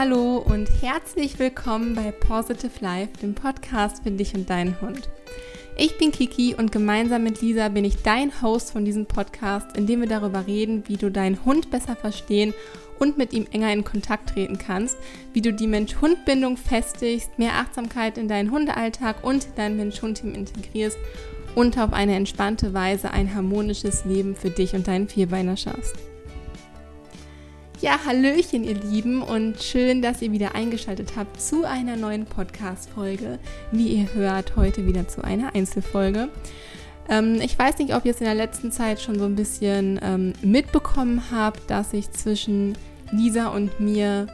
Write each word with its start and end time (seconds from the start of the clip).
Hallo 0.00 0.38
und 0.38 0.66
herzlich 0.80 1.38
willkommen 1.38 1.94
bei 1.94 2.10
Positive 2.10 2.72
Life, 2.80 3.18
dem 3.20 3.34
Podcast 3.34 4.02
für 4.02 4.10
dich 4.10 4.32
und 4.32 4.48
deinen 4.48 4.80
Hund. 4.80 5.10
Ich 5.76 5.98
bin 5.98 6.10
Kiki 6.10 6.54
und 6.54 6.72
gemeinsam 6.72 7.22
mit 7.22 7.42
Lisa 7.42 7.68
bin 7.68 7.84
ich 7.84 8.00
dein 8.00 8.40
Host 8.40 8.72
von 8.72 8.86
diesem 8.86 9.04
Podcast, 9.04 9.76
in 9.76 9.86
dem 9.86 10.00
wir 10.00 10.08
darüber 10.08 10.46
reden, 10.46 10.84
wie 10.86 10.96
du 10.96 11.10
deinen 11.10 11.44
Hund 11.44 11.70
besser 11.70 11.96
verstehen 11.96 12.54
und 12.98 13.18
mit 13.18 13.34
ihm 13.34 13.46
enger 13.52 13.74
in 13.74 13.84
Kontakt 13.84 14.30
treten 14.30 14.56
kannst, 14.56 14.96
wie 15.34 15.42
du 15.42 15.52
die 15.52 15.66
Mensch-Hund-Bindung 15.66 16.56
festigst, 16.56 17.38
mehr 17.38 17.56
Achtsamkeit 17.56 18.16
in 18.16 18.26
deinen 18.26 18.52
Hundealltag 18.52 19.22
und 19.22 19.48
dein 19.56 19.76
Mensch-Hund-Team 19.76 20.34
integrierst 20.34 20.96
und 21.54 21.76
auf 21.76 21.92
eine 21.92 22.16
entspannte 22.16 22.72
Weise 22.72 23.10
ein 23.10 23.34
harmonisches 23.34 24.06
Leben 24.06 24.34
für 24.34 24.48
dich 24.48 24.72
und 24.72 24.88
deinen 24.88 25.08
Vierbeiner 25.08 25.58
schaffst. 25.58 25.94
Ja, 27.82 27.98
Hallöchen, 28.04 28.62
ihr 28.62 28.74
Lieben, 28.74 29.22
und 29.22 29.62
schön, 29.62 30.02
dass 30.02 30.20
ihr 30.20 30.32
wieder 30.32 30.54
eingeschaltet 30.54 31.14
habt 31.16 31.40
zu 31.40 31.64
einer 31.64 31.96
neuen 31.96 32.26
Podcast-Folge. 32.26 33.38
Wie 33.72 33.88
ihr 33.88 34.12
hört, 34.12 34.54
heute 34.56 34.84
wieder 34.84 35.08
zu 35.08 35.24
einer 35.24 35.54
Einzelfolge. 35.54 36.28
Ähm, 37.08 37.40
ich 37.40 37.58
weiß 37.58 37.78
nicht, 37.78 37.94
ob 37.94 38.04
ihr 38.04 38.10
es 38.10 38.20
in 38.20 38.26
der 38.26 38.34
letzten 38.34 38.70
Zeit 38.70 39.00
schon 39.00 39.18
so 39.18 39.24
ein 39.24 39.34
bisschen 39.34 39.98
ähm, 40.02 40.34
mitbekommen 40.42 41.22
habt, 41.30 41.70
dass 41.70 41.94
ich 41.94 42.10
zwischen 42.10 42.76
Lisa 43.12 43.48
und 43.48 43.80
mir 43.80 44.26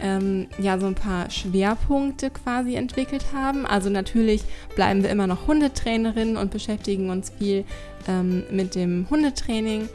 ähm, 0.00 0.46
ja 0.58 0.78
so 0.78 0.86
ein 0.86 0.94
paar 0.94 1.28
Schwerpunkte 1.30 2.30
quasi 2.30 2.76
entwickelt 2.76 3.32
haben. 3.32 3.66
Also 3.66 3.90
natürlich 3.90 4.42
bleiben 4.76 5.02
wir 5.02 5.10
immer 5.10 5.26
noch 5.26 5.48
Hundetrainerinnen 5.48 6.36
und 6.36 6.52
beschäftigen 6.52 7.10
uns 7.10 7.32
viel 7.36 7.64
ähm, 8.08 8.44
mit 8.50 8.74
dem 8.74 9.06
Hundetraining. 9.10 9.88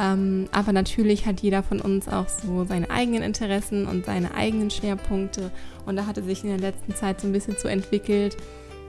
Ähm, 0.00 0.48
aber 0.52 0.72
natürlich 0.72 1.26
hat 1.26 1.40
jeder 1.40 1.62
von 1.62 1.80
uns 1.80 2.08
auch 2.08 2.28
so 2.28 2.64
seine 2.64 2.90
eigenen 2.90 3.22
Interessen 3.22 3.86
und 3.86 4.04
seine 4.04 4.34
eigenen 4.34 4.70
Schwerpunkte. 4.70 5.50
Und 5.86 5.96
da 5.96 6.06
hatte 6.06 6.22
sich 6.22 6.42
in 6.42 6.50
der 6.50 6.58
letzten 6.58 6.94
Zeit 6.94 7.20
so 7.20 7.26
ein 7.26 7.32
bisschen 7.32 7.56
so 7.58 7.68
entwickelt, 7.68 8.36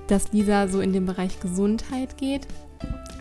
dass 0.07 0.31
Lisa 0.31 0.67
so 0.67 0.81
in 0.81 0.93
den 0.93 1.05
Bereich 1.05 1.39
Gesundheit 1.39 2.17
geht. 2.17 2.47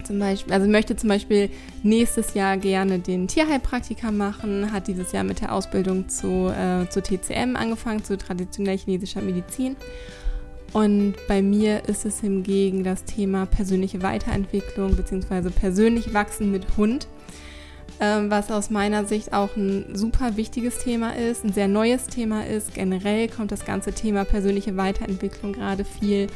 Zum 0.05 0.18
Beispiel, 0.18 0.52
also 0.52 0.68
möchte 0.68 0.96
zum 0.96 1.08
Beispiel 1.08 1.48
nächstes 1.82 2.34
Jahr 2.34 2.58
gerne 2.58 2.98
den 2.98 3.27
Tierheilpraktiker 3.27 4.12
machen, 4.12 4.70
hat 4.70 4.86
dieses 4.86 5.12
Jahr 5.12 5.24
mit 5.24 5.40
der 5.40 5.52
Ausbildung 5.52 6.08
zu, 6.08 6.48
äh, 6.48 6.86
zu 6.90 7.00
TCM 7.02 7.56
angefangen, 7.56 8.05
zu 8.05 8.18
traditionell 8.18 8.77
chinesischer 8.77 9.22
Medizin. 9.22 9.77
Und 10.74 11.14
bei 11.28 11.40
mir 11.40 11.88
ist 11.88 12.05
es 12.05 12.20
hingegen 12.20 12.84
das 12.84 13.05
Thema 13.05 13.46
persönliche 13.46 14.02
Weiterentwicklung 14.02 14.96
bzw. 14.96 15.50
persönlich 15.50 16.12
wachsen 16.12 16.50
mit 16.50 16.77
Hund, 16.77 17.06
was 18.00 18.50
aus 18.50 18.70
meiner 18.70 19.05
Sicht 19.05 19.33
auch 19.33 19.56
ein 19.56 19.95
super 19.95 20.37
wichtiges 20.37 20.78
Thema 20.78 21.17
ist, 21.17 21.45
ein 21.45 21.53
sehr 21.53 21.69
neues 21.69 22.06
Thema 22.06 22.45
ist. 22.45 22.75
Generell 22.75 23.28
kommt 23.28 23.53
das 23.53 23.64
ganze 23.64 23.92
Thema 23.92 24.25
persönliche 24.25 24.77
Weiterentwicklung 24.77 25.53
gerade 25.53 25.84
viel 25.84 26.28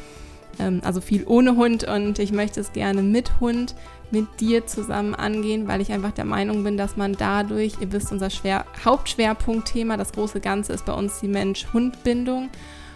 ähm, 0.59 0.81
also 0.83 1.01
viel 1.01 1.25
ohne 1.25 1.55
Hund 1.55 1.83
und 1.85 2.19
ich 2.19 2.31
möchte 2.31 2.59
es 2.59 2.73
gerne 2.73 3.01
mit 3.01 3.39
Hund, 3.39 3.75
mit 4.11 4.25
dir 4.39 4.65
zusammen 4.65 5.15
angehen, 5.15 5.67
weil 5.67 5.81
ich 5.81 5.91
einfach 5.91 6.11
der 6.11 6.25
Meinung 6.25 6.63
bin, 6.63 6.77
dass 6.77 6.97
man 6.97 7.13
dadurch, 7.13 7.73
ihr 7.79 7.91
wisst, 7.91 8.11
unser 8.11 8.29
Schwer 8.29 8.65
Hauptschwerpunktthema, 8.83 9.97
das 9.97 10.11
große 10.11 10.39
Ganze 10.39 10.73
ist 10.73 10.85
bei 10.85 10.93
uns 10.93 11.19
die 11.19 11.27
Mensch-Hund-Bindung 11.27 12.49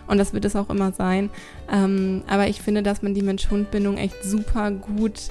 und 0.08 0.18
das 0.18 0.34
wird 0.34 0.46
es 0.46 0.56
auch 0.56 0.70
immer 0.70 0.92
sein. 0.92 1.30
Ähm, 1.72 2.24
aber 2.28 2.48
ich 2.48 2.62
finde, 2.62 2.84
dass 2.84 3.02
man 3.02 3.14
die 3.14 3.22
Mensch-Hund-Bindung 3.22 3.98
echt 3.98 4.24
super 4.24 4.72
gut 4.72 5.30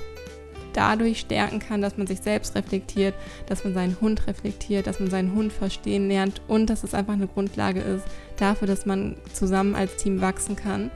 dadurch 0.72 1.20
stärken 1.20 1.58
kann, 1.58 1.80
dass 1.80 1.96
man 1.96 2.06
sich 2.06 2.20
selbst 2.20 2.54
reflektiert, 2.54 3.14
dass 3.46 3.64
man 3.64 3.74
seinen 3.74 4.00
Hund 4.00 4.26
reflektiert, 4.26 4.86
dass 4.86 5.00
man 5.00 5.10
seinen 5.10 5.34
Hund 5.34 5.52
verstehen 5.52 6.08
lernt 6.08 6.40
und 6.48 6.68
dass 6.68 6.84
es 6.84 6.94
einfach 6.94 7.14
eine 7.14 7.26
Grundlage 7.26 7.80
ist 7.80 8.04
dafür, 8.36 8.66
dass 8.66 8.86
man 8.86 9.16
zusammen 9.32 9.74
als 9.74 9.96
Team 9.96 10.20
wachsen 10.20 10.56
kann. 10.56 10.90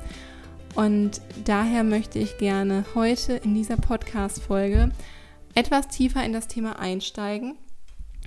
Und 0.74 1.22
daher 1.44 1.84
möchte 1.84 2.18
ich 2.18 2.36
gerne 2.38 2.84
heute 2.94 3.34
in 3.34 3.54
dieser 3.54 3.76
Podcast-Folge 3.76 4.90
etwas 5.54 5.88
tiefer 5.88 6.22
in 6.22 6.34
das 6.34 6.48
Thema 6.48 6.78
einsteigen. 6.78 7.56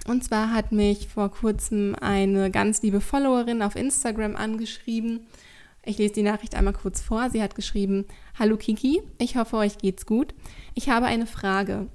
Und 0.08 0.24
zwar 0.24 0.52
hat 0.52 0.72
mich 0.72 1.08
vor 1.08 1.30
kurzem 1.30 1.96
eine 2.02 2.50
ganz 2.50 2.82
liebe 2.82 3.02
Followerin 3.02 3.62
auf 3.62 3.76
Instagram 3.76 4.36
angeschrieben. 4.36 5.28
Ich 5.90 5.98
lese 5.98 6.14
die 6.14 6.22
Nachricht 6.22 6.54
einmal 6.54 6.74
kurz 6.74 7.02
vor. 7.02 7.32
Sie 7.32 7.42
hat 7.42 7.56
geschrieben: 7.56 8.06
Hallo 8.38 8.58
Kiki, 8.58 9.02
ich 9.18 9.38
hoffe, 9.38 9.58
euch 9.58 9.80
geht's 9.80 10.06
gut. 10.06 10.36
Ich 10.76 10.88
habe 10.88 11.08
eine 11.08 11.26
Frage. 11.26 11.88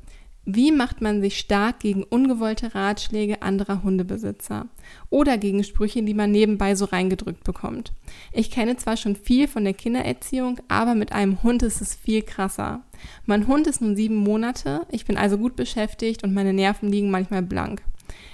Wie 0.45 0.73
macht 0.73 1.01
man 1.01 1.21
sich 1.21 1.39
stark 1.39 1.79
gegen 1.79 2.03
ungewollte 2.03 2.75
Ratschläge 2.75 3.41
anderer 3.41 3.85
Hundebesitzer 3.85 4.67
oder 5.11 5.39
gegen 5.39 5.63
Sprüche, 5.63 6.03
die 6.03 6.13
man 6.13 6.33
nebenbei 6.33 6.75
so 6.75 6.87
reingedrückt 6.87 7.45
bekommt? 7.45 7.93
Ich 8.33 8.51
kenne 8.51 8.77
zwar 8.77 8.97
schon 8.97 9.15
viel 9.15 9.47
von 9.47 9.63
der 9.63 9.75
Kindererziehung, 9.75 10.59
aber 10.67 10.97
mit 10.97 11.13
einem 11.13 11.45
Hund 11.45 11.63
ist 11.63 11.81
es 11.81 11.95
viel 11.95 12.23
krasser. 12.23 12.83
Mein 13.27 13.47
Hund 13.47 13.69
ist 13.69 13.81
nun 13.81 13.95
sieben 13.95 14.17
Monate, 14.17 14.87
ich 14.91 15.05
bin 15.05 15.17
also 15.17 15.39
gut 15.39 15.55
beschäftigt 15.55 16.25
und 16.25 16.35
meine 16.35 16.53
Nerven 16.53 16.91
liegen 16.91 17.13
manchmal 17.13 17.43
blank. 17.43 17.81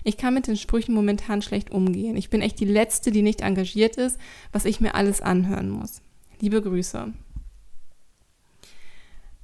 Ich 0.04 0.16
kann 0.16 0.34
mit 0.34 0.46
den 0.46 0.56
Sprüchen 0.56 0.94
momentan 0.94 1.42
schlecht 1.42 1.70
umgehen. 1.70 2.16
Ich 2.16 2.30
bin 2.30 2.42
echt 2.42 2.60
die 2.60 2.64
Letzte, 2.64 3.10
die 3.10 3.22
nicht 3.22 3.40
engagiert 3.40 3.96
ist, 3.96 4.18
was 4.52 4.64
ich 4.64 4.80
mir 4.80 4.94
alles 4.94 5.20
anhören 5.20 5.70
muss. 5.70 6.02
Liebe 6.40 6.62
Grüße. 6.62 7.12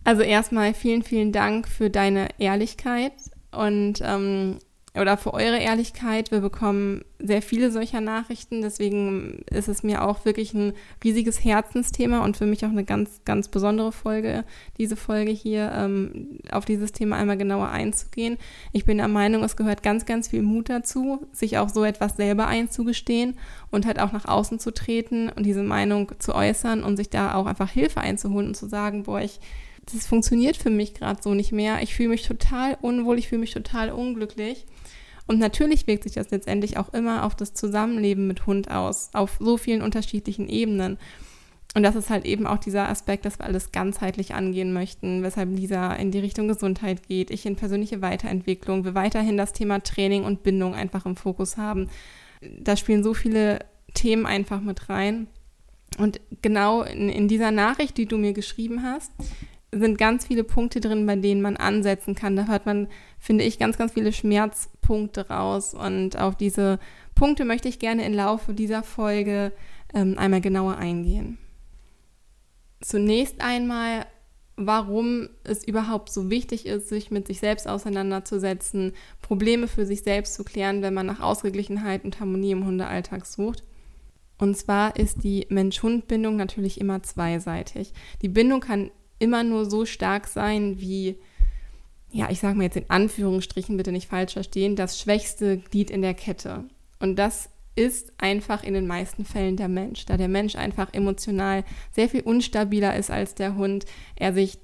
Also 0.05 0.23
erstmal 0.23 0.73
vielen, 0.73 1.03
vielen 1.03 1.33
Dank 1.33 1.69
für 1.69 1.91
deine 1.91 2.29
Ehrlichkeit 2.39 3.13
und 3.51 4.01
ähm, 4.03 4.59
oder 5.01 5.17
für 5.17 5.35
eure 5.35 5.59
Ehrlichkeit. 5.59 6.31
Wir 6.31 6.41
bekommen 6.41 7.05
sehr 7.19 7.43
viele 7.43 7.71
solcher 7.71 8.01
Nachrichten, 8.01 8.63
deswegen 8.63 9.45
ist 9.51 9.69
es 9.69 9.83
mir 9.83 10.05
auch 10.05 10.25
wirklich 10.25 10.55
ein 10.55 10.75
riesiges 11.03 11.43
Herzensthema 11.43 12.25
und 12.25 12.37
für 12.37 12.47
mich 12.47 12.65
auch 12.65 12.71
eine 12.71 12.85
ganz, 12.85 13.21
ganz 13.25 13.49
besondere 13.49 13.93
Folge, 13.93 14.45
diese 14.79 14.97
Folge 14.97 15.31
hier, 15.31 15.73
ähm, 15.75 16.39
auf 16.51 16.65
dieses 16.65 16.93
Thema 16.93 17.17
einmal 17.17 17.37
genauer 17.37 17.69
einzugehen. 17.69 18.37
Ich 18.73 18.85
bin 18.85 18.99
der 18.99 19.09
Meinung, 19.09 19.43
es 19.45 19.57
gehört 19.57 19.83
ganz, 19.83 20.07
ganz 20.07 20.29
viel 20.29 20.43
Mut 20.43 20.69
dazu, 20.69 21.27
sich 21.33 21.59
auch 21.59 21.69
so 21.69 21.85
etwas 21.85 22.17
selber 22.17 22.47
einzugestehen 22.47 23.39
und 23.71 23.87
halt 23.87 23.99
auch 23.99 24.13
nach 24.13 24.27
außen 24.27 24.59
zu 24.59 24.73
treten 24.73 25.31
und 25.31 25.45
diese 25.45 25.63
Meinung 25.63 26.13
zu 26.19 26.35
äußern 26.35 26.85
und 26.85 26.97
sich 26.97 27.11
da 27.11 27.35
auch 27.35 27.47
einfach 27.47 27.71
Hilfe 27.71 28.01
einzuholen 28.01 28.49
und 28.49 28.57
zu 28.57 28.67
sagen, 28.67 29.05
boah, 29.05 29.21
ich 29.21 29.41
das 29.93 30.07
funktioniert 30.07 30.57
für 30.57 30.71
mich 30.71 30.95
gerade 30.95 31.23
so 31.23 31.35
nicht 31.35 31.53
mehr. 31.53 31.81
Ich 31.83 31.95
fühle 31.95 32.11
mich 32.11 32.27
total 32.27 32.77
unwohl, 32.81 33.19
ich 33.19 33.29
fühle 33.29 33.41
mich 33.41 33.53
total 33.53 33.91
unglücklich. 33.93 34.67
Und 35.27 35.39
natürlich 35.39 35.87
wirkt 35.87 36.05
sich 36.05 36.15
das 36.15 36.31
letztendlich 36.31 36.77
auch 36.77 36.93
immer 36.95 37.25
auf 37.25 37.35
das 37.35 37.53
Zusammenleben 37.53 38.27
mit 38.27 38.47
Hund 38.47 38.71
aus, 38.71 39.11
auf 39.13 39.39
so 39.41 39.57
vielen 39.57 39.83
unterschiedlichen 39.83 40.49
Ebenen. 40.49 40.99
Und 41.75 41.83
das 41.83 41.95
ist 41.95 42.09
halt 42.09 42.25
eben 42.25 42.47
auch 42.47 42.59
dieser 42.59 42.89
Aspekt, 42.89 43.27
dass 43.27 43.39
wir 43.39 43.45
alles 43.45 43.71
ganzheitlich 43.71 44.35
angehen 44.35 44.73
möchten, 44.73 45.23
weshalb 45.23 45.51
Lisa 45.51 45.93
in 45.93 46.11
die 46.11 46.21
Richtung 46.21 46.49
Gesundheit 46.49 47.07
geht, 47.07 47.31
ich 47.31 47.45
in 47.45 47.57
persönliche 47.57 48.01
Weiterentwicklung, 48.01 48.85
wir 48.85 48.95
weiterhin 48.95 49.37
das 49.37 49.53
Thema 49.53 49.81
Training 49.81 50.25
und 50.25 50.43
Bindung 50.43 50.75
einfach 50.75 51.05
im 51.05 51.17
Fokus 51.17 51.59
haben. 51.59 51.91
Da 52.41 52.77
spielen 52.77 53.03
so 53.03 53.13
viele 53.13 53.59
Themen 53.93 54.25
einfach 54.25 54.61
mit 54.61 54.89
rein. 54.89 55.27
Und 55.99 56.21
genau 56.41 56.83
in, 56.83 57.09
in 57.09 57.29
dieser 57.29 57.51
Nachricht, 57.51 57.99
die 57.99 58.07
du 58.07 58.17
mir 58.17 58.33
geschrieben 58.33 58.83
hast, 58.83 59.13
sind 59.71 59.99
ganz 59.99 60.27
viele 60.27 60.45
Punkte 60.45 60.81
drin, 60.81 61.07
bei 61.07 61.17
denen 61.17 61.43
man 61.43 61.57
ansetzen 61.57 62.15
kann. 62.15 62.37
Da 62.37 62.47
hört 62.47 62.67
man, 62.67 62.89
finde 63.19 63.45
ich, 63.45 63.59
ganz, 63.59 63.79
ganz 63.79 63.93
viele 63.93 64.13
Schmerzpunkte 64.13 65.29
raus. 65.29 65.75
Und 65.75 66.19
auf 66.19 66.37
diese 66.37 66.79
Punkte 67.15 67.45
möchte 67.45 67.69
ich 67.69 67.79
gerne 67.79 68.05
im 68.05 68.15
Laufe 68.15 68.55
dieser 68.55 68.83
Folge 68.83 69.53
ähm, 69.95 70.19
einmal 70.19 70.41
genauer 70.41 70.77
eingehen. 70.77 71.39
Zunächst 72.81 73.41
einmal, 73.41 74.07
warum 74.57 75.29
es 75.45 75.67
überhaupt 75.67 76.11
so 76.11 76.31
wichtig 76.31 76.67
ist, 76.67 76.89
sich 76.89 77.11
mit 77.11 77.27
sich 77.27 77.41
selbst 77.41 77.67
auseinanderzusetzen, 77.67 78.93
Probleme 79.23 79.67
für 79.67 79.87
sich 79.87 80.03
selbst 80.03 80.35
zu 80.35 80.45
klären, 80.45 80.83
wenn 80.83 80.95
man 80.95 81.07
nach 81.07 81.21
Ausgeglichenheit 81.21 82.05
und 82.05 82.21
Harmonie 82.21 82.53
im 82.53 82.65
Hundealltag 82.65 83.27
sucht. 83.27 83.65
Und 84.39 84.57
zwar 84.57 84.97
ist 84.97 85.25
die 85.25 85.47
Mensch-Hund-Bindung 85.49 86.37
natürlich 86.37 86.81
immer 86.81 87.03
zweiseitig. 87.03 87.93
Die 88.21 88.29
Bindung 88.29 88.61
kann 88.61 88.91
immer 89.19 89.43
nur 89.43 89.65
so 89.69 89.87
stark 89.87 90.27
sein 90.29 90.79
wie, 90.79 91.19
ja, 92.11 92.31
ich 92.31 92.41
sage 92.41 92.57
mal 92.57 92.65
jetzt 92.65 92.77
in 92.77 92.89
Anführungsstrichen, 92.89 93.77
bitte 93.77 93.93
nicht 93.93 94.09
falsch 94.09 94.35
verstehen, 94.35 94.77
das 94.77 95.01
schwächste 95.01 95.59
Glied 95.59 95.91
in 95.91 96.03
der 96.03 96.15
Kette. 96.15 96.65
Und 96.99 97.19
das 97.19 97.51
ist 97.75 98.13
einfach 98.19 98.65
in 98.65 98.75
den 98.75 98.87
meisten 98.87 99.25
Fällen 99.25 99.57
der 99.57 99.69
Mensch, 99.69 100.07
da 100.07 100.17
der 100.17 100.29
Mensch 100.29 100.57
einfach 100.57 100.93
emotional 100.95 101.63
sehr 101.93 102.09
viel 102.09 102.23
unstabiler 102.23 102.97
ist 102.97 103.11
als 103.11 103.35
der 103.35 103.55
Hund, 103.55 103.85
er 104.17 104.33
sich 104.33 104.59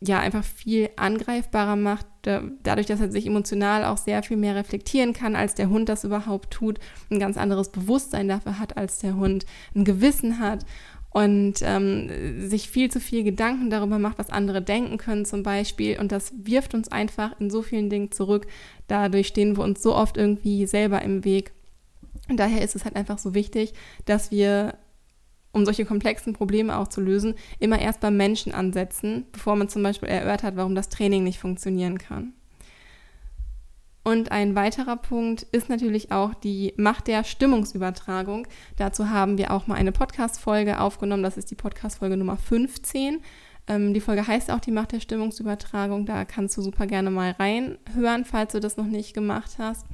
ja 0.00 0.18
einfach 0.18 0.44
viel 0.44 0.90
angreifbarer 0.96 1.76
macht, 1.76 2.06
dadurch, 2.22 2.86
dass 2.86 3.00
er 3.00 3.10
sich 3.10 3.26
emotional 3.26 3.84
auch 3.84 3.96
sehr 3.96 4.22
viel 4.22 4.36
mehr 4.36 4.54
reflektieren 4.54 5.14
kann, 5.14 5.34
als 5.34 5.54
der 5.54 5.70
Hund 5.70 5.88
das 5.88 6.04
überhaupt 6.04 6.50
tut, 6.52 6.78
ein 7.10 7.18
ganz 7.18 7.38
anderes 7.38 7.70
Bewusstsein 7.70 8.28
dafür 8.28 8.58
hat, 8.58 8.76
als 8.76 8.98
der 8.98 9.16
Hund 9.16 9.46
ein 9.74 9.84
Gewissen 9.84 10.38
hat 10.38 10.66
und 11.16 11.54
ähm, 11.62 12.46
sich 12.46 12.68
viel 12.68 12.90
zu 12.90 13.00
viel 13.00 13.24
Gedanken 13.24 13.70
darüber 13.70 13.98
macht, 13.98 14.18
was 14.18 14.28
andere 14.28 14.60
denken 14.60 14.98
können 14.98 15.24
zum 15.24 15.42
Beispiel. 15.42 15.98
Und 15.98 16.12
das 16.12 16.34
wirft 16.36 16.74
uns 16.74 16.92
einfach 16.92 17.40
in 17.40 17.48
so 17.48 17.62
vielen 17.62 17.88
Dingen 17.88 18.12
zurück. 18.12 18.46
Dadurch 18.86 19.28
stehen 19.28 19.56
wir 19.56 19.64
uns 19.64 19.82
so 19.82 19.94
oft 19.96 20.18
irgendwie 20.18 20.66
selber 20.66 21.00
im 21.00 21.24
Weg. 21.24 21.52
Und 22.28 22.38
daher 22.38 22.60
ist 22.60 22.76
es 22.76 22.84
halt 22.84 22.96
einfach 22.96 23.16
so 23.16 23.32
wichtig, 23.32 23.72
dass 24.04 24.30
wir, 24.30 24.76
um 25.52 25.64
solche 25.64 25.86
komplexen 25.86 26.34
Probleme 26.34 26.76
auch 26.76 26.88
zu 26.88 27.00
lösen, 27.00 27.32
immer 27.60 27.80
erst 27.80 28.00
beim 28.00 28.18
Menschen 28.18 28.52
ansetzen, 28.52 29.24
bevor 29.32 29.56
man 29.56 29.70
zum 29.70 29.82
Beispiel 29.82 30.10
erörtert, 30.10 30.56
warum 30.56 30.74
das 30.74 30.90
Training 30.90 31.24
nicht 31.24 31.38
funktionieren 31.38 31.96
kann. 31.96 32.34
Und 34.06 34.30
ein 34.30 34.54
weiterer 34.54 34.94
Punkt 34.94 35.42
ist 35.50 35.68
natürlich 35.68 36.12
auch 36.12 36.32
die 36.32 36.72
Macht 36.76 37.08
der 37.08 37.24
Stimmungsübertragung. 37.24 38.46
Dazu 38.76 39.10
haben 39.10 39.36
wir 39.36 39.50
auch 39.50 39.66
mal 39.66 39.74
eine 39.74 39.90
Podcast-Folge 39.90 40.78
aufgenommen. 40.78 41.24
Das 41.24 41.36
ist 41.36 41.50
die 41.50 41.56
Podcast-Folge 41.56 42.16
Nummer 42.16 42.36
15. 42.36 43.20
Ähm, 43.66 43.94
die 43.94 44.00
Folge 44.00 44.24
heißt 44.24 44.52
auch 44.52 44.60
die 44.60 44.70
Macht 44.70 44.92
der 44.92 45.00
Stimmungsübertragung. 45.00 46.06
Da 46.06 46.24
kannst 46.24 46.56
du 46.56 46.62
super 46.62 46.86
gerne 46.86 47.10
mal 47.10 47.32
reinhören, 47.32 48.24
falls 48.24 48.52
du 48.52 48.60
das 48.60 48.76
noch 48.76 48.86
nicht 48.86 49.12
gemacht 49.12 49.56
hast. 49.58 49.84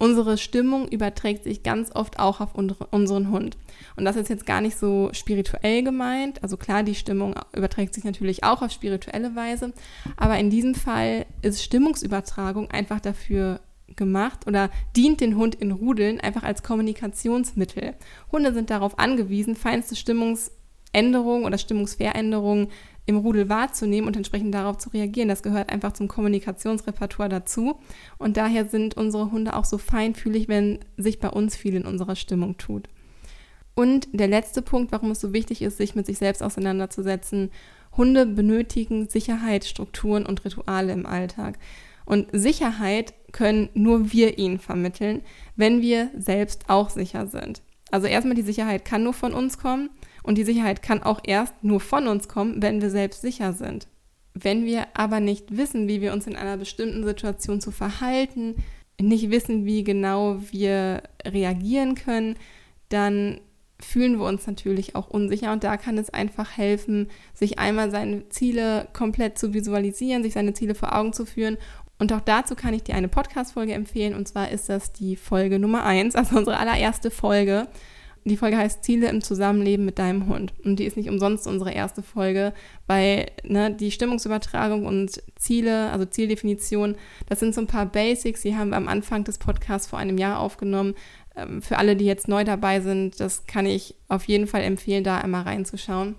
Unsere 0.00 0.38
Stimmung 0.38 0.88
überträgt 0.88 1.44
sich 1.44 1.62
ganz 1.62 1.94
oft 1.94 2.18
auch 2.18 2.40
auf 2.40 2.54
unseren 2.54 3.30
Hund. 3.30 3.58
Und 3.96 4.06
das 4.06 4.16
ist 4.16 4.30
jetzt 4.30 4.46
gar 4.46 4.62
nicht 4.62 4.78
so 4.78 5.10
spirituell 5.12 5.82
gemeint. 5.82 6.42
Also 6.42 6.56
klar, 6.56 6.82
die 6.82 6.94
Stimmung 6.94 7.34
überträgt 7.54 7.92
sich 7.92 8.04
natürlich 8.04 8.42
auch 8.42 8.62
auf 8.62 8.72
spirituelle 8.72 9.36
Weise. 9.36 9.74
Aber 10.16 10.38
in 10.38 10.48
diesem 10.48 10.74
Fall 10.74 11.26
ist 11.42 11.62
Stimmungsübertragung 11.62 12.70
einfach 12.70 13.00
dafür 13.00 13.60
gemacht 13.94 14.46
oder 14.46 14.70
dient 14.96 15.20
den 15.20 15.36
Hund 15.36 15.54
in 15.56 15.70
Rudeln 15.70 16.18
einfach 16.18 16.44
als 16.44 16.62
Kommunikationsmittel. 16.62 17.92
Hunde 18.32 18.54
sind 18.54 18.70
darauf 18.70 18.98
angewiesen, 18.98 19.54
feinste 19.54 19.96
Stimmungsänderungen 20.90 21.44
oder 21.44 21.58
Stimmungsveränderungen 21.58 22.68
im 23.06 23.16
Rudel 23.16 23.48
wahrzunehmen 23.48 24.06
und 24.06 24.16
entsprechend 24.16 24.54
darauf 24.54 24.78
zu 24.78 24.90
reagieren. 24.90 25.28
Das 25.28 25.42
gehört 25.42 25.72
einfach 25.72 25.92
zum 25.92 26.08
Kommunikationsrepertoire 26.08 27.28
dazu. 27.28 27.80
Und 28.18 28.36
daher 28.36 28.66
sind 28.66 28.96
unsere 28.96 29.30
Hunde 29.30 29.54
auch 29.54 29.64
so 29.64 29.78
feinfühlig, 29.78 30.48
wenn 30.48 30.78
sich 30.96 31.18
bei 31.18 31.28
uns 31.28 31.56
viel 31.56 31.74
in 31.74 31.86
unserer 31.86 32.16
Stimmung 32.16 32.56
tut. 32.56 32.88
Und 33.74 34.08
der 34.12 34.28
letzte 34.28 34.62
Punkt, 34.62 34.92
warum 34.92 35.10
es 35.12 35.20
so 35.20 35.32
wichtig 35.32 35.62
ist, 35.62 35.78
sich 35.78 35.94
mit 35.94 36.06
sich 36.06 36.18
selbst 36.18 36.42
auseinanderzusetzen. 36.42 37.50
Hunde 37.96 38.26
benötigen 38.26 39.08
Sicherheit, 39.08 39.64
Strukturen 39.64 40.26
und 40.26 40.44
Rituale 40.44 40.92
im 40.92 41.06
Alltag. 41.06 41.58
Und 42.04 42.28
Sicherheit 42.32 43.14
können 43.32 43.68
nur 43.74 44.12
wir 44.12 44.38
ihnen 44.38 44.58
vermitteln, 44.58 45.22
wenn 45.56 45.80
wir 45.80 46.10
selbst 46.16 46.68
auch 46.68 46.90
sicher 46.90 47.26
sind. 47.26 47.62
Also 47.90 48.06
erstmal 48.06 48.36
die 48.36 48.42
Sicherheit 48.42 48.84
kann 48.84 49.02
nur 49.02 49.14
von 49.14 49.32
uns 49.32 49.58
kommen 49.58 49.90
und 50.22 50.38
die 50.38 50.44
Sicherheit 50.44 50.82
kann 50.82 51.02
auch 51.02 51.20
erst 51.24 51.62
nur 51.62 51.80
von 51.80 52.06
uns 52.08 52.28
kommen, 52.28 52.62
wenn 52.62 52.82
wir 52.82 52.90
selbst 52.90 53.22
sicher 53.22 53.52
sind. 53.52 53.88
Wenn 54.34 54.64
wir 54.64 54.86
aber 54.94 55.20
nicht 55.20 55.56
wissen, 55.56 55.88
wie 55.88 56.00
wir 56.00 56.12
uns 56.12 56.26
in 56.26 56.36
einer 56.36 56.56
bestimmten 56.56 57.04
Situation 57.04 57.60
zu 57.60 57.70
verhalten, 57.70 58.56
nicht 59.00 59.30
wissen, 59.30 59.64
wie 59.64 59.82
genau 59.82 60.40
wir 60.50 61.02
reagieren 61.24 61.94
können, 61.94 62.36
dann 62.90 63.40
fühlen 63.80 64.18
wir 64.18 64.26
uns 64.26 64.46
natürlich 64.46 64.94
auch 64.94 65.08
unsicher 65.08 65.52
und 65.52 65.64
da 65.64 65.76
kann 65.76 65.98
es 65.98 66.10
einfach 66.10 66.56
helfen, 66.56 67.08
sich 67.32 67.58
einmal 67.58 67.90
seine 67.90 68.28
Ziele 68.28 68.88
komplett 68.92 69.38
zu 69.38 69.54
visualisieren, 69.54 70.22
sich 70.22 70.34
seine 70.34 70.52
Ziele 70.52 70.74
vor 70.74 70.94
Augen 70.94 71.12
zu 71.12 71.24
führen. 71.24 71.56
Und 71.98 72.12
auch 72.12 72.20
dazu 72.20 72.54
kann 72.54 72.74
ich 72.74 72.82
dir 72.82 72.94
eine 72.94 73.08
Podcast-Folge 73.08 73.72
empfehlen 73.72 74.14
und 74.14 74.28
zwar 74.28 74.50
ist 74.50 74.68
das 74.68 74.92
die 74.92 75.16
Folge 75.16 75.58
Nummer 75.58 75.84
1, 75.84 76.14
also 76.14 76.36
unsere 76.36 76.58
allererste 76.58 77.10
Folge. 77.10 77.68
Die 78.24 78.36
Folge 78.36 78.58
heißt 78.58 78.84
Ziele 78.84 79.08
im 79.08 79.22
Zusammenleben 79.22 79.84
mit 79.86 79.98
deinem 79.98 80.26
Hund. 80.26 80.52
Und 80.62 80.78
die 80.78 80.84
ist 80.84 80.96
nicht 80.96 81.08
umsonst 81.08 81.46
unsere 81.46 81.72
erste 81.72 82.02
Folge, 82.02 82.52
weil 82.86 83.30
ne, 83.44 83.74
die 83.74 83.90
Stimmungsübertragung 83.90 84.84
und 84.84 85.22
Ziele, 85.36 85.90
also 85.90 86.04
Zieldefinition, 86.04 86.96
das 87.28 87.40
sind 87.40 87.54
so 87.54 87.62
ein 87.62 87.66
paar 87.66 87.86
Basics, 87.86 88.42
die 88.42 88.56
haben 88.56 88.70
wir 88.70 88.76
am 88.76 88.88
Anfang 88.88 89.24
des 89.24 89.38
Podcasts 89.38 89.88
vor 89.88 89.98
einem 89.98 90.18
Jahr 90.18 90.38
aufgenommen. 90.38 90.94
Ähm, 91.34 91.62
für 91.62 91.78
alle, 91.78 91.96
die 91.96 92.04
jetzt 92.04 92.28
neu 92.28 92.44
dabei 92.44 92.80
sind, 92.80 93.20
das 93.20 93.46
kann 93.46 93.64
ich 93.64 93.94
auf 94.08 94.24
jeden 94.24 94.46
Fall 94.46 94.62
empfehlen, 94.62 95.02
da 95.02 95.18
einmal 95.18 95.42
reinzuschauen. 95.42 96.16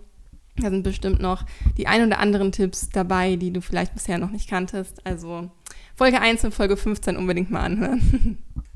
Da 0.57 0.69
sind 0.69 0.83
bestimmt 0.83 1.21
noch 1.21 1.45
die 1.77 1.87
ein 1.87 2.05
oder 2.05 2.19
anderen 2.19 2.51
Tipps 2.51 2.89
dabei, 2.89 3.35
die 3.35 3.51
du 3.51 3.61
vielleicht 3.61 3.93
bisher 3.93 4.17
noch 4.17 4.31
nicht 4.31 4.49
kanntest. 4.49 5.05
Also 5.05 5.49
Folge 5.95 6.19
1 6.19 6.43
und 6.45 6.53
Folge 6.53 6.77
15 6.77 7.15
unbedingt 7.15 7.51
mal 7.51 7.61
anhören. 7.61 8.39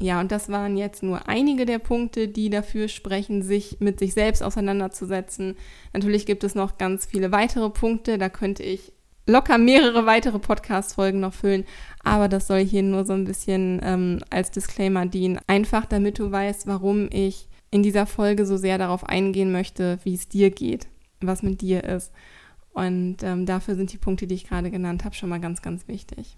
Ja, 0.00 0.20
und 0.20 0.32
das 0.32 0.48
waren 0.48 0.76
jetzt 0.76 1.02
nur 1.02 1.28
einige 1.28 1.66
der 1.66 1.78
Punkte, 1.78 2.28
die 2.28 2.50
dafür 2.50 2.88
sprechen, 2.88 3.42
sich 3.42 3.76
mit 3.80 3.98
sich 3.98 4.12
selbst 4.12 4.42
auseinanderzusetzen. 4.42 5.56
Natürlich 5.92 6.26
gibt 6.26 6.42
es 6.44 6.54
noch 6.54 6.78
ganz 6.78 7.06
viele 7.06 7.30
weitere 7.32 7.70
Punkte, 7.70 8.18
da 8.18 8.28
könnte 8.28 8.62
ich 8.62 8.92
locker 9.26 9.56
mehrere 9.56 10.04
weitere 10.04 10.38
Podcast-Folgen 10.38 11.20
noch 11.20 11.32
füllen, 11.32 11.64
aber 12.02 12.28
das 12.28 12.46
soll 12.46 12.64
hier 12.64 12.82
nur 12.82 13.04
so 13.04 13.12
ein 13.12 13.24
bisschen 13.24 13.80
ähm, 13.82 14.20
als 14.30 14.50
Disclaimer 14.50 15.06
dienen. 15.06 15.38
Einfach 15.46 15.86
damit 15.86 16.18
du 16.18 16.30
weißt, 16.30 16.66
warum 16.66 17.08
ich 17.10 17.48
in 17.70 17.82
dieser 17.82 18.06
Folge 18.06 18.46
so 18.46 18.56
sehr 18.56 18.78
darauf 18.78 19.04
eingehen 19.04 19.52
möchte, 19.52 19.98
wie 20.04 20.14
es 20.14 20.28
dir 20.28 20.50
geht, 20.50 20.88
was 21.20 21.42
mit 21.42 21.60
dir 21.60 21.84
ist. 21.84 22.12
Und 22.72 23.22
ähm, 23.22 23.46
dafür 23.46 23.76
sind 23.76 23.92
die 23.92 23.98
Punkte, 23.98 24.26
die 24.26 24.34
ich 24.34 24.48
gerade 24.48 24.70
genannt 24.70 25.04
habe, 25.04 25.14
schon 25.14 25.28
mal 25.28 25.40
ganz, 25.40 25.62
ganz 25.62 25.88
wichtig. 25.88 26.36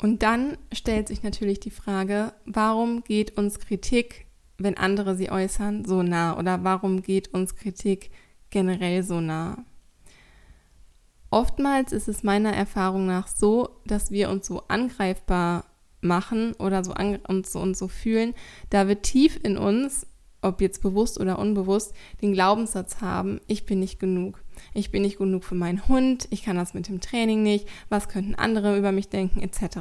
Und 0.00 0.22
dann 0.22 0.56
stellt 0.72 1.08
sich 1.08 1.22
natürlich 1.22 1.60
die 1.60 1.70
Frage, 1.70 2.32
warum 2.44 3.02
geht 3.02 3.36
uns 3.36 3.58
Kritik, 3.58 4.26
wenn 4.56 4.76
andere 4.76 5.16
sie 5.16 5.30
äußern, 5.30 5.84
so 5.84 6.02
nah? 6.02 6.38
Oder 6.38 6.62
warum 6.62 7.02
geht 7.02 7.34
uns 7.34 7.56
Kritik 7.56 8.10
generell 8.50 9.02
so 9.02 9.20
nah? 9.20 9.64
Oftmals 11.30 11.92
ist 11.92 12.08
es 12.08 12.22
meiner 12.22 12.54
Erfahrung 12.54 13.06
nach 13.06 13.28
so, 13.28 13.80
dass 13.86 14.10
wir 14.10 14.30
uns 14.30 14.46
so 14.46 14.62
angreifbar 14.68 15.64
machen 16.00 16.54
oder 16.54 16.84
so 16.84 16.94
uns, 17.28 17.52
so, 17.52 17.60
uns 17.60 17.78
so 17.78 17.88
fühlen, 17.88 18.34
da 18.70 18.88
wir 18.88 19.02
tief 19.02 19.38
in 19.42 19.58
uns 19.58 20.06
ob 20.42 20.60
jetzt 20.60 20.82
bewusst 20.82 21.18
oder 21.20 21.38
unbewusst, 21.38 21.92
den 22.22 22.32
Glaubenssatz 22.32 23.00
haben, 23.00 23.40
ich 23.46 23.66
bin 23.66 23.80
nicht 23.80 23.98
genug. 23.98 24.40
Ich 24.74 24.90
bin 24.90 25.02
nicht 25.02 25.18
genug 25.18 25.44
für 25.44 25.54
meinen 25.54 25.86
Hund, 25.88 26.28
ich 26.30 26.42
kann 26.42 26.56
das 26.56 26.74
mit 26.74 26.88
dem 26.88 27.00
Training 27.00 27.42
nicht, 27.42 27.68
was 27.88 28.08
könnten 28.08 28.34
andere 28.34 28.76
über 28.76 28.92
mich 28.92 29.08
denken, 29.08 29.40
etc. 29.40 29.78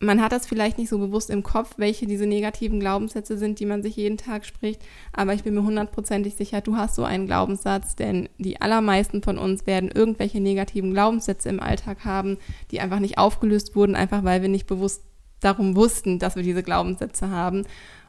Man 0.00 0.22
hat 0.22 0.30
das 0.30 0.46
vielleicht 0.46 0.78
nicht 0.78 0.90
so 0.90 0.98
bewusst 0.98 1.28
im 1.28 1.42
Kopf, 1.42 1.74
welche 1.76 2.06
diese 2.06 2.26
negativen 2.26 2.78
Glaubenssätze 2.78 3.36
sind, 3.36 3.58
die 3.58 3.66
man 3.66 3.82
sich 3.82 3.96
jeden 3.96 4.16
Tag 4.16 4.46
spricht, 4.46 4.80
aber 5.12 5.34
ich 5.34 5.42
bin 5.42 5.54
mir 5.54 5.64
hundertprozentig 5.64 6.36
sicher, 6.36 6.60
du 6.60 6.76
hast 6.76 6.94
so 6.94 7.02
einen 7.02 7.26
Glaubenssatz, 7.26 7.96
denn 7.96 8.28
die 8.38 8.60
allermeisten 8.60 9.22
von 9.22 9.38
uns 9.38 9.66
werden 9.66 9.90
irgendwelche 9.92 10.40
negativen 10.40 10.92
Glaubenssätze 10.92 11.48
im 11.48 11.58
Alltag 11.58 12.04
haben, 12.04 12.38
die 12.70 12.80
einfach 12.80 13.00
nicht 13.00 13.18
aufgelöst 13.18 13.74
wurden, 13.74 13.96
einfach 13.96 14.22
weil 14.22 14.40
wir 14.40 14.48
nicht 14.48 14.66
bewusst 14.68 15.02
darum 15.40 15.74
wussten, 15.74 16.18
dass 16.18 16.36
wir 16.36 16.42
diese 16.42 16.62
Glaubenssätze 16.62 17.30
haben. 17.30 17.64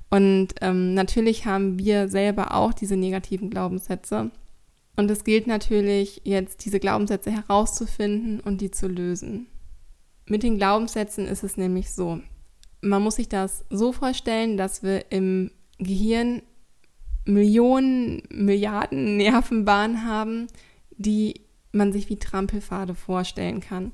Und 0.10 0.50
ähm, 0.62 0.94
natürlich 0.94 1.46
haben 1.46 1.78
wir 1.78 2.08
selber 2.08 2.56
auch 2.56 2.74
diese 2.74 2.98
negativen 2.98 3.50
Glaubenssätze. 3.50 4.32
Und 5.00 5.10
es 5.10 5.24
gilt 5.24 5.48
natürlich 5.48 6.20
jetzt, 6.26 6.66
diese 6.66 6.82
Glaubenssätze 6.82 7.32
herauszufinden 7.32 8.42
und 8.42 8.60
die 8.60 8.70
zu 8.70 8.90
lösen. 8.90 9.48
Mit 10.26 10.44
den 10.44 10.58
Glaubenssätzen 10.58 11.26
ist 11.26 11.42
es 11.42 11.56
nämlich 11.56 11.90
so, 11.94 12.20
man 12.82 13.02
muss 13.02 13.16
sich 13.16 13.30
das 13.30 13.64
so 13.70 13.94
vorstellen, 13.94 14.58
dass 14.58 14.84
wir 14.84 15.10
im 15.10 15.52
Gehirn 15.78 16.42
Millionen, 17.24 18.24
Milliarden 18.30 19.16
Nervenbahnen 19.16 20.04
haben, 20.04 20.48
die 20.98 21.46
man 21.72 21.94
sich 21.94 22.10
wie 22.10 22.18
Trampelpfade 22.18 22.94
vorstellen 22.94 23.62
kann. 23.62 23.94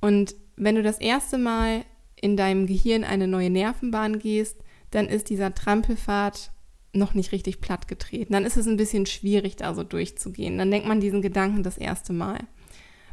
Und 0.00 0.34
wenn 0.56 0.74
du 0.74 0.82
das 0.82 0.98
erste 0.98 1.38
Mal 1.38 1.84
in 2.20 2.36
deinem 2.36 2.66
Gehirn 2.66 3.04
eine 3.04 3.28
neue 3.28 3.50
Nervenbahn 3.50 4.18
gehst, 4.18 4.56
dann 4.90 5.06
ist 5.06 5.30
dieser 5.30 5.54
Trampelpfad 5.54 6.50
noch 6.92 7.14
nicht 7.14 7.32
richtig 7.32 7.60
platt 7.60 7.88
getreten. 7.88 8.32
Dann 8.32 8.44
ist 8.44 8.56
es 8.56 8.66
ein 8.66 8.76
bisschen 8.76 9.06
schwierig, 9.06 9.56
da 9.56 9.74
so 9.74 9.82
durchzugehen. 9.82 10.58
Dann 10.58 10.70
denkt 10.70 10.86
man 10.86 11.00
diesen 11.00 11.22
Gedanken 11.22 11.62
das 11.62 11.78
erste 11.78 12.12
Mal. 12.12 12.38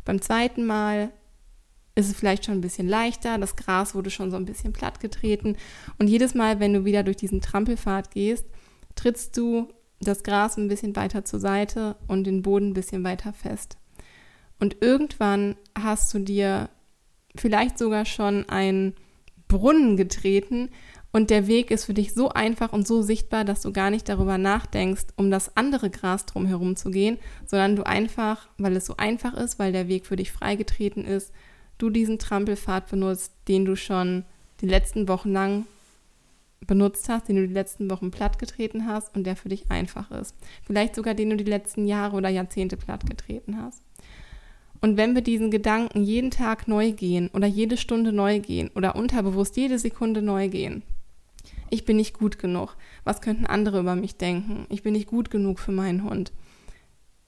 Beim 0.06 0.22
zweiten 0.22 0.66
Mal 0.66 1.12
ist 1.96 2.10
es 2.10 2.16
vielleicht 2.16 2.46
schon 2.46 2.56
ein 2.56 2.62
bisschen 2.62 2.88
leichter, 2.88 3.38
das 3.38 3.56
Gras 3.56 3.94
wurde 3.94 4.10
schon 4.10 4.32
so 4.32 4.38
ein 4.38 4.46
bisschen 4.46 4.74
platt 4.74 5.00
getreten. 5.00 5.58
Und 5.98 6.08
jedes 6.08 6.34
Mal, 6.34 6.60
wenn 6.60 6.74
du 6.74 6.86
wieder 6.86 7.04
durch 7.04 7.18
diesen 7.18 7.42
Trampelpfad 7.42 8.12
gehst, 8.12 8.46
trittst 8.96 9.36
du 9.38 9.70
das 10.00 10.24
Gras 10.24 10.58
ein 10.58 10.70
bisschen 10.70 10.96
weiter 10.96 11.26
zur 11.26 11.40
Seite 11.40 11.98
und 12.08 12.26
den 12.26 12.42
Boden 12.42 12.70
ein 12.70 12.74
bisschen 12.74 13.04
weiter 13.04 13.34
fest. 13.34 13.78
Und 14.60 14.78
irgendwann 14.82 15.56
hast 15.78 16.14
du 16.14 16.20
dir 16.20 16.70
vielleicht 17.36 17.78
sogar 17.78 18.06
schon 18.06 18.48
einen 18.50 18.96
Brunnen 19.48 19.98
getreten 19.98 20.70
und 21.12 21.32
der 21.32 21.48
Weg 21.48 21.72
ist 21.72 21.86
für 21.86 21.96
dich 21.96 22.14
so 22.14 22.30
einfach 22.30 22.72
und 22.72 22.88
so 22.88 23.02
sichtbar, 23.02 23.44
dass 23.44 23.62
du 23.62 23.72
gar 23.72 23.90
nicht 23.90 24.08
darüber 24.08 24.38
nachdenkst, 24.38 25.08
um 25.16 25.32
das 25.32 25.58
andere 25.58 25.90
Gras 25.90 26.26
drumherum 26.26 26.76
zu 26.76 26.92
gehen, 26.92 27.18
sondern 27.46 27.76
du 27.76 27.86
einfach, 27.86 28.48
weil 28.58 28.76
es 28.76 28.86
so 28.86 28.96
einfach 28.98 29.34
ist, 29.34 29.58
weil 29.58 29.72
der 29.72 29.88
Weg 29.88 30.06
für 30.06 30.16
dich 30.16 30.32
freigetreten 30.32 31.06
ist, 31.06 31.34
du 31.80 31.90
diesen 31.90 32.20
Trampelpfad 32.20 32.90
benutzt, 32.90 33.34
den 33.48 33.66
du 33.66 33.76
schon 33.76 34.24
die 34.62 34.68
letzten 34.68 35.08
Wochen 35.08 35.32
lang 35.32 35.66
benutzt 36.68 37.10
hast, 37.10 37.28
den 37.28 37.38
du 37.38 37.48
die 37.48 37.54
letzten 37.54 37.90
Wochen 37.90 38.12
plattgetreten 38.12 38.86
hast 38.86 39.16
und 39.16 39.24
der 39.24 39.36
für 39.36 39.50
dich 39.50 39.72
einfach 39.72 40.12
ist. 40.12 40.36
Vielleicht 40.62 40.94
sogar 40.94 41.16
den 41.16 41.32
du 41.32 41.38
die 41.38 41.44
letzten 41.44 41.88
Jahre 41.88 42.18
oder 42.18 42.30
Jahrzehnte 42.30 42.78
plattgetreten 42.78 43.60
hast. 43.60 43.82
Und 44.82 44.96
wenn 44.96 45.16
wir 45.16 45.22
diesen 45.22 45.52
Gedanken 45.52 46.04
jeden 46.04 46.32
Tag 46.32 46.68
neu 46.68 46.92
gehen 46.92 47.30
oder 47.34 47.48
jede 47.48 47.78
Stunde 47.78 48.12
neu 48.12 48.40
gehen 48.40 48.70
oder 48.76 48.96
unterbewusst 48.96 49.58
jede 49.58 49.80
Sekunde 49.80 50.22
neu 50.22 50.48
gehen, 50.48 50.84
ich 51.70 51.86
bin 51.86 51.98
nicht 51.98 52.18
gut 52.18 52.40
genug, 52.40 52.76
was 53.04 53.22
könnten 53.22 53.46
andere 53.46 53.80
über 53.80 53.96
mich 53.96 54.18
denken, 54.18 54.66
ich 54.70 54.84
bin 54.84 54.94
nicht 54.94 55.08
gut 55.08 55.30
genug 55.30 55.60
für 55.60 55.72
meinen 55.72 56.04
Hund, 56.04 56.32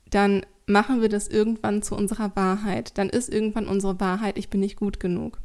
dann 0.10 0.46
machen 0.68 1.02
wir 1.02 1.10
das 1.10 1.28
irgendwann 1.28 1.82
zu 1.82 1.96
unserer 1.96 2.36
Wahrheit. 2.36 2.98
Dann 2.98 3.10
ist 3.10 3.30
irgendwann 3.30 3.68
unsere 3.68 4.00
Wahrheit, 4.00 4.38
ich 4.38 4.50
bin 4.50 4.60
nicht 4.62 4.78
gut 4.78 5.00
genug. 5.00 5.40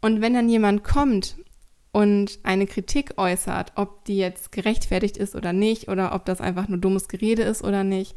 Und 0.00 0.20
wenn 0.20 0.34
dann 0.34 0.48
jemand 0.48 0.84
kommt 0.84 1.36
und 1.92 2.38
eine 2.42 2.66
Kritik 2.66 3.14
äußert, 3.18 3.72
ob 3.76 4.04
die 4.04 4.16
jetzt 4.16 4.52
gerechtfertigt 4.52 5.16
ist 5.16 5.34
oder 5.34 5.52
nicht, 5.52 5.88
oder 5.88 6.14
ob 6.14 6.24
das 6.24 6.40
einfach 6.40 6.68
nur 6.68 6.78
dummes 6.78 7.08
Gerede 7.08 7.42
ist 7.42 7.62
oder 7.62 7.84
nicht, 7.84 8.16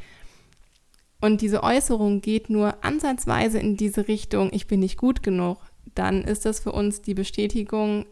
und 1.22 1.42
diese 1.42 1.64
Äußerung 1.64 2.22
geht 2.22 2.50
nur 2.50 2.84
ansatzweise 2.84 3.60
in 3.60 3.78
diese 3.78 4.08
Richtung, 4.08 4.50
ich 4.52 4.68
bin 4.68 4.82
nicht 4.82 4.98
gut 4.98 5.24
genug, 5.24 5.58
dann 5.96 6.24
ist 6.24 6.46
das 6.46 6.60
für 6.60 6.72
uns 6.72 7.02
die 7.02 7.14
Bestätigung, 7.14 8.06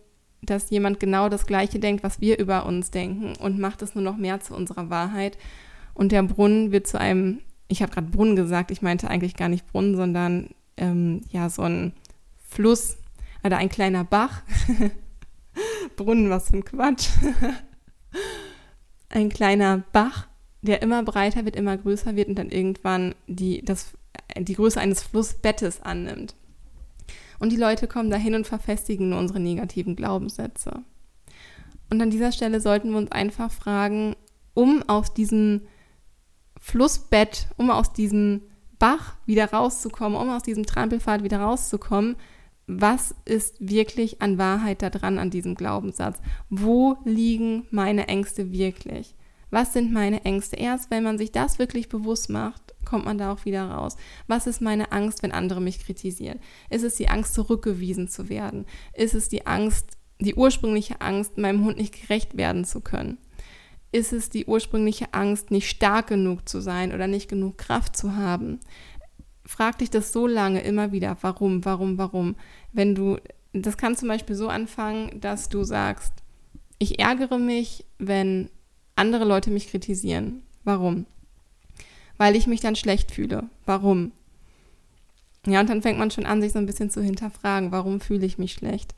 dass 0.46 0.70
jemand 0.70 1.00
genau 1.00 1.30
das 1.30 1.46
Gleiche 1.46 1.80
denkt, 1.80 2.04
was 2.04 2.22
wir 2.22 2.40
über 2.40 2.66
uns 2.66 2.92
denken 2.92 3.34
und 3.38 3.60
macht 3.60 3.82
es 3.82 3.96
nur 3.96 4.04
noch 4.04 4.18
mehr 4.18 4.40
zu 4.40 4.54
unserer 4.56 4.90
Wahrheit. 4.90 5.38
Und 5.94 6.12
der 6.12 6.24
Brunnen 6.24 6.72
wird 6.72 6.88
zu 6.88 7.00
einem, 7.00 7.40
ich 7.68 7.82
habe 7.82 7.92
gerade 7.92 8.08
Brunnen 8.08 8.36
gesagt, 8.36 8.72
ich 8.72 8.82
meinte 8.82 9.10
eigentlich 9.10 9.36
gar 9.36 9.50
nicht 9.50 9.68
Brunnen, 9.68 9.96
sondern 9.96 10.50
ähm, 10.78 11.22
ja, 11.30 11.50
so 11.50 11.64
ein 11.64 11.94
Fluss 12.50 12.98
oder 13.44 13.58
ein 13.58 13.70
kleiner 13.70 14.04
Bach. 14.04 14.42
Brunnen, 15.96 16.30
was 16.30 16.50
für 16.50 16.58
ein 16.58 16.66
Quatsch. 16.66 17.10
ein 19.10 19.30
kleiner 19.30 19.84
Bach, 19.92 20.28
der 20.62 20.82
immer 20.82 21.04
breiter 21.04 21.46
wird, 21.46 21.56
immer 21.56 21.78
größer 21.78 22.16
wird 22.16 22.30
und 22.30 22.36
dann 22.36 22.50
irgendwann 22.50 23.16
die, 23.28 23.64
das, 23.64 23.94
die 24.38 24.56
Größe 24.56 24.80
eines 24.80 25.04
Flussbettes 25.04 25.82
annimmt. 25.82 26.36
Und 27.44 27.52
die 27.52 27.58
Leute 27.58 27.88
kommen 27.88 28.10
dahin 28.10 28.36
und 28.36 28.48
verfestigen 28.48 29.12
unsere 29.12 29.38
negativen 29.38 29.98
Glaubenssätze. 29.98 30.82
Und 31.90 32.02
an 32.02 32.10
dieser 32.10 32.32
Stelle 32.32 32.62
sollten 32.62 32.92
wir 32.92 32.98
uns 32.98 33.12
einfach 33.12 33.52
fragen, 33.52 34.16
um 34.54 34.82
aus 34.88 35.14
diesem 35.14 35.64
Flussbett, 36.58 37.50
um 37.58 37.70
aus 37.70 37.92
diesem 37.92 38.44
Bach 38.80 39.18
wieder 39.26 39.52
rauszukommen, 39.52 40.18
um 40.18 40.30
aus 40.30 40.44
diesem 40.44 40.66
Trampelpfad 40.66 41.24
wieder 41.24 41.42
rauszukommen, 41.42 42.16
was 42.66 43.14
ist 43.26 43.58
wirklich 43.60 44.22
an 44.22 44.38
Wahrheit 44.38 44.82
da 44.82 44.90
dran 44.90 45.20
an 45.20 45.30
diesem 45.30 45.56
Glaubenssatz? 45.56 46.22
Wo 46.50 46.96
liegen 47.04 47.68
meine 47.72 48.08
Ängste 48.08 48.54
wirklich? 48.54 49.16
Was 49.54 49.72
sind 49.72 49.94
meine 49.94 50.26
Ängste? 50.26 50.56
Erst 50.56 50.90
wenn 50.90 51.04
man 51.04 51.20
sich 51.20 51.32
das 51.32 51.60
wirklich 51.60 51.88
bewusst 51.88 52.28
macht, 52.28 52.74
kommt 52.86 53.06
man 53.06 53.20
da 53.20 53.32
auch 53.32 53.46
wieder 53.46 53.70
raus? 53.70 53.98
Was 54.26 54.48
ist 54.48 54.62
meine 54.62 54.92
Angst, 54.92 55.22
wenn 55.22 55.32
andere 55.32 55.62
mich 55.62 55.78
kritisieren? 55.78 56.40
Ist 56.72 56.84
es 56.84 56.96
die 56.96 57.08
Angst, 57.08 57.36
zurückgewiesen 57.36 58.08
zu 58.08 58.30
werden? 58.30 58.66
Ist 58.94 59.14
es 59.14 59.30
die 59.30 59.46
Angst, 59.46 59.92
die 60.20 60.34
ursprüngliche 60.34 61.02
Angst, 61.02 61.38
meinem 61.38 61.64
Hund 61.64 61.78
nicht 61.78 62.02
gerecht 62.02 62.36
werden 62.36 62.66
zu 62.66 62.82
können? 62.82 63.20
Ist 63.92 64.12
es 64.12 64.32
die 64.32 64.48
ursprüngliche 64.48 65.14
Angst, 65.14 65.52
nicht 65.52 65.70
stark 65.70 66.08
genug 66.08 66.50
zu 66.50 66.60
sein 66.60 66.92
oder 66.92 67.06
nicht 67.06 67.30
genug 67.30 67.60
Kraft 67.60 67.96
zu 67.96 68.16
haben? 68.16 68.60
Frag 69.46 69.78
dich 69.78 69.92
das 69.92 70.12
so 70.12 70.26
lange 70.26 70.62
immer 70.62 70.92
wieder, 70.92 71.16
warum, 71.22 71.64
warum, 71.64 72.00
warum. 72.00 72.38
Wenn 72.72 72.96
du, 72.96 73.18
das 73.54 73.78
kann 73.78 73.96
zum 73.96 74.08
Beispiel 74.08 74.36
so 74.36 74.48
anfangen, 74.48 75.22
dass 75.22 75.48
du 75.48 75.64
sagst, 75.64 76.12
ich 76.80 76.98
ärgere 76.98 77.38
mich, 77.38 77.86
wenn 78.00 78.50
andere 78.96 79.26
Leute 79.26 79.50
mich 79.50 79.70
kritisieren. 79.70 80.44
Warum? 80.64 81.06
weil 82.18 82.36
ich 82.36 82.48
mich 82.48 82.62
dann 82.62 82.76
schlecht 82.76 83.12
fühle. 83.12 83.50
Warum? 83.66 84.12
Ja, 85.46 85.60
und 85.60 85.70
dann 85.70 85.82
fängt 85.82 86.00
man 86.00 86.12
schon 86.12 86.26
an, 86.26 86.42
sich 86.42 86.54
so 86.54 86.60
ein 86.60 86.66
bisschen 86.66 86.90
zu 86.90 87.02
hinterfragen, 87.02 87.72
warum 87.72 88.00
fühle 88.00 88.26
ich 88.26 88.38
mich 88.38 88.54
schlecht? 88.54 88.96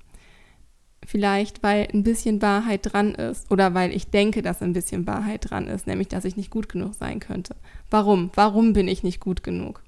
Vielleicht, 1.04 1.64
weil 1.64 1.88
ein 1.94 2.04
bisschen 2.04 2.42
Wahrheit 2.42 2.82
dran 2.84 3.14
ist 3.16 3.50
oder 3.52 3.74
weil 3.74 3.92
ich 3.92 4.10
denke, 4.10 4.42
dass 4.42 4.62
ein 4.62 4.74
bisschen 4.74 5.06
Wahrheit 5.08 5.50
dran 5.50 5.68
ist, 5.68 5.88
nämlich, 5.88 6.08
dass 6.08 6.26
ich 6.26 6.36
nicht 6.36 6.50
gut 6.50 6.70
genug 6.70 6.96
sein 6.96 7.20
könnte. 7.20 7.56
Warum? 7.90 8.32
Warum 8.36 8.74
bin 8.74 8.88
ich 8.88 9.04
nicht 9.04 9.20
gut 9.20 9.44
genug? 9.44 9.84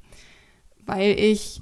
Weil 0.85 1.19
ich 1.19 1.61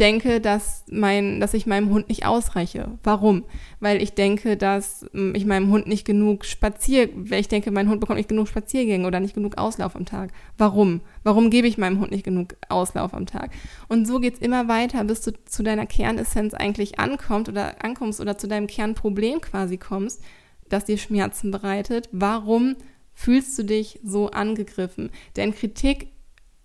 denke, 0.00 0.40
dass, 0.40 0.84
mein, 0.90 1.40
dass 1.40 1.54
ich 1.54 1.66
meinem 1.66 1.90
Hund 1.90 2.08
nicht 2.08 2.24
ausreiche. 2.24 2.98
Warum? 3.02 3.44
Weil 3.78 4.02
ich 4.02 4.14
denke, 4.14 4.56
dass 4.56 5.06
hm, 5.12 5.34
ich 5.34 5.44
meinem 5.44 5.70
Hund 5.70 5.86
nicht 5.86 6.04
genug 6.04 6.44
spazier, 6.44 7.08
ich 7.30 7.48
denke, 7.48 7.70
mein 7.70 7.88
Hund 7.88 8.00
bekommt 8.00 8.16
nicht 8.16 8.28
genug 8.28 8.48
Spaziergänge 8.48 9.06
oder 9.06 9.20
nicht 9.20 9.34
genug 9.34 9.58
Auslauf 9.58 9.94
am 9.94 10.06
Tag. 10.06 10.32
Warum? 10.56 11.02
Warum 11.22 11.50
gebe 11.50 11.68
ich 11.68 11.78
meinem 11.78 12.00
Hund 12.00 12.10
nicht 12.10 12.24
genug 12.24 12.56
Auslauf 12.68 13.12
am 13.12 13.26
Tag? 13.26 13.50
Und 13.88 14.06
so 14.06 14.18
geht 14.18 14.34
es 14.34 14.40
immer 14.40 14.68
weiter, 14.68 15.04
bis 15.04 15.20
du 15.20 15.32
zu 15.44 15.62
deiner 15.62 15.86
Kernessenz 15.86 16.54
eigentlich 16.54 16.98
ankommst 16.98 17.50
oder 17.50 17.84
ankommst 17.84 18.20
oder 18.20 18.38
zu 18.38 18.48
deinem 18.48 18.66
Kernproblem 18.66 19.40
quasi 19.42 19.76
kommst, 19.76 20.22
das 20.68 20.86
dir 20.86 20.96
Schmerzen 20.96 21.50
bereitet. 21.50 22.08
Warum 22.10 22.76
fühlst 23.12 23.58
du 23.58 23.64
dich 23.64 24.00
so 24.02 24.30
angegriffen? 24.30 25.10
Denn 25.36 25.54
Kritik 25.54 26.08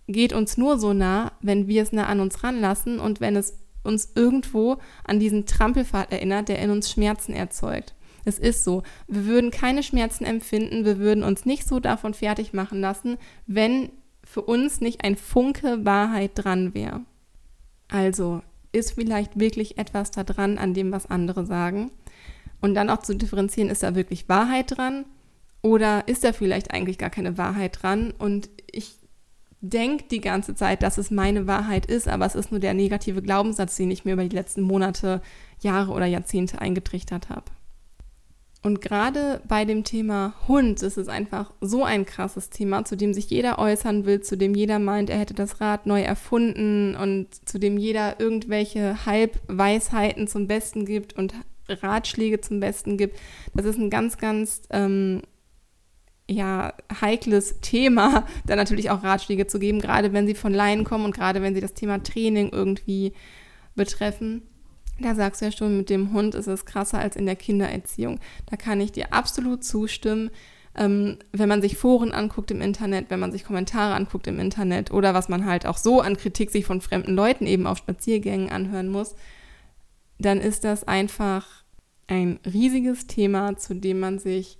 geht 0.07 0.33
uns 0.33 0.57
nur 0.57 0.77
so 0.79 0.93
nah, 0.93 1.31
wenn 1.41 1.67
wir 1.67 1.83
es 1.83 1.91
nah 1.91 2.05
an 2.07 2.19
uns 2.19 2.43
ranlassen 2.43 2.99
und 2.99 3.19
wenn 3.19 3.35
es 3.35 3.59
uns 3.83 4.11
irgendwo 4.15 4.77
an 5.03 5.19
diesen 5.19 5.45
Trampelpfad 5.45 6.11
erinnert, 6.11 6.49
der 6.49 6.59
in 6.59 6.71
uns 6.71 6.91
Schmerzen 6.91 7.33
erzeugt. 7.33 7.93
Es 8.25 8.39
ist 8.39 8.63
so. 8.63 8.81
Wir 9.07 9.25
würden 9.25 9.51
keine 9.51 9.83
Schmerzen 9.83 10.25
empfinden, 10.25 10.83
wir 10.83 10.97
würden 10.97 11.23
uns 11.23 11.45
nicht 11.45 11.67
so 11.67 11.79
davon 11.79 12.13
fertig 12.13 12.53
machen 12.53 12.81
lassen, 12.81 13.17
wenn 13.45 13.91
für 14.23 14.41
uns 14.41 14.81
nicht 14.81 15.03
ein 15.03 15.15
Funke 15.15 15.85
Wahrheit 15.85 16.31
dran 16.33 16.73
wäre. 16.73 17.01
Also 17.87 18.41
ist 18.71 18.93
vielleicht 18.93 19.39
wirklich 19.39 19.77
etwas 19.77 20.09
da 20.11 20.23
dran 20.23 20.57
an 20.57 20.73
dem, 20.73 20.91
was 20.91 21.09
andere 21.09 21.45
sagen. 21.45 21.91
Und 22.61 22.73
dann 22.73 22.89
auch 22.89 23.03
zu 23.03 23.15
differenzieren, 23.15 23.69
ist 23.69 23.83
da 23.83 23.93
wirklich 23.93 24.27
Wahrheit 24.27 24.75
dran 24.75 25.05
oder 25.61 26.07
ist 26.07 26.23
da 26.23 26.33
vielleicht 26.33 26.71
eigentlich 26.71 26.97
gar 26.97 27.11
keine 27.11 27.37
Wahrheit 27.37 27.77
dran 27.81 28.11
und 28.17 28.49
ich 28.71 28.97
denke 29.61 30.05
die 30.09 30.21
ganze 30.21 30.55
Zeit, 30.55 30.83
dass 30.83 30.97
es 30.97 31.11
meine 31.11 31.47
Wahrheit 31.47 31.85
ist, 31.85 32.07
aber 32.07 32.25
es 32.25 32.35
ist 32.35 32.51
nur 32.51 32.59
der 32.59 32.73
negative 32.73 33.21
Glaubenssatz, 33.21 33.75
den 33.75 33.91
ich 33.91 34.05
mir 34.05 34.13
über 34.13 34.23
die 34.23 34.35
letzten 34.35 34.61
Monate, 34.61 35.21
Jahre 35.61 35.91
oder 35.91 36.05
Jahrzehnte 36.05 36.59
eingetrichtert 36.59 37.29
habe. 37.29 37.45
Und 38.65 38.81
gerade 38.81 39.41
bei 39.47 39.63
dem 39.63 39.83
Thema 39.83 40.33
Hund 40.47 40.81
ist 40.81 40.97
es 40.97 41.07
einfach 41.07 41.53
so 41.61 41.83
ein 41.83 42.03
krasses 42.03 42.49
Thema, 42.49 42.83
zu 42.83 42.97
dem 42.97 43.13
sich 43.13 43.29
jeder 43.29 43.59
äußern 43.59 44.05
will, 44.05 44.21
zu 44.21 44.37
dem 44.37 44.55
jeder 44.55 44.79
meint, 44.79 45.11
er 45.11 45.19
hätte 45.19 45.35
das 45.35 45.61
Rad 45.61 45.85
neu 45.85 46.01
erfunden 46.01 46.95
und 46.95 47.27
zu 47.47 47.59
dem 47.59 47.77
jeder 47.77 48.19
irgendwelche 48.19 49.05
Halbweisheiten 49.05 50.27
zum 50.27 50.47
Besten 50.47 50.85
gibt 50.85 51.13
und 51.13 51.35
Ratschläge 51.69 52.41
zum 52.41 52.59
Besten 52.59 52.97
gibt. 52.97 53.19
Das 53.53 53.67
ist 53.67 53.77
ein 53.77 53.91
ganz, 53.91 54.17
ganz 54.17 54.63
ähm, 54.71 55.21
ja, 56.27 56.73
heikles 57.01 57.59
Thema, 57.61 58.25
da 58.45 58.55
natürlich 58.55 58.89
auch 58.89 59.03
Ratschläge 59.03 59.47
zu 59.47 59.59
geben, 59.59 59.79
gerade 59.79 60.13
wenn 60.13 60.27
sie 60.27 60.35
von 60.35 60.53
Laien 60.53 60.83
kommen 60.83 61.05
und 61.05 61.15
gerade 61.15 61.41
wenn 61.41 61.55
sie 61.55 61.61
das 61.61 61.73
Thema 61.73 62.01
Training 62.01 62.49
irgendwie 62.49 63.13
betreffen. 63.75 64.43
Da 64.99 65.13
sagst 65.13 65.41
du 65.41 65.45
ja 65.45 65.51
schon, 65.51 65.77
mit 65.77 65.89
dem 65.89 66.13
Hund 66.13 66.35
ist 66.35 66.47
es 66.47 66.65
krasser 66.65 66.99
als 66.99 67.15
in 67.15 67.25
der 67.25 67.35
Kindererziehung. 67.35 68.19
Da 68.49 68.55
kann 68.55 68.79
ich 68.79 68.93
dir 68.93 69.13
absolut 69.13 69.63
zustimmen. 69.63 70.31
Ähm, 70.77 71.17
wenn 71.31 71.49
man 71.49 71.61
sich 71.61 71.77
Foren 71.77 72.11
anguckt 72.11 72.51
im 72.51 72.61
Internet, 72.61 73.09
wenn 73.09 73.19
man 73.19 73.31
sich 73.31 73.45
Kommentare 73.45 73.93
anguckt 73.93 74.27
im 74.27 74.39
Internet 74.39 74.91
oder 74.91 75.13
was 75.13 75.29
man 75.29 75.45
halt 75.45 75.65
auch 75.65 75.77
so 75.77 76.01
an 76.01 76.17
Kritik 76.17 76.49
sich 76.49 76.65
von 76.65 76.81
fremden 76.81 77.13
Leuten 77.13 77.45
eben 77.45 77.67
auf 77.67 77.77
Spaziergängen 77.77 78.49
anhören 78.49 78.89
muss, 78.89 79.15
dann 80.17 80.39
ist 80.39 80.63
das 80.63 80.85
einfach 80.85 81.63
ein 82.07 82.39
riesiges 82.45 83.07
Thema, 83.07 83.57
zu 83.57 83.73
dem 83.73 83.99
man 83.99 84.19
sich 84.19 84.57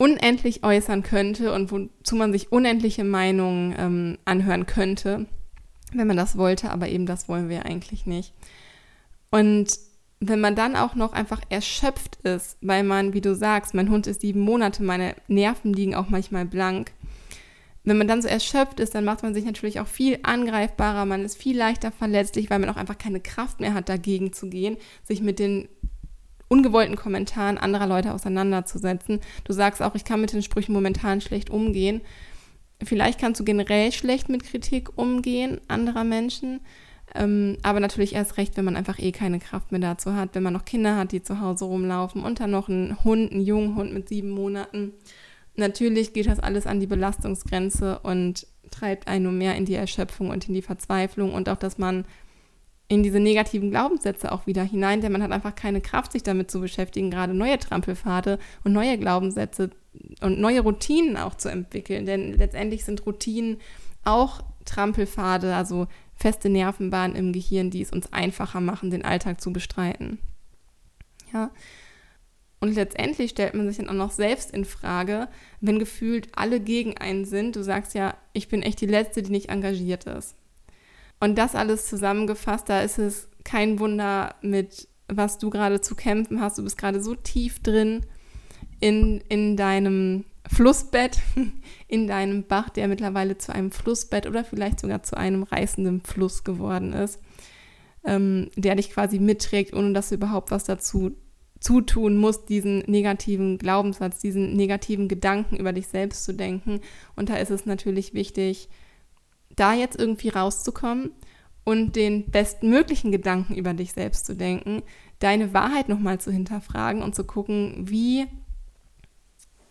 unendlich 0.00 0.64
äußern 0.64 1.02
könnte 1.02 1.52
und 1.52 1.70
wozu 1.70 2.16
man 2.16 2.32
sich 2.32 2.50
unendliche 2.50 3.04
Meinungen 3.04 3.74
ähm, 3.78 4.18
anhören 4.24 4.64
könnte, 4.64 5.26
wenn 5.92 6.06
man 6.06 6.16
das 6.16 6.38
wollte, 6.38 6.70
aber 6.70 6.88
eben 6.88 7.04
das 7.04 7.28
wollen 7.28 7.50
wir 7.50 7.66
eigentlich 7.66 8.06
nicht. 8.06 8.32
Und 9.30 9.68
wenn 10.18 10.40
man 10.40 10.54
dann 10.54 10.74
auch 10.74 10.94
noch 10.94 11.12
einfach 11.12 11.42
erschöpft 11.50 12.16
ist, 12.22 12.56
weil 12.62 12.82
man, 12.82 13.12
wie 13.12 13.20
du 13.20 13.34
sagst, 13.34 13.74
mein 13.74 13.90
Hund 13.90 14.06
ist 14.06 14.22
sieben 14.22 14.40
Monate, 14.40 14.82
meine 14.82 15.14
Nerven 15.28 15.74
liegen 15.74 15.94
auch 15.94 16.08
manchmal 16.08 16.46
blank. 16.46 16.92
Wenn 17.84 17.98
man 17.98 18.08
dann 18.08 18.22
so 18.22 18.28
erschöpft 18.28 18.80
ist, 18.80 18.94
dann 18.94 19.04
macht 19.04 19.22
man 19.22 19.34
sich 19.34 19.44
natürlich 19.44 19.80
auch 19.80 19.86
viel 19.86 20.18
angreifbarer, 20.22 21.04
man 21.04 21.26
ist 21.26 21.36
viel 21.36 21.58
leichter 21.58 21.92
verletzlich, 21.92 22.48
weil 22.48 22.58
man 22.58 22.70
auch 22.70 22.76
einfach 22.76 22.98
keine 22.98 23.20
Kraft 23.20 23.60
mehr 23.60 23.74
hat, 23.74 23.90
dagegen 23.90 24.32
zu 24.32 24.48
gehen, 24.48 24.78
sich 25.04 25.20
mit 25.20 25.38
den 25.38 25.68
ungewollten 26.50 26.96
Kommentaren 26.96 27.58
anderer 27.58 27.86
Leute 27.86 28.12
auseinanderzusetzen. 28.12 29.20
Du 29.44 29.52
sagst 29.52 29.80
auch, 29.80 29.94
ich 29.94 30.04
kann 30.04 30.20
mit 30.20 30.32
den 30.32 30.42
Sprüchen 30.42 30.74
momentan 30.74 31.20
schlecht 31.20 31.48
umgehen. 31.48 32.00
Vielleicht 32.82 33.20
kannst 33.20 33.40
du 33.40 33.44
generell 33.44 33.92
schlecht 33.92 34.28
mit 34.28 34.42
Kritik 34.42 34.98
umgehen 34.98 35.60
anderer 35.68 36.04
Menschen. 36.04 36.60
Ähm, 37.14 37.56
aber 37.62 37.80
natürlich 37.80 38.14
erst 38.14 38.36
recht, 38.36 38.56
wenn 38.56 38.64
man 38.64 38.76
einfach 38.76 38.98
eh 38.98 39.12
keine 39.12 39.38
Kraft 39.38 39.70
mehr 39.70 39.80
dazu 39.80 40.14
hat, 40.14 40.34
wenn 40.34 40.42
man 40.42 40.52
noch 40.52 40.64
Kinder 40.64 40.96
hat, 40.96 41.12
die 41.12 41.22
zu 41.22 41.40
Hause 41.40 41.64
rumlaufen 41.66 42.22
und 42.22 42.40
dann 42.40 42.50
noch 42.50 42.68
einen 42.68 43.02
Hund, 43.04 43.32
einen 43.32 43.40
jungen 43.40 43.76
Hund 43.76 43.92
mit 43.92 44.08
sieben 44.08 44.30
Monaten. 44.30 44.92
Natürlich 45.56 46.12
geht 46.12 46.26
das 46.26 46.40
alles 46.40 46.66
an 46.66 46.80
die 46.80 46.86
Belastungsgrenze 46.86 48.00
und 48.00 48.46
treibt 48.70 49.08
einen 49.08 49.24
nur 49.24 49.32
mehr 49.32 49.56
in 49.56 49.66
die 49.66 49.74
Erschöpfung 49.74 50.30
und 50.30 50.48
in 50.48 50.54
die 50.54 50.62
Verzweiflung 50.62 51.32
und 51.32 51.48
auch, 51.48 51.56
dass 51.56 51.78
man 51.78 52.04
in 52.90 53.04
diese 53.04 53.20
negativen 53.20 53.70
Glaubenssätze 53.70 54.32
auch 54.32 54.48
wieder 54.48 54.64
hinein, 54.64 55.00
denn 55.00 55.12
man 55.12 55.22
hat 55.22 55.30
einfach 55.30 55.54
keine 55.54 55.80
Kraft, 55.80 56.10
sich 56.10 56.24
damit 56.24 56.50
zu 56.50 56.60
beschäftigen, 56.60 57.08
gerade 57.08 57.32
neue 57.32 57.56
Trampelpfade 57.56 58.40
und 58.64 58.72
neue 58.72 58.98
Glaubenssätze 58.98 59.70
und 60.20 60.40
neue 60.40 60.62
Routinen 60.62 61.16
auch 61.16 61.36
zu 61.36 61.48
entwickeln. 61.48 62.04
Denn 62.04 62.32
letztendlich 62.32 62.84
sind 62.84 63.06
Routinen 63.06 63.58
auch 64.02 64.42
Trampelpfade, 64.64 65.54
also 65.54 65.86
feste 66.16 66.48
Nervenbahnen 66.48 67.16
im 67.16 67.32
Gehirn, 67.32 67.70
die 67.70 67.80
es 67.80 67.92
uns 67.92 68.12
einfacher 68.12 68.60
machen, 68.60 68.90
den 68.90 69.04
Alltag 69.04 69.40
zu 69.40 69.52
bestreiten. 69.52 70.18
Ja. 71.32 71.52
Und 72.58 72.74
letztendlich 72.74 73.30
stellt 73.30 73.54
man 73.54 73.68
sich 73.68 73.76
dann 73.76 73.88
auch 73.88 73.94
noch 73.94 74.10
selbst 74.10 74.50
in 74.50 74.64
Frage, 74.64 75.28
wenn 75.60 75.78
gefühlt 75.78 76.26
alle 76.34 76.58
gegen 76.58 76.96
einen 76.98 77.24
sind. 77.24 77.54
Du 77.54 77.62
sagst 77.62 77.94
ja, 77.94 78.16
ich 78.32 78.48
bin 78.48 78.64
echt 78.64 78.80
die 78.80 78.86
Letzte, 78.86 79.22
die 79.22 79.30
nicht 79.30 79.48
engagiert 79.48 80.06
ist. 80.06 80.34
Und 81.20 81.36
das 81.36 81.54
alles 81.54 81.86
zusammengefasst, 81.86 82.68
da 82.68 82.80
ist 82.80 82.98
es 82.98 83.28
kein 83.44 83.78
Wunder, 83.78 84.34
mit 84.42 84.88
was 85.06 85.38
du 85.38 85.50
gerade 85.50 85.80
zu 85.80 85.94
kämpfen 85.94 86.40
hast. 86.40 86.58
Du 86.58 86.64
bist 86.64 86.78
gerade 86.78 87.02
so 87.02 87.14
tief 87.14 87.60
drin 87.60 88.06
in, 88.80 89.22
in 89.28 89.56
deinem 89.56 90.24
Flussbett, 90.48 91.18
in 91.88 92.06
deinem 92.06 92.44
Bach, 92.44 92.70
der 92.70 92.88
mittlerweile 92.88 93.38
zu 93.38 93.52
einem 93.52 93.70
Flussbett 93.70 94.26
oder 94.26 94.44
vielleicht 94.44 94.80
sogar 94.80 95.02
zu 95.02 95.16
einem 95.16 95.42
reißenden 95.42 96.00
Fluss 96.00 96.44
geworden 96.44 96.92
ist, 96.92 97.20
ähm, 98.04 98.50
der 98.56 98.76
dich 98.76 98.90
quasi 98.90 99.18
mitträgt, 99.18 99.74
ohne 99.74 99.92
dass 99.92 100.08
du 100.08 100.14
überhaupt 100.14 100.50
was 100.50 100.64
dazu 100.64 101.12
zutun 101.60 102.16
musst, 102.16 102.48
diesen 102.48 102.78
negativen 102.86 103.58
Glaubenssatz, 103.58 104.18
diesen 104.20 104.56
negativen 104.56 105.08
Gedanken 105.08 105.56
über 105.56 105.74
dich 105.74 105.88
selbst 105.88 106.24
zu 106.24 106.32
denken. 106.32 106.80
Und 107.16 107.28
da 107.28 107.36
ist 107.36 107.50
es 107.50 107.66
natürlich 107.66 108.14
wichtig, 108.14 108.70
da 109.60 109.74
jetzt 109.74 109.98
irgendwie 109.98 110.30
rauszukommen 110.30 111.10
und 111.64 111.94
den 111.94 112.30
bestmöglichen 112.30 113.12
Gedanken 113.12 113.54
über 113.54 113.74
dich 113.74 113.92
selbst 113.92 114.26
zu 114.26 114.34
denken, 114.34 114.82
deine 115.18 115.52
Wahrheit 115.52 115.88
nochmal 115.88 116.20
zu 116.20 116.32
hinterfragen 116.32 117.02
und 117.02 117.14
zu 117.14 117.24
gucken, 117.24 117.88
wie 117.88 118.26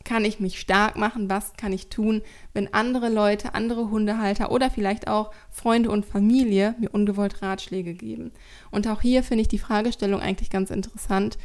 kann 0.06 0.26
ich 0.26 0.40
mich 0.40 0.60
stark 0.60 0.98
machen, 0.98 1.30
was 1.30 1.54
kann 1.54 1.74
ich 1.74 1.90
tun, 1.90 2.22
wenn 2.54 2.74
andere 2.74 3.10
Leute, 3.10 3.54
andere 3.54 3.90
Hundehalter 3.90 4.52
oder 4.52 4.72
vielleicht 4.72 5.08
auch 5.08 5.32
Freunde 5.52 5.92
und 5.92 6.06
Familie 6.06 6.76
mir 6.80 6.90
ungewollt 6.92 7.42
Ratschläge 7.42 7.94
geben. 7.94 8.32
Und 8.72 8.88
auch 8.88 9.02
hier 9.02 9.24
finde 9.24 9.42
ich 9.42 9.50
die 9.50 9.60
Fragestellung 9.60 10.22
eigentlich 10.22 10.50
ganz 10.50 10.72
interessant, 10.72 11.38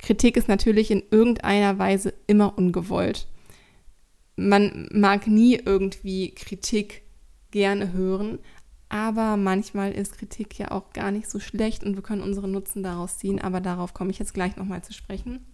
Kritik 0.00 0.36
ist 0.36 0.48
natürlich 0.48 0.90
in 0.90 1.02
irgendeiner 1.10 1.78
Weise 1.78 2.14
immer 2.26 2.56
ungewollt. 2.56 3.28
Man 4.36 4.88
mag 4.90 5.26
nie 5.26 5.56
irgendwie 5.56 6.34
Kritik 6.34 7.02
gerne 7.52 7.92
hören, 7.92 8.40
aber 8.88 9.38
manchmal 9.38 9.92
ist 9.92 10.18
Kritik 10.18 10.58
ja 10.58 10.70
auch 10.70 10.92
gar 10.92 11.10
nicht 11.10 11.30
so 11.30 11.40
schlecht 11.40 11.82
und 11.82 11.94
wir 11.94 12.02
können 12.02 12.20
unseren 12.20 12.50
Nutzen 12.50 12.82
daraus 12.82 13.16
ziehen, 13.16 13.40
aber 13.40 13.60
darauf 13.62 13.94
komme 13.94 14.10
ich 14.10 14.18
jetzt 14.18 14.34
gleich 14.34 14.56
nochmal 14.56 14.84
zu 14.84 14.92
sprechen. 14.92 15.46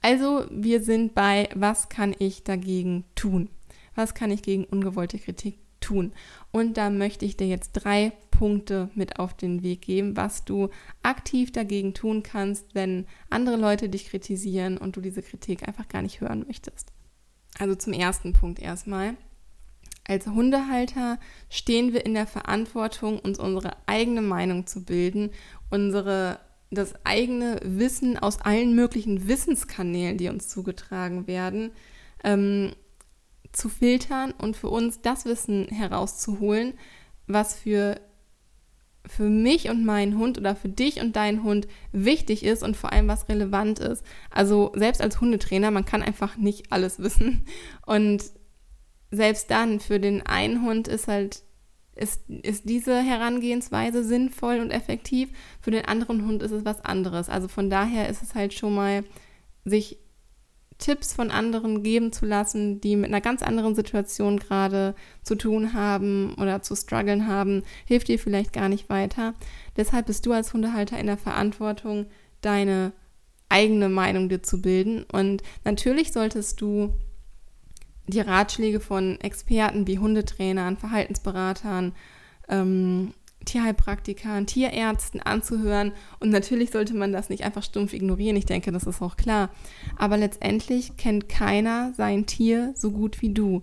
Also, 0.00 0.44
wir 0.50 0.82
sind 0.82 1.14
bei, 1.14 1.48
was 1.54 1.88
kann 1.88 2.14
ich 2.18 2.42
dagegen 2.42 3.04
tun? 3.14 3.48
Was 3.94 4.14
kann 4.14 4.32
ich 4.32 4.42
gegen 4.42 4.64
ungewollte 4.64 5.20
Kritik 5.20 5.58
tun? 5.78 6.12
Und 6.50 6.76
da 6.76 6.90
möchte 6.90 7.24
ich 7.24 7.36
dir 7.36 7.46
jetzt 7.46 7.72
drei 7.74 8.12
Punkte 8.32 8.90
mit 8.96 9.20
auf 9.20 9.34
den 9.34 9.62
Weg 9.62 9.82
geben, 9.82 10.16
was 10.16 10.44
du 10.44 10.70
aktiv 11.04 11.52
dagegen 11.52 11.94
tun 11.94 12.24
kannst, 12.24 12.74
wenn 12.74 13.06
andere 13.30 13.56
Leute 13.56 13.88
dich 13.88 14.06
kritisieren 14.06 14.78
und 14.78 14.96
du 14.96 15.00
diese 15.00 15.22
Kritik 15.22 15.68
einfach 15.68 15.86
gar 15.86 16.02
nicht 16.02 16.20
hören 16.20 16.44
möchtest. 16.48 16.92
Also 17.56 17.76
zum 17.76 17.92
ersten 17.92 18.32
Punkt 18.32 18.58
erstmal. 18.58 19.14
Als 20.06 20.26
Hundehalter 20.26 21.18
stehen 21.48 21.92
wir 21.92 22.04
in 22.04 22.14
der 22.14 22.26
Verantwortung, 22.26 23.18
uns 23.18 23.38
unsere 23.38 23.76
eigene 23.86 24.22
Meinung 24.22 24.66
zu 24.66 24.84
bilden, 24.84 25.30
unsere 25.70 26.40
das 26.70 26.94
eigene 27.04 27.60
Wissen 27.62 28.18
aus 28.18 28.40
allen 28.40 28.74
möglichen 28.74 29.28
Wissenskanälen, 29.28 30.16
die 30.16 30.28
uns 30.28 30.48
zugetragen 30.48 31.26
werden, 31.26 31.70
ähm, 32.24 32.72
zu 33.52 33.68
filtern 33.68 34.32
und 34.32 34.56
für 34.56 34.70
uns 34.70 35.02
das 35.02 35.26
Wissen 35.26 35.66
herauszuholen, 35.68 36.72
was 37.26 37.54
für 37.54 38.00
für 39.06 39.28
mich 39.28 39.68
und 39.68 39.84
meinen 39.84 40.16
Hund 40.16 40.38
oder 40.38 40.54
für 40.54 40.68
dich 40.68 41.00
und 41.00 41.16
deinen 41.16 41.42
Hund 41.42 41.66
wichtig 41.90 42.44
ist 42.44 42.62
und 42.62 42.76
vor 42.76 42.92
allem 42.92 43.08
was 43.08 43.28
relevant 43.28 43.80
ist. 43.80 44.04
Also 44.30 44.72
selbst 44.76 45.02
als 45.02 45.20
Hundetrainer, 45.20 45.72
man 45.72 45.84
kann 45.84 46.02
einfach 46.02 46.36
nicht 46.36 46.72
alles 46.72 47.00
wissen. 47.00 47.44
Und 47.84 48.22
selbst 49.12 49.50
dann, 49.50 49.78
für 49.78 50.00
den 50.00 50.26
einen 50.26 50.62
Hund 50.62 50.88
ist 50.88 51.06
halt, 51.06 51.42
ist, 51.94 52.28
ist 52.28 52.68
diese 52.68 52.98
Herangehensweise 53.00 54.02
sinnvoll 54.02 54.58
und 54.58 54.70
effektiv, 54.70 55.28
für 55.60 55.70
den 55.70 55.84
anderen 55.84 56.26
Hund 56.26 56.42
ist 56.42 56.50
es 56.50 56.64
was 56.64 56.84
anderes. 56.84 57.28
Also 57.28 57.46
von 57.46 57.70
daher 57.70 58.08
ist 58.08 58.22
es 58.22 58.34
halt 58.34 58.54
schon 58.54 58.74
mal, 58.74 59.04
sich 59.64 59.98
Tipps 60.78 61.12
von 61.12 61.30
anderen 61.30 61.82
geben 61.82 62.10
zu 62.10 62.26
lassen, 62.26 62.80
die 62.80 62.96
mit 62.96 63.10
einer 63.10 63.20
ganz 63.20 63.42
anderen 63.42 63.74
Situation 63.74 64.38
gerade 64.38 64.94
zu 65.22 65.36
tun 65.36 65.74
haben 65.74 66.34
oder 66.40 66.62
zu 66.62 66.74
strugglen 66.74 67.28
haben, 67.28 67.62
hilft 67.84 68.08
dir 68.08 68.18
vielleicht 68.18 68.52
gar 68.52 68.68
nicht 68.68 68.88
weiter. 68.88 69.34
Deshalb 69.76 70.06
bist 70.06 70.26
du 70.26 70.32
als 70.32 70.52
Hundehalter 70.52 70.98
in 70.98 71.06
der 71.06 71.18
Verantwortung, 71.18 72.06
deine 72.40 72.92
eigene 73.48 73.90
Meinung 73.90 74.28
dir 74.28 74.42
zu 74.42 74.60
bilden. 74.60 75.04
Und 75.04 75.42
natürlich 75.64 76.12
solltest 76.12 76.60
du 76.60 76.94
die 78.06 78.20
Ratschläge 78.20 78.80
von 78.80 79.20
Experten 79.20 79.86
wie 79.86 79.98
Hundetrainern, 79.98 80.76
Verhaltensberatern, 80.76 81.92
ähm, 82.48 83.12
Tierheilpraktikern, 83.44 84.46
Tierärzten 84.46 85.20
anzuhören. 85.20 85.92
Und 86.20 86.30
natürlich 86.30 86.70
sollte 86.70 86.94
man 86.94 87.12
das 87.12 87.28
nicht 87.28 87.44
einfach 87.44 87.62
stumpf 87.62 87.92
ignorieren. 87.92 88.36
Ich 88.36 88.46
denke, 88.46 88.72
das 88.72 88.84
ist 88.84 89.02
auch 89.02 89.16
klar. 89.16 89.50
Aber 89.96 90.16
letztendlich 90.16 90.96
kennt 90.96 91.28
keiner 91.28 91.92
sein 91.96 92.26
Tier 92.26 92.72
so 92.76 92.90
gut 92.90 93.20
wie 93.22 93.32
du. 93.32 93.62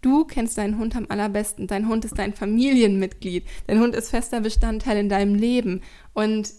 Du 0.00 0.24
kennst 0.24 0.58
deinen 0.58 0.78
Hund 0.78 0.96
am 0.96 1.06
allerbesten. 1.08 1.66
Dein 1.66 1.88
Hund 1.88 2.04
ist 2.04 2.18
dein 2.18 2.32
Familienmitglied. 2.32 3.44
Dein 3.66 3.80
Hund 3.80 3.96
ist 3.96 4.10
fester 4.10 4.40
Bestandteil 4.40 4.96
in 4.98 5.08
deinem 5.08 5.34
Leben. 5.34 5.82
Und 6.14 6.52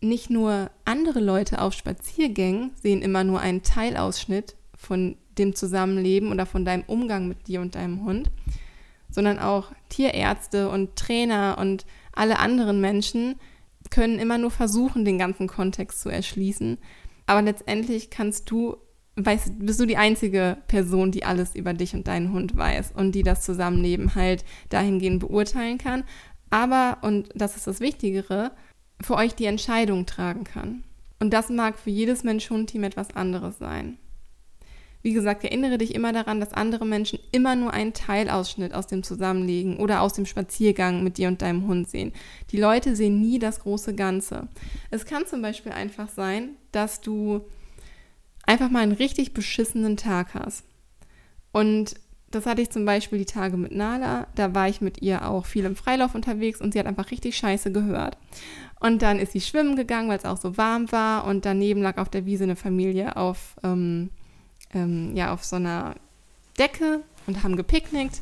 nicht 0.00 0.30
nur 0.30 0.70
andere 0.84 1.20
Leute 1.20 1.60
auf 1.60 1.72
Spaziergängen 1.72 2.70
sehen 2.80 3.02
immer 3.02 3.24
nur 3.24 3.40
einen 3.40 3.62
Teilausschnitt 3.62 4.56
von 4.76 5.16
dem 5.38 5.54
Zusammenleben 5.54 6.30
oder 6.32 6.46
von 6.46 6.64
deinem 6.64 6.84
Umgang 6.86 7.28
mit 7.28 7.46
dir 7.46 7.60
und 7.60 7.74
deinem 7.74 8.04
Hund, 8.04 8.30
sondern 9.10 9.38
auch 9.38 9.72
Tierärzte 9.88 10.68
und 10.68 10.96
Trainer 10.96 11.56
und 11.58 11.86
alle 12.12 12.38
anderen 12.38 12.80
Menschen 12.80 13.36
können 13.90 14.18
immer 14.18 14.38
nur 14.38 14.50
versuchen, 14.50 15.04
den 15.04 15.18
ganzen 15.18 15.46
Kontext 15.46 16.00
zu 16.00 16.08
erschließen. 16.08 16.78
Aber 17.26 17.42
letztendlich 17.42 18.10
kannst 18.10 18.50
du, 18.50 18.76
weißt, 19.16 19.58
bist 19.58 19.80
du 19.80 19.86
die 19.86 19.96
einzige 19.96 20.58
Person, 20.66 21.10
die 21.10 21.24
alles 21.24 21.54
über 21.54 21.74
dich 21.74 21.94
und 21.94 22.08
deinen 22.08 22.32
Hund 22.32 22.56
weiß 22.56 22.92
und 22.92 23.12
die 23.12 23.22
das 23.22 23.42
Zusammenleben 23.42 24.14
halt 24.14 24.44
dahingehend 24.68 25.20
beurteilen 25.20 25.78
kann. 25.78 26.04
Aber, 26.50 26.98
und 27.02 27.28
das 27.34 27.56
ist 27.56 27.66
das 27.66 27.80
Wichtigere, 27.80 28.52
für 29.00 29.14
euch 29.14 29.34
die 29.34 29.44
Entscheidung 29.46 30.06
tragen 30.06 30.44
kann. 30.44 30.84
Und 31.20 31.32
das 31.32 31.50
mag 31.50 31.78
für 31.78 31.90
jedes 31.90 32.24
Mensch-Hund-Team 32.24 32.84
etwas 32.84 33.14
anderes 33.14 33.58
sein. 33.58 33.98
Wie 35.02 35.12
gesagt, 35.12 35.44
erinnere 35.44 35.78
dich 35.78 35.94
immer 35.94 36.12
daran, 36.12 36.40
dass 36.40 36.52
andere 36.52 36.84
Menschen 36.84 37.20
immer 37.30 37.54
nur 37.54 37.72
einen 37.72 37.92
Teilausschnitt 37.92 38.74
aus 38.74 38.88
dem 38.88 39.02
Zusammenlegen 39.02 39.76
oder 39.76 40.02
aus 40.02 40.12
dem 40.12 40.26
Spaziergang 40.26 41.04
mit 41.04 41.18
dir 41.18 41.28
und 41.28 41.40
deinem 41.40 41.66
Hund 41.68 41.88
sehen. 41.88 42.12
Die 42.50 42.58
Leute 42.58 42.96
sehen 42.96 43.20
nie 43.20 43.38
das 43.38 43.60
große 43.60 43.94
Ganze. 43.94 44.48
Es 44.90 45.06
kann 45.06 45.26
zum 45.26 45.40
Beispiel 45.40 45.72
einfach 45.72 46.08
sein, 46.08 46.50
dass 46.72 47.00
du 47.00 47.42
einfach 48.44 48.70
mal 48.70 48.82
einen 48.82 48.92
richtig 48.92 49.34
beschissenen 49.34 49.96
Tag 49.96 50.34
hast. 50.34 50.64
Und 51.52 51.94
das 52.30 52.44
hatte 52.44 52.60
ich 52.60 52.70
zum 52.70 52.84
Beispiel 52.84 53.18
die 53.18 53.24
Tage 53.24 53.56
mit 53.56 53.72
Nala. 53.72 54.26
Da 54.34 54.54
war 54.54 54.68
ich 54.68 54.80
mit 54.80 55.00
ihr 55.00 55.28
auch 55.28 55.46
viel 55.46 55.64
im 55.64 55.76
Freilauf 55.76 56.14
unterwegs 56.14 56.60
und 56.60 56.72
sie 56.72 56.78
hat 56.78 56.86
einfach 56.86 57.10
richtig 57.10 57.36
scheiße 57.36 57.72
gehört. 57.72 58.18
Und 58.80 59.02
dann 59.02 59.18
ist 59.18 59.32
sie 59.32 59.40
schwimmen 59.40 59.76
gegangen, 59.76 60.08
weil 60.08 60.18
es 60.18 60.24
auch 60.24 60.36
so 60.36 60.56
warm 60.56 60.90
war. 60.92 61.26
Und 61.26 61.44
daneben 61.44 61.82
lag 61.82 61.98
auf 61.98 62.08
der 62.08 62.26
Wiese 62.26 62.44
eine 62.44 62.56
Familie 62.56 63.16
auf 63.16 63.56
ähm, 63.62 64.10
ähm, 64.74 65.16
ja, 65.16 65.32
auf 65.32 65.44
so 65.44 65.56
einer 65.56 65.94
Decke 66.58 67.02
und 67.26 67.42
haben 67.42 67.56
gepicknickt. 67.56 68.20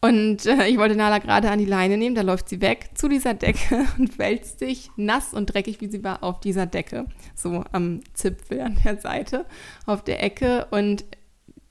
Und 0.00 0.46
äh, 0.46 0.68
ich 0.68 0.78
wollte 0.78 0.94
Nala 0.94 1.18
gerade 1.18 1.50
an 1.50 1.58
die 1.58 1.64
Leine 1.64 1.96
nehmen, 1.96 2.14
da 2.14 2.22
läuft 2.22 2.48
sie 2.48 2.60
weg 2.60 2.90
zu 2.94 3.08
dieser 3.08 3.34
Decke 3.34 3.84
und 3.98 4.18
wälzt 4.18 4.60
sich 4.60 4.90
nass 4.96 5.34
und 5.34 5.46
dreckig, 5.46 5.80
wie 5.80 5.88
sie 5.88 6.04
war, 6.04 6.22
auf 6.22 6.40
dieser 6.40 6.66
Decke. 6.66 7.06
So 7.34 7.64
am 7.72 8.00
Zipfel 8.14 8.60
an 8.60 8.78
der 8.84 8.98
Seite, 8.98 9.44
auf 9.86 10.04
der 10.04 10.22
Ecke. 10.22 10.68
Und 10.70 11.04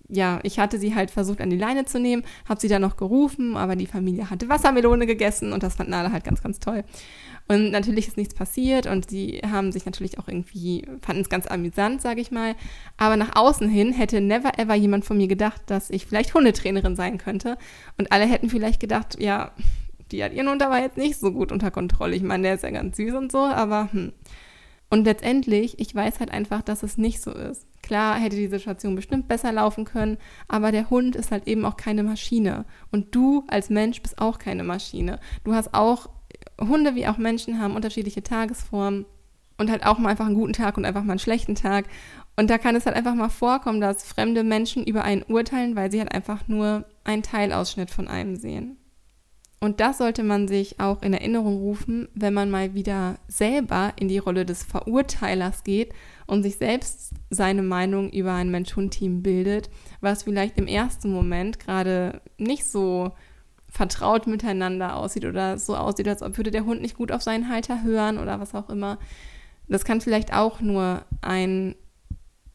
ja, 0.09 0.39
ich 0.43 0.59
hatte 0.59 0.79
sie 0.79 0.95
halt 0.95 1.11
versucht 1.11 1.41
an 1.41 1.49
die 1.49 1.57
Leine 1.57 1.85
zu 1.85 1.99
nehmen, 1.99 2.23
habe 2.47 2.59
sie 2.59 2.67
dann 2.67 2.81
noch 2.81 2.97
gerufen, 2.97 3.57
aber 3.57 3.75
die 3.75 3.87
Familie 3.87 4.29
hatte 4.29 4.49
Wassermelone 4.49 5.05
gegessen 5.05 5.53
und 5.53 5.63
das 5.63 5.75
fand 5.75 5.89
Nala 5.89 6.11
halt 6.11 6.23
ganz, 6.23 6.41
ganz 6.41 6.59
toll. 6.59 6.83
Und 7.49 7.71
natürlich 7.71 8.07
ist 8.07 8.17
nichts 8.17 8.33
passiert 8.33 8.87
und 8.87 9.09
sie 9.09 9.41
haben 9.49 9.71
sich 9.71 9.85
natürlich 9.85 10.19
auch 10.19 10.27
irgendwie, 10.27 10.85
fanden 11.01 11.21
es 11.21 11.29
ganz 11.29 11.47
amüsant, 11.47 12.01
sage 12.01 12.19
ich 12.19 12.29
mal. 12.29 12.55
Aber 12.97 13.15
nach 13.15 13.35
außen 13.35 13.69
hin 13.69 13.93
hätte 13.93 14.19
never 14.19 14.59
ever 14.59 14.75
jemand 14.75 15.05
von 15.05 15.17
mir 15.17 15.27
gedacht, 15.27 15.61
dass 15.67 15.89
ich 15.89 16.05
vielleicht 16.05 16.33
Hundetrainerin 16.33 16.95
sein 16.97 17.17
könnte. 17.17 17.57
Und 17.97 18.11
alle 18.11 18.25
hätten 18.25 18.49
vielleicht 18.49 18.81
gedacht, 18.81 19.19
ja, 19.19 19.51
die 20.11 20.23
hat 20.23 20.33
ihren 20.33 20.49
Hund 20.49 20.61
aber 20.61 20.79
jetzt 20.79 20.97
nicht 20.97 21.17
so 21.17 21.31
gut 21.31 21.51
unter 21.51 21.71
Kontrolle. 21.71 22.15
Ich 22.15 22.23
meine, 22.23 22.43
der 22.43 22.55
ist 22.55 22.63
ja 22.63 22.69
ganz 22.69 22.97
süß 22.97 23.13
und 23.13 23.31
so, 23.31 23.39
aber 23.39 23.89
hm. 23.91 24.11
Und 24.89 25.03
letztendlich, 25.03 25.79
ich 25.79 25.93
weiß 25.93 26.19
halt 26.19 26.31
einfach, 26.31 26.61
dass 26.61 26.81
es 26.81 26.97
nicht 26.97 27.21
so 27.21 27.31
ist. 27.31 27.67
Klar 27.87 28.19
hätte 28.19 28.35
die 28.35 28.47
Situation 28.47 28.95
bestimmt 28.95 29.29
besser 29.29 29.53
laufen 29.53 29.85
können, 29.85 30.17
aber 30.49 30.73
der 30.73 30.89
Hund 30.89 31.15
ist 31.15 31.31
halt 31.31 31.47
eben 31.47 31.63
auch 31.63 31.77
keine 31.77 32.03
Maschine. 32.03 32.65
Und 32.91 33.15
du 33.15 33.45
als 33.47 33.69
Mensch 33.69 34.01
bist 34.01 34.19
auch 34.19 34.39
keine 34.39 34.65
Maschine. 34.65 35.21
Du 35.45 35.53
hast 35.53 35.73
auch 35.73 36.09
Hunde 36.59 36.95
wie 36.95 37.07
auch 37.07 37.17
Menschen 37.17 37.61
haben 37.61 37.77
unterschiedliche 37.77 38.23
Tagesformen 38.23 39.05
und 39.57 39.71
halt 39.71 39.85
auch 39.85 39.99
mal 39.99 40.09
einfach 40.09 40.25
einen 40.25 40.35
guten 40.35 40.51
Tag 40.51 40.75
und 40.75 40.83
einfach 40.83 41.05
mal 41.05 41.13
einen 41.13 41.19
schlechten 41.19 41.55
Tag. 41.55 41.85
Und 42.35 42.49
da 42.49 42.57
kann 42.57 42.75
es 42.75 42.85
halt 42.85 42.97
einfach 42.97 43.15
mal 43.15 43.29
vorkommen, 43.29 43.79
dass 43.79 44.03
fremde 44.03 44.43
Menschen 44.43 44.83
über 44.83 45.05
einen 45.05 45.23
urteilen, 45.23 45.77
weil 45.77 45.89
sie 45.89 45.99
halt 45.99 46.11
einfach 46.11 46.45
nur 46.49 46.83
einen 47.05 47.23
Teilausschnitt 47.23 47.89
von 47.89 48.09
einem 48.09 48.35
sehen. 48.35 48.75
Und 49.61 49.79
das 49.79 49.97
sollte 49.97 50.23
man 50.23 50.49
sich 50.49 50.81
auch 50.81 51.01
in 51.01 51.13
Erinnerung 51.13 51.55
rufen, 51.55 52.09
wenn 52.13 52.33
man 52.33 52.51
mal 52.51 52.73
wieder 52.73 53.17
selber 53.29 53.93
in 53.95 54.09
die 54.09 54.17
Rolle 54.17 54.45
des 54.45 54.63
Verurteilers 54.63 55.63
geht 55.63 55.93
und 56.27 56.43
sich 56.43 56.57
selbst 56.57 57.13
seine 57.29 57.63
Meinung 57.63 58.11
über 58.11 58.33
ein 58.33 58.51
Mensch-Hund-Team 58.51 59.23
bildet, 59.23 59.69
was 60.01 60.23
vielleicht 60.23 60.57
im 60.57 60.67
ersten 60.67 61.11
Moment 61.11 61.59
gerade 61.59 62.21
nicht 62.37 62.65
so 62.65 63.13
vertraut 63.69 64.27
miteinander 64.27 64.95
aussieht 64.95 65.25
oder 65.25 65.57
so 65.57 65.75
aussieht, 65.75 66.07
als 66.07 66.21
ob 66.21 66.37
würde 66.37 66.51
der 66.51 66.65
Hund 66.65 66.81
nicht 66.81 66.95
gut 66.95 67.11
auf 67.11 67.21
seinen 67.21 67.49
Halter 67.49 67.83
hören 67.83 68.17
oder 68.17 68.39
was 68.39 68.55
auch 68.55 68.69
immer. 68.69 68.97
Das 69.67 69.85
kann 69.85 70.01
vielleicht 70.01 70.33
auch 70.33 70.61
nur 70.61 71.03
ein, 71.21 71.75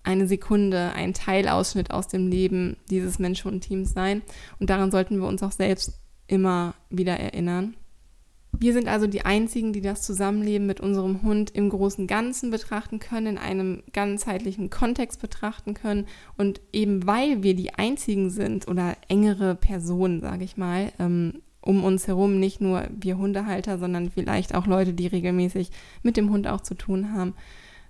eine 0.03 0.27
Sekunde, 0.27 0.93
ein 0.95 1.15
Teilausschnitt 1.15 1.91
aus 1.91 2.09
dem 2.09 2.29
Leben 2.29 2.77
dieses 2.91 3.19
Mensch-Hund-Teams 3.19 3.93
sein. 3.93 4.23
Und 4.59 4.71
daran 4.71 4.91
sollten 4.91 5.21
wir 5.21 5.29
uns 5.29 5.43
auch 5.43 5.53
selbst 5.53 5.99
immer 6.27 6.75
wieder 6.91 7.19
erinnern. 7.19 7.77
Wir 8.59 8.73
sind 8.73 8.87
also 8.87 9.07
die 9.07 9.25
Einzigen, 9.25 9.73
die 9.73 9.81
das 9.81 10.03
Zusammenleben 10.03 10.67
mit 10.67 10.81
unserem 10.81 11.23
Hund 11.23 11.51
im 11.51 11.71
großen 11.71 12.07
Ganzen 12.07 12.51
betrachten 12.51 12.99
können, 12.99 13.27
in 13.27 13.38
einem 13.38 13.83
ganzheitlichen 13.93 14.71
Kontext 14.71 15.21
betrachten 15.21 15.75
können. 15.75 16.07
Und 16.37 16.61
eben 16.73 17.07
weil 17.07 17.43
wir 17.43 17.55
die 17.55 17.75
Einzigen 17.75 18.31
sind 18.31 18.69
oder 18.69 18.97
engere 19.09 19.55
Personen, 19.55 20.21
sage 20.21 20.45
ich 20.45 20.57
mal, 20.57 20.93
ähm, 20.99 21.43
um 21.61 21.85
uns 21.85 22.07
herum, 22.09 22.38
nicht 22.38 22.61
nur 22.61 22.88
wir 22.91 23.17
Hundehalter, 23.17 23.79
sondern 23.79 24.11
vielleicht 24.11 24.55
auch 24.55 24.67
Leute, 24.67 24.93
die 24.93 25.07
regelmäßig 25.07 25.71
mit 26.03 26.17
dem 26.17 26.31
Hund 26.31 26.47
auch 26.47 26.61
zu 26.61 26.75
tun 26.75 27.12
haben. 27.12 27.35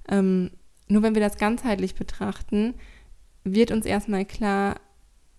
Ähm, 0.08 0.50
nur 0.88 1.02
wenn 1.02 1.14
wir 1.14 1.22
das 1.22 1.38
ganzheitlich 1.38 1.94
betrachten, 1.94 2.74
wird 3.44 3.72
uns 3.72 3.86
erstmal 3.86 4.24
klar, 4.24 4.76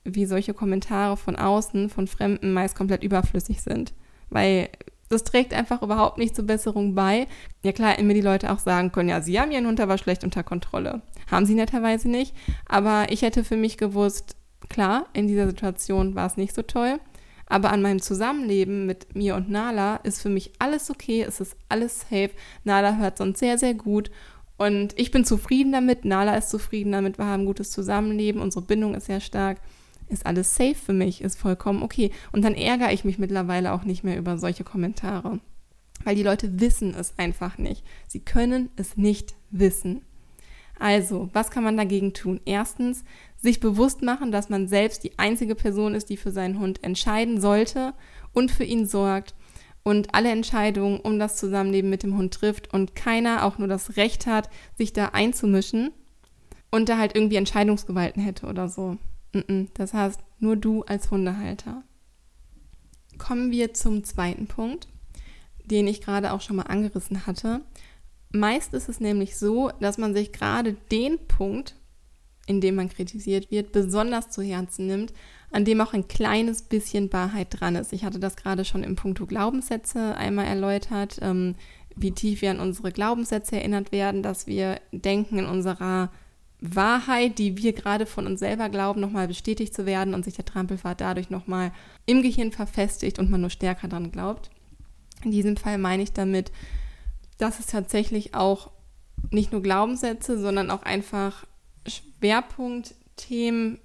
wie 0.04 0.26
solche 0.26 0.54
Kommentare 0.54 1.16
von 1.16 1.36
außen, 1.36 1.90
von 1.90 2.08
Fremden 2.08 2.54
meist 2.54 2.76
komplett 2.76 3.04
überflüssig 3.04 3.62
sind. 3.62 3.94
Weil 4.30 4.70
das 5.14 5.24
trägt 5.24 5.54
einfach 5.54 5.82
überhaupt 5.82 6.18
nicht 6.18 6.36
zur 6.36 6.46
Besserung 6.46 6.96
bei. 6.96 7.28
Ja 7.64 7.72
klar, 7.72 7.92
hätten 7.92 8.08
mir 8.08 8.14
die 8.14 8.22
Leute 8.22 8.52
auch 8.52 8.60
sagen 8.60 8.92
können, 8.92 9.10
ja, 9.10 9.22
sie 9.22 9.40
haben 9.40 9.52
ihren 9.52 9.68
Hund 9.68 9.80
aber 9.80 9.98
schlecht 9.98 10.24
unter 10.24 10.44
Kontrolle. 10.44 11.02
Haben 11.30 11.46
sie 11.46 11.56
netterweise 11.56 12.10
nicht. 12.10 12.36
Aber 12.68 13.08
ich 13.10 13.22
hätte 13.22 13.44
für 13.44 13.58
mich 13.58 13.78
gewusst, 13.78 14.36
klar, 14.70 15.08
in 15.14 15.28
dieser 15.28 15.48
Situation 15.48 16.16
war 16.16 16.28
es 16.28 16.38
nicht 16.38 16.54
so 16.54 16.62
toll. 16.62 17.00
Aber 17.46 17.72
an 17.72 17.82
meinem 17.82 18.02
Zusammenleben 18.02 18.86
mit 18.86 19.16
mir 19.16 19.36
und 19.36 19.50
Nala 19.50 19.98
ist 19.98 20.22
für 20.22 20.30
mich 20.30 20.54
alles 20.60 20.90
okay, 20.90 21.22
es 21.22 21.40
ist 21.40 21.56
alles 21.70 22.02
safe. 22.02 22.32
Nala 22.64 22.98
hört 22.98 23.18
sonst 23.18 23.40
sehr, 23.40 23.58
sehr 23.58 23.74
gut. 23.74 24.12
Und 24.58 24.98
ich 24.98 25.12
bin 25.12 25.26
zufrieden 25.26 25.72
damit, 25.72 26.06
Nala 26.06 26.36
ist 26.36 26.50
zufrieden 26.50 26.92
damit, 26.92 27.18
wir 27.18 27.26
haben 27.26 27.44
ein 27.44 27.46
gutes 27.46 27.72
Zusammenleben, 27.72 28.42
unsere 28.42 28.64
Bindung 28.64 28.96
ist 28.96 29.08
sehr 29.08 29.20
stark 29.20 29.60
ist 30.14 30.26
alles 30.26 30.56
safe 30.56 30.76
für 30.76 30.94
mich, 30.94 31.22
ist 31.22 31.40
vollkommen 31.40 31.84
okay. 31.84 32.12
Und 32.32 32.44
dann 32.44 32.56
ärgere 32.56 32.94
ich 32.94 33.04
mich 33.04 33.20
mittlerweile 33.20 33.74
auch 33.74 33.84
nicht 33.84 34.04
mehr 34.04 34.18
über 34.18 34.38
solche 34.38 34.64
Kommentare, 34.64 35.40
weil 36.04 36.16
die 36.16 36.24
Leute 36.24 36.60
wissen 36.60 36.96
es 36.98 37.18
einfach 37.18 37.58
nicht. 37.58 37.84
Sie 38.08 38.20
können 38.20 38.70
es 38.76 38.96
nicht 38.98 39.36
wissen. 39.52 40.02
Also, 40.80 41.30
was 41.34 41.52
kann 41.52 41.64
man 41.64 41.78
dagegen 41.78 42.14
tun? 42.14 42.42
Erstens, 42.46 43.04
sich 43.38 43.60
bewusst 43.60 44.02
machen, 44.02 44.32
dass 44.32 44.50
man 44.50 44.68
selbst 44.68 45.04
die 45.04 45.20
einzige 45.20 45.56
Person 45.56 45.96
ist, 45.96 46.10
die 46.10 46.18
für 46.18 46.32
seinen 46.32 46.60
Hund 46.60 46.84
entscheiden 46.84 47.42
sollte 47.42 47.94
und 48.32 48.52
für 48.52 48.64
ihn 48.64 48.86
sorgt 48.86 49.36
und 49.84 50.16
alle 50.16 50.32
Entscheidungen 50.32 51.00
um 51.00 51.20
das 51.20 51.36
Zusammenleben 51.38 51.90
mit 51.90 52.04
dem 52.04 52.18
Hund 52.18 52.34
trifft 52.34 52.74
und 52.74 52.96
keiner 52.96 53.46
auch 53.46 53.58
nur 53.58 53.68
das 53.68 53.98
Recht 53.98 54.26
hat, 54.26 54.50
sich 54.78 54.94
da 54.94 55.08
einzumischen 55.08 55.92
und 56.72 56.90
da 56.90 56.98
halt 56.98 57.16
irgendwie 57.16 57.36
Entscheidungsgewalten 57.36 58.24
hätte 58.24 58.48
oder 58.48 58.68
so. 58.70 58.98
Das 59.74 59.94
heißt, 59.94 60.20
nur 60.40 60.56
du 60.56 60.84
als 60.84 61.10
Hundehalter. 61.12 61.84
Kommen 63.18 63.52
wir 63.52 63.74
zum 63.74 64.04
zweiten 64.04 64.48
Punkt, 64.48 64.88
den 65.66 65.88
ich 65.88 66.02
gerade 66.02 66.34
auch 66.34 66.42
schon 66.42 66.56
mal 66.56 66.64
angerissen 66.64 67.26
hatte. 67.26 67.62
Meist 68.32 68.74
ist 68.74 68.90
es 68.90 69.00
nämlich 69.00 69.38
so, 69.38 69.72
dass 69.80 69.98
man 69.98 70.14
sich 70.14 70.32
gerade 70.34 70.74
den 70.92 71.20
Punkt, 71.28 71.76
in 72.46 72.62
dem 72.62 72.76
man 72.76 72.90
kritisiert 72.90 73.52
wird, 73.52 73.72
besonders 73.72 74.30
zu 74.30 74.42
Herzen 74.42 74.88
nimmt, 74.88 75.14
an 75.52 75.66
dem 75.66 75.80
auch 75.82 75.94
ein 75.94 76.08
kleines 76.08 76.64
bisschen 76.64 77.14
Wahrheit 77.14 77.48
dran 77.52 77.76
ist. 77.76 77.94
Ich 77.94 78.04
hatte 78.04 78.20
das 78.20 78.36
gerade 78.36 78.66
schon 78.66 78.84
im 78.84 78.96
Punkto 78.96 79.26
Glaubenssätze 79.26 80.16
einmal 80.16 80.46
erläutert, 80.46 81.20
ähm, 81.22 81.56
wie 81.96 82.12
tief 82.12 82.42
wir 82.42 82.52
an 82.52 82.60
unsere 82.60 82.92
Glaubenssätze 82.92 83.56
erinnert 83.56 83.92
werden, 83.92 84.24
dass 84.24 84.48
wir 84.48 84.82
denken 84.92 85.38
in 85.38 85.46
unserer 85.46 86.12
Wahrheit, 86.66 87.40
die 87.40 87.58
wir 87.58 87.74
gerade 87.74 88.06
von 88.06 88.26
uns 88.26 88.40
selber 88.40 88.70
glauben, 88.70 89.02
nochmal 89.02 89.28
bestätigt 89.28 89.74
zu 89.74 89.86
werden 89.86 90.14
und 90.14 90.24
sich 90.24 90.34
der 90.34 90.46
Trampelfahrt 90.46 91.02
dadurch 91.02 91.30
nochmal 91.30 91.74
im 92.06 92.22
Gehirn 92.22 92.54
verfestigt 92.54 93.20
und 93.20 93.30
man 93.30 93.42
nur 93.42 93.50
stärker 93.50 93.90
daran 93.90 94.12
glaubt. 94.12 94.50
In 95.26 95.32
diesem 95.32 95.58
Fall 95.58 95.78
meine 95.78 96.04
ich 96.04 96.14
damit, 96.14 96.54
dass 97.38 97.60
es 97.60 97.66
tatsächlich 97.66 98.34
auch 98.34 98.72
nicht 99.30 99.52
nur 99.52 99.62
Glaubenssätze, 99.62 100.40
sondern 100.40 100.72
auch 100.72 100.84
einfach 100.84 101.46
Schwerpunktthemen 101.86 103.80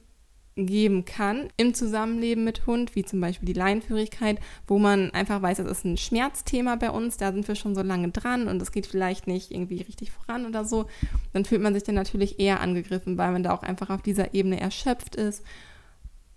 geben 0.67 1.05
kann 1.05 1.49
im 1.57 1.75
Zusammenleben 1.75 2.45
mit 2.45 2.67
Hund, 2.67 2.95
wie 2.95 3.05
zum 3.05 3.21
Beispiel 3.21 3.47
die 3.47 3.59
Leinführigkeit, 3.59 4.39
wo 4.67 4.79
man 4.79 5.11
einfach 5.11 5.41
weiß, 5.43 5.59
das 5.59 5.67
ist 5.67 5.85
ein 5.85 5.97
Schmerzthema 5.97 6.77
bei 6.77 6.91
uns, 6.91 7.17
da 7.17 7.33
sind 7.33 7.47
wir 7.47 7.55
schon 7.55 7.75
so 7.75 7.83
lange 7.83 8.11
dran 8.11 8.49
und 8.49 8.61
es 8.61 8.73
geht 8.73 8.87
vielleicht 8.87 9.27
nicht 9.27 9.51
irgendwie 9.51 9.83
richtig 9.83 10.11
voran 10.11 10.47
oder 10.47 10.65
so, 10.65 10.87
dann 11.33 11.45
fühlt 11.45 11.63
man 11.63 11.75
sich 11.75 11.85
dann 11.85 11.95
natürlich 11.95 12.41
eher 12.41 12.61
angegriffen, 12.61 13.19
weil 13.19 13.33
man 13.33 13.43
da 13.43 13.53
auch 13.53 13.63
einfach 13.63 13.91
auf 13.91 14.03
dieser 14.03 14.35
Ebene 14.35 14.61
erschöpft 14.61 15.17
ist 15.17 15.45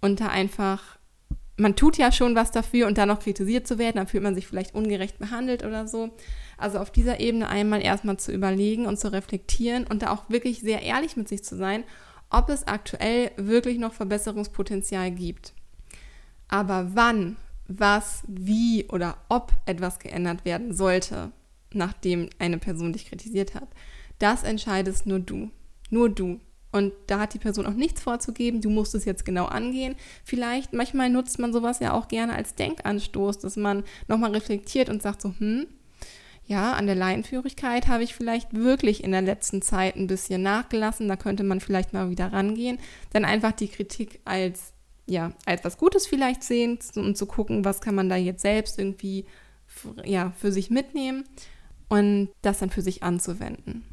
und 0.02 0.20
da 0.20 0.28
einfach, 0.28 0.98
man 1.58 1.76
tut 1.76 1.98
ja 1.98 2.12
schon 2.12 2.36
was 2.36 2.52
dafür 2.52 2.88
und 2.88 2.98
da 2.98 3.06
noch 3.06 3.20
kritisiert 3.20 3.68
zu 3.68 3.78
werden, 3.78 3.98
dann 3.98 4.08
fühlt 4.08 4.24
man 4.24 4.36
sich 4.36 4.48
vielleicht 4.48 4.76
ungerecht 4.76 5.20
behandelt 5.20 5.64
oder 5.64 5.88
so. 5.88 6.10
Also 6.58 6.78
auf 6.80 6.92
dieser 6.92 7.20
Ebene 7.20 7.48
einmal 7.48 7.82
erstmal 7.82 8.18
zu 8.18 8.32
überlegen 8.32 8.86
und 8.86 9.00
zu 9.00 9.12
reflektieren 9.12 9.86
und 9.88 10.04
da 10.04 10.12
auch 10.12 10.30
wirklich 10.30 10.60
sehr 10.60 10.84
ehrlich 10.84 11.18
mit 11.18 11.28
sich 11.28 11.44
zu 11.44 11.56
sein 11.56 11.84
ob 12.32 12.50
es 12.50 12.67
aktuell 12.67 13.32
wirklich 13.38 13.78
noch 13.78 13.94
Verbesserungspotenzial 13.94 15.12
gibt. 15.12 15.54
Aber 16.48 16.91
wann, 16.94 17.38
was, 17.67 18.24
wie 18.28 18.86
oder 18.89 19.17
ob 19.30 19.54
etwas 19.65 20.00
geändert 20.00 20.46
werden 20.46 20.74
sollte, 20.74 21.32
nachdem 21.74 22.30
eine 22.39 22.58
Person 22.58 22.94
dich 22.94 23.08
kritisiert 23.08 23.56
hat, 23.56 23.67
das 24.20 24.44
entscheidest 24.44 25.06
nur 25.06 25.20
du. 25.20 25.50
Nur 25.89 26.10
du. 26.10 26.39
Und 26.72 26.94
da 27.08 27.20
hat 27.20 27.34
die 27.34 27.39
Person 27.39 27.65
auch 27.65 27.74
nichts 27.74 28.02
vorzugeben, 28.02 28.62
du 28.62 28.70
musst 28.70 28.96
es 28.96 29.04
jetzt 29.04 29.26
genau 29.26 29.46
angehen. 29.46 29.96
Vielleicht, 30.24 30.72
manchmal 30.72 31.10
nutzt 31.10 31.38
man 31.38 31.52
sowas 31.52 31.80
ja 31.80 31.94
auch 31.94 32.08
gerne 32.08 32.34
als 32.34 32.56
Denkanstoß, 32.56 33.39
dass 33.39 33.58
man 33.58 33.84
nochmal 34.08 34.32
reflektiert 34.32 34.89
und 34.89 35.02
sagt 35.02 35.22
so, 35.22 35.34
hm, 35.38 35.67
ja, 36.52 36.74
an 36.74 36.86
der 36.86 36.96
Laienführigkeit 36.96 37.88
habe 37.88 38.04
ich 38.04 38.14
vielleicht 38.14 38.54
wirklich 38.54 39.06
in 39.06 39.14
der 39.14 39.22
letzten 39.22 39.62
Zeit 39.62 39.96
ein 39.96 40.08
bisschen 40.08 40.42
nachgelassen. 40.42 41.08
Da 41.08 41.16
könnte 41.16 41.46
man 41.46 41.62
vielleicht 41.62 41.94
mal 41.94 42.10
wieder 42.10 42.34
rangehen. 42.34 42.78
Dann 43.14 43.24
einfach 43.24 43.54
die 43.54 43.70
Kritik 43.70 44.20
als, 44.26 44.74
ja, 45.06 45.32
als 45.46 45.64
was 45.64 45.78
Gutes 45.78 46.08
vielleicht 46.08 46.44
sehen 46.44 46.78
und 46.98 47.18
zu 47.18 47.26
gucken, 47.26 47.64
was 47.64 47.80
kann 47.80 47.96
man 47.96 48.10
da 48.10 48.18
jetzt 48.18 48.42
selbst 48.42 48.78
irgendwie 48.78 49.26
ja, 50.04 50.34
für 50.36 50.52
sich 50.52 50.70
mitnehmen 50.70 51.24
und 51.88 52.28
das 52.42 52.60
dann 52.60 52.70
für 52.70 52.82
sich 52.82 53.02
anzuwenden. 53.02 53.86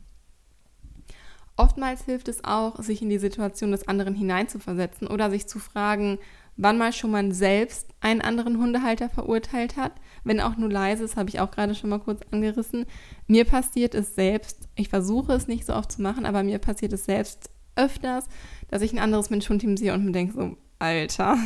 Oftmals 1.57 2.07
hilft 2.07 2.27
es 2.27 2.43
auch, 2.43 2.83
sich 2.83 3.03
in 3.03 3.09
die 3.09 3.19
Situation 3.19 3.71
des 3.71 3.87
anderen 3.87 4.17
hineinzuversetzen 4.17 5.07
oder 5.07 5.31
sich 5.31 5.47
zu 5.47 5.61
fragen, 5.61 6.19
wann 6.59 6.77
mal 6.77 6.93
schon 6.93 7.11
man 7.11 7.33
selbst 7.33 7.89
einen 8.01 8.21
anderen 8.21 8.59
Hundehalter 8.59 9.09
verurteilt 9.09 9.77
hat, 9.77 9.93
wenn 10.25 10.41
auch 10.41 10.57
nur 10.57 10.71
leise, 10.71 11.03
das 11.03 11.17
habe 11.17 11.31
ich 11.31 11.41
auch 11.41 11.51
gerade 11.51 11.75
schon 11.75 11.89
mal 11.89 12.01
kurz 12.01 12.21
angerissen. 12.31 12.85
Mir 13.27 13.45
passiert 13.45 13.95
es 13.95 14.15
selbst, 14.15 14.69
ich 14.75 14.89
versuche 14.89 15.33
es 15.33 15.49
nicht 15.49 15.65
so 15.65 15.75
oft 15.75 15.91
zu 15.91 16.03
machen, 16.03 16.27
aber 16.27 16.43
mir 16.43 16.59
passiert 16.59 16.93
es 16.93 17.07
selbst 17.07 17.51
öfters, 17.77 18.27
dass 18.69 18.83
ich 18.83 18.93
ein 18.93 18.99
anderes 18.99 19.31
Mensch-Hund-Team 19.31 19.77
sehe 19.77 19.95
und 19.95 20.05
mir 20.05 20.13
denke 20.13 20.35
so, 20.35 20.57
Alter, 20.81 21.39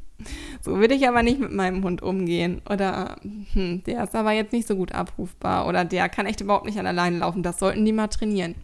so 0.60 0.76
würde 0.76 0.94
ich 0.94 1.06
aber 1.08 1.22
nicht 1.22 1.40
mit 1.40 1.52
meinem 1.52 1.82
Hund 1.84 2.02
umgehen. 2.02 2.62
Oder 2.70 3.16
hm, 3.52 3.82
der 3.84 4.04
ist 4.04 4.14
aber 4.14 4.32
jetzt 4.32 4.52
nicht 4.52 4.66
so 4.66 4.76
gut 4.76 4.92
abrufbar. 4.92 5.66
Oder 5.66 5.84
der 5.84 6.08
kann 6.08 6.26
echt 6.26 6.40
überhaupt 6.40 6.66
nicht 6.66 6.78
an 6.78 6.86
alleine 6.86 7.18
laufen. 7.18 7.42
Das 7.42 7.58
sollten 7.58 7.84
die 7.84 7.92
mal 7.92 8.08
trainieren. 8.08 8.54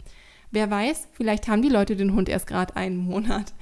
Wer 0.50 0.70
weiß, 0.70 1.08
vielleicht 1.12 1.48
haben 1.48 1.62
die 1.62 1.68
Leute 1.68 1.94
den 1.94 2.14
Hund 2.14 2.28
erst 2.28 2.46
gerade 2.46 2.74
einen 2.76 2.96
Monat. 2.96 3.52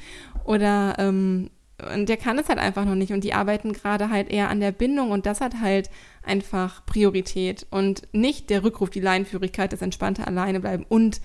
Oder 0.44 0.94
ähm, 0.98 1.50
und 1.94 2.08
der 2.08 2.16
kann 2.16 2.38
es 2.38 2.48
halt 2.48 2.58
einfach 2.58 2.84
noch 2.84 2.94
nicht. 2.94 3.12
Und 3.12 3.22
die 3.22 3.34
arbeiten 3.34 3.72
gerade 3.72 4.10
halt 4.10 4.30
eher 4.30 4.48
an 4.48 4.60
der 4.60 4.72
Bindung 4.72 5.10
und 5.10 5.26
das 5.26 5.40
hat 5.40 5.60
halt 5.60 5.90
einfach 6.22 6.84
Priorität 6.86 7.66
und 7.70 8.02
nicht 8.12 8.50
der 8.50 8.64
Rückruf, 8.64 8.90
die 8.90 9.00
Leinenführigkeit, 9.00 9.72
das 9.72 9.82
entspannte 9.82 10.26
Alleine 10.26 10.60
bleiben 10.60 10.86
und 10.88 11.20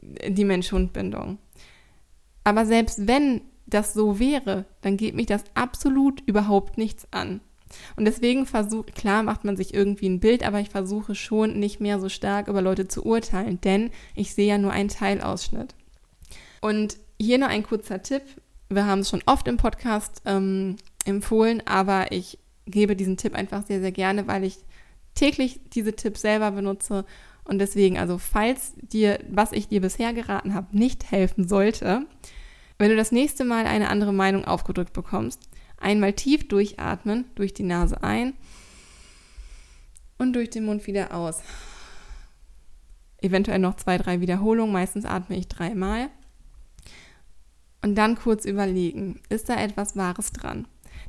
die 0.00 0.44
Mensch-Hund-Bindung. 0.44 1.38
Aber 2.44 2.64
selbst 2.64 3.06
wenn 3.06 3.42
das 3.66 3.92
so 3.92 4.18
wäre, 4.18 4.64
dann 4.80 4.96
geht 4.96 5.14
mich 5.14 5.26
das 5.26 5.44
absolut 5.54 6.22
überhaupt 6.22 6.78
nichts 6.78 7.06
an. 7.10 7.40
Und 7.96 8.06
deswegen 8.06 8.46
versuche, 8.46 8.92
klar 8.92 9.22
macht 9.22 9.44
man 9.44 9.58
sich 9.58 9.74
irgendwie 9.74 10.08
ein 10.08 10.20
Bild, 10.20 10.42
aber 10.42 10.60
ich 10.60 10.70
versuche 10.70 11.14
schon 11.14 11.58
nicht 11.58 11.80
mehr 11.80 12.00
so 12.00 12.08
stark 12.08 12.48
über 12.48 12.62
Leute 12.62 12.88
zu 12.88 13.04
urteilen, 13.04 13.60
denn 13.60 13.90
ich 14.14 14.34
sehe 14.34 14.48
ja 14.48 14.56
nur 14.56 14.72
einen 14.72 14.88
Teilausschnitt. 14.88 15.74
Und 16.62 16.96
hier 17.20 17.36
noch 17.36 17.48
ein 17.48 17.62
kurzer 17.62 18.02
Tipp. 18.02 18.22
Wir 18.68 18.86
haben 18.86 19.00
es 19.00 19.10
schon 19.10 19.22
oft 19.26 19.48
im 19.48 19.56
Podcast 19.56 20.22
ähm, 20.26 20.76
empfohlen, 21.04 21.62
aber 21.66 22.12
ich 22.12 22.38
gebe 22.66 22.96
diesen 22.96 23.16
Tipp 23.16 23.34
einfach 23.34 23.64
sehr, 23.66 23.80
sehr 23.80 23.92
gerne, 23.92 24.26
weil 24.26 24.44
ich 24.44 24.58
täglich 25.14 25.60
diese 25.72 25.94
Tipps 25.94 26.20
selber 26.20 26.50
benutze. 26.50 27.04
Und 27.44 27.58
deswegen, 27.58 27.98
also 27.98 28.18
falls 28.18 28.74
dir, 28.76 29.20
was 29.30 29.52
ich 29.52 29.68
dir 29.68 29.80
bisher 29.80 30.12
geraten 30.12 30.54
habe, 30.54 30.76
nicht 30.76 31.10
helfen 31.10 31.48
sollte, 31.48 32.06
wenn 32.78 32.90
du 32.90 32.96
das 32.96 33.10
nächste 33.10 33.44
Mal 33.44 33.66
eine 33.66 33.88
andere 33.88 34.12
Meinung 34.12 34.44
aufgedrückt 34.44 34.92
bekommst, 34.92 35.40
einmal 35.78 36.12
tief 36.12 36.46
durchatmen, 36.46 37.24
durch 37.34 37.54
die 37.54 37.62
Nase 37.62 38.02
ein 38.02 38.34
und 40.18 40.34
durch 40.34 40.50
den 40.50 40.64
Mund 40.64 40.86
wieder 40.86 41.14
aus. 41.14 41.42
Eventuell 43.20 43.58
noch 43.58 43.76
zwei, 43.76 43.98
drei 43.98 44.20
Wiederholungen, 44.20 44.72
meistens 44.72 45.04
atme 45.04 45.36
ich 45.36 45.48
dreimal. 45.48 46.08
Und 47.82 47.96
dann 47.96 48.16
kurz 48.16 48.44
überlegen, 48.44 49.20
ist 49.28 49.48
da 49.48 49.54
etwas 49.54 49.96
Wahres 49.96 50.32
dran? 50.32 50.66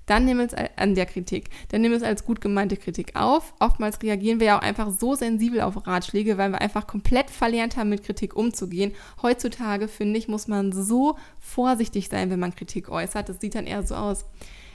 dann 0.09 0.25
nimm 0.25 0.39
es 0.39 0.53
an 0.53 0.95
der 0.95 1.05
Kritik, 1.05 1.49
dann 1.69 1.81
nimm 1.81 1.93
es 1.93 2.03
als 2.03 2.25
gut 2.25 2.41
gemeinte 2.41 2.77
Kritik 2.77 3.15
auf. 3.15 3.53
Oftmals 3.59 4.01
reagieren 4.01 4.39
wir 4.39 4.47
ja 4.47 4.57
auch 4.57 4.63
einfach 4.63 4.89
so 4.91 5.13
sensibel 5.15 5.61
auf 5.61 5.85
Ratschläge, 5.85 6.37
weil 6.37 6.49
wir 6.49 6.61
einfach 6.61 6.87
komplett 6.87 7.29
verlernt 7.29 7.77
haben, 7.77 7.89
mit 7.89 8.03
Kritik 8.03 8.35
umzugehen. 8.35 8.93
Heutzutage, 9.21 9.87
finde 9.87 10.17
ich, 10.17 10.27
muss 10.27 10.47
man 10.47 10.71
so 10.71 11.17
vorsichtig 11.39 12.09
sein, 12.09 12.31
wenn 12.31 12.39
man 12.39 12.55
Kritik 12.55 12.89
äußert. 12.89 13.29
Das 13.29 13.39
sieht 13.39 13.55
dann 13.55 13.67
eher 13.67 13.83
so 13.83 13.95
aus. 13.95 14.25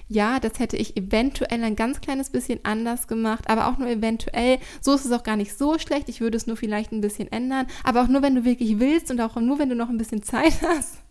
Ja, 0.07 0.38
das 0.38 0.59
hätte 0.59 0.76
ich 0.76 0.98
eventuell 0.98 1.64
ein 1.64 1.76
ganz 1.76 2.00
kleines 2.00 2.28
bisschen 2.30 2.61
anders 2.62 3.09
gemacht, 3.09 3.48
aber 3.48 3.68
auch 3.68 3.78
nur 3.78 3.88
eventuell. 3.88 4.59
So 4.83 4.94
ist 4.94 5.07
es 5.07 5.12
auch 5.12 5.22
gar 5.22 5.37
nicht 5.37 5.57
so 5.57 5.78
schlecht. 5.78 6.09
Ich 6.11 6.20
würde 6.20 6.37
es 6.37 6.46
nur 6.46 6.59
vielleicht 6.59 6.92
ein 6.92 7.00
bisschen 7.00 7.33
ändern, 7.33 7.66
aber 7.83 8.02
auch 8.02 8.09
nur, 8.09 8.22
wenn 8.22 8.35
du 8.35 8.44
wirklich 8.44 8.78
willst 8.78 9.11
und 9.11 9.20
auch 9.20 9.35
nur, 9.37 9.59
wenn 9.59 9.70
du 9.70 9.74
noch 9.74 9.88
ein 9.88 9.98
bisschen 9.98 10.22
Zeit 10.22 10.61
hast. 10.62 11.03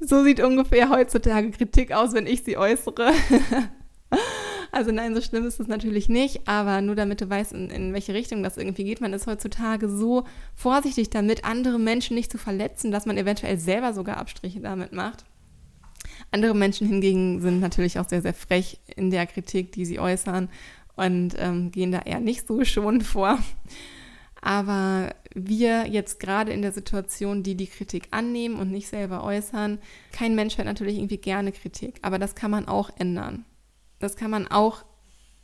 So 0.00 0.22
sieht 0.22 0.40
ungefähr 0.40 0.90
heutzutage 0.90 1.50
Kritik 1.50 1.92
aus, 1.92 2.12
wenn 2.12 2.26
ich 2.26 2.42
sie 2.44 2.56
äußere. 2.56 3.12
Also 4.74 4.90
nein, 4.90 5.14
so 5.14 5.20
schlimm 5.20 5.46
ist 5.46 5.60
es 5.60 5.68
natürlich 5.68 6.08
nicht, 6.08 6.48
aber 6.48 6.80
nur 6.80 6.96
damit 6.96 7.20
du 7.20 7.30
weißt, 7.30 7.52
in, 7.52 7.70
in, 7.70 7.92
welche 7.92 8.12
Richtung 8.12 8.42
das 8.42 8.56
irgendwie 8.56 8.82
geht. 8.82 9.00
Man 9.00 9.12
ist 9.12 9.28
heutzutage 9.28 9.88
so 9.88 10.24
vorsichtig 10.56 11.10
damit, 11.10 11.44
andere 11.44 11.78
Menschen 11.78 12.16
nicht 12.16 12.32
zu 12.32 12.38
verletzen, 12.38 12.90
dass 12.90 13.06
man 13.06 13.16
eventuell 13.16 13.56
selber 13.56 13.92
sogar 13.92 14.16
Abstriche 14.16 14.58
damit 14.58 14.92
macht. 14.92 15.24
Andere 16.32 16.56
Menschen 16.56 16.88
hingegen 16.88 17.40
sind 17.40 17.60
natürlich 17.60 18.00
auch 18.00 18.08
sehr, 18.08 18.20
sehr 18.20 18.34
frech 18.34 18.80
in 18.96 19.12
der 19.12 19.28
Kritik, 19.28 19.70
die 19.70 19.84
sie 19.84 20.00
äußern 20.00 20.48
und 20.96 21.36
ähm, 21.38 21.70
gehen 21.70 21.92
da 21.92 22.00
eher 22.00 22.18
nicht 22.18 22.44
so 22.44 22.64
schonend 22.64 23.04
vor. 23.04 23.38
Aber 24.46 25.14
wir 25.34 25.86
jetzt 25.86 26.20
gerade 26.20 26.52
in 26.52 26.60
der 26.60 26.72
Situation, 26.72 27.42
die 27.42 27.54
die 27.54 27.66
Kritik 27.66 28.08
annehmen 28.10 28.56
und 28.56 28.70
nicht 28.70 28.88
selber 28.88 29.24
äußern, 29.24 29.78
kein 30.12 30.34
Mensch 30.34 30.58
hört 30.58 30.66
natürlich 30.66 30.98
irgendwie 30.98 31.16
gerne 31.16 31.50
Kritik, 31.50 31.98
aber 32.02 32.18
das 32.18 32.34
kann 32.34 32.50
man 32.50 32.68
auch 32.68 32.90
ändern. 32.98 33.46
Das 34.00 34.16
kann 34.16 34.30
man 34.30 34.46
auch 34.46 34.84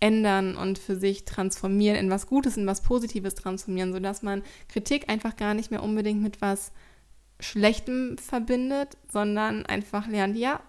ändern 0.00 0.54
und 0.54 0.78
für 0.78 0.96
sich 0.96 1.24
transformieren, 1.24 1.96
in 1.96 2.10
was 2.10 2.26
Gutes, 2.26 2.58
in 2.58 2.66
was 2.66 2.82
Positives 2.82 3.34
transformieren, 3.34 3.94
sodass 3.94 4.20
man 4.22 4.42
Kritik 4.68 5.08
einfach 5.08 5.34
gar 5.34 5.54
nicht 5.54 5.70
mehr 5.70 5.82
unbedingt 5.82 6.20
mit 6.20 6.42
was 6.42 6.70
Schlechtem 7.40 8.18
verbindet, 8.18 8.98
sondern 9.10 9.64
einfach 9.64 10.08
lernt, 10.08 10.36
ja, 10.36 10.60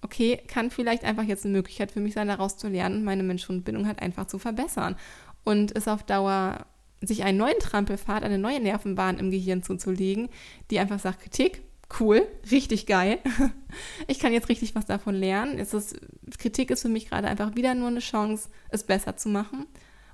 okay, 0.00 0.40
kann 0.48 0.70
vielleicht 0.70 1.04
einfach 1.04 1.24
jetzt 1.24 1.44
eine 1.44 1.52
Möglichkeit 1.52 1.92
für 1.92 2.00
mich 2.00 2.14
sein, 2.14 2.28
daraus 2.28 2.56
zu 2.56 2.68
lernen, 2.68 3.04
meine 3.04 3.24
Mensch-Hund-Bindung 3.24 3.86
halt 3.86 4.00
einfach 4.00 4.24
zu 4.24 4.38
verbessern 4.38 4.96
und 5.44 5.72
ist 5.72 5.86
auf 5.86 6.02
Dauer 6.02 6.64
sich 7.00 7.24
einen 7.24 7.38
neuen 7.38 7.58
Trampelpfad, 7.58 8.22
eine 8.22 8.38
neue 8.38 8.60
Nervenbahn 8.60 9.18
im 9.18 9.30
Gehirn 9.30 9.62
zuzulegen, 9.62 10.28
die 10.70 10.78
einfach 10.78 10.98
sagt, 10.98 11.20
Kritik, 11.20 11.62
cool, 12.00 12.26
richtig 12.50 12.86
geil. 12.86 13.18
Ich 14.06 14.18
kann 14.18 14.32
jetzt 14.32 14.48
richtig 14.48 14.74
was 14.74 14.86
davon 14.86 15.14
lernen. 15.14 15.58
Ist, 15.58 16.00
Kritik 16.38 16.70
ist 16.70 16.82
für 16.82 16.88
mich 16.88 17.10
gerade 17.10 17.28
einfach 17.28 17.54
wieder 17.54 17.74
nur 17.74 17.88
eine 17.88 18.00
Chance, 18.00 18.48
es 18.70 18.82
besser 18.82 19.16
zu 19.16 19.28
machen. 19.28 19.66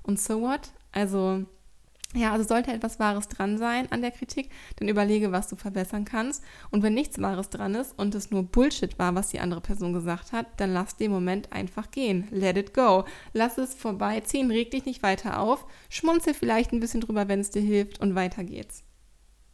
Und 0.03 0.19
so 0.19 0.41
what? 0.41 0.71
Also 0.91 1.45
ja, 2.15 2.31
also 2.31 2.47
sollte 2.47 2.71
etwas 2.71 2.99
Wahres 2.99 3.27
dran 3.27 3.57
sein 3.57 3.91
an 3.91 4.01
der 4.01 4.11
Kritik, 4.11 4.49
dann 4.77 4.87
überlege, 4.87 5.31
was 5.31 5.47
du 5.47 5.55
verbessern 5.55 6.05
kannst. 6.05 6.43
Und 6.71 6.81
wenn 6.81 6.93
nichts 6.93 7.21
Wahres 7.21 7.49
dran 7.49 7.75
ist 7.75 7.97
und 7.97 8.15
es 8.15 8.31
nur 8.31 8.43
Bullshit 8.43 8.97
war, 8.97 9.15
was 9.15 9.29
die 9.29 9.39
andere 9.39 9.61
Person 9.61 9.93
gesagt 9.93 10.31
hat, 10.31 10.47
dann 10.57 10.73
lass 10.73 10.95
den 10.95 11.11
Moment 11.11 11.51
einfach 11.51 11.91
gehen. 11.91 12.27
Let 12.31 12.57
it 12.57 12.73
go. 12.73 13.05
Lass 13.33 13.57
es 13.57 13.73
vorbeiziehen, 13.73 14.49
reg 14.49 14.71
dich 14.71 14.85
nicht 14.85 15.03
weiter 15.03 15.39
auf, 15.39 15.65
schmunzel 15.89 16.33
vielleicht 16.33 16.71
ein 16.71 16.79
bisschen 16.79 17.01
drüber, 17.01 17.27
wenn 17.27 17.39
es 17.39 17.51
dir 17.51 17.61
hilft 17.61 17.99
und 17.99 18.15
weiter 18.15 18.43
geht's. 18.43 18.83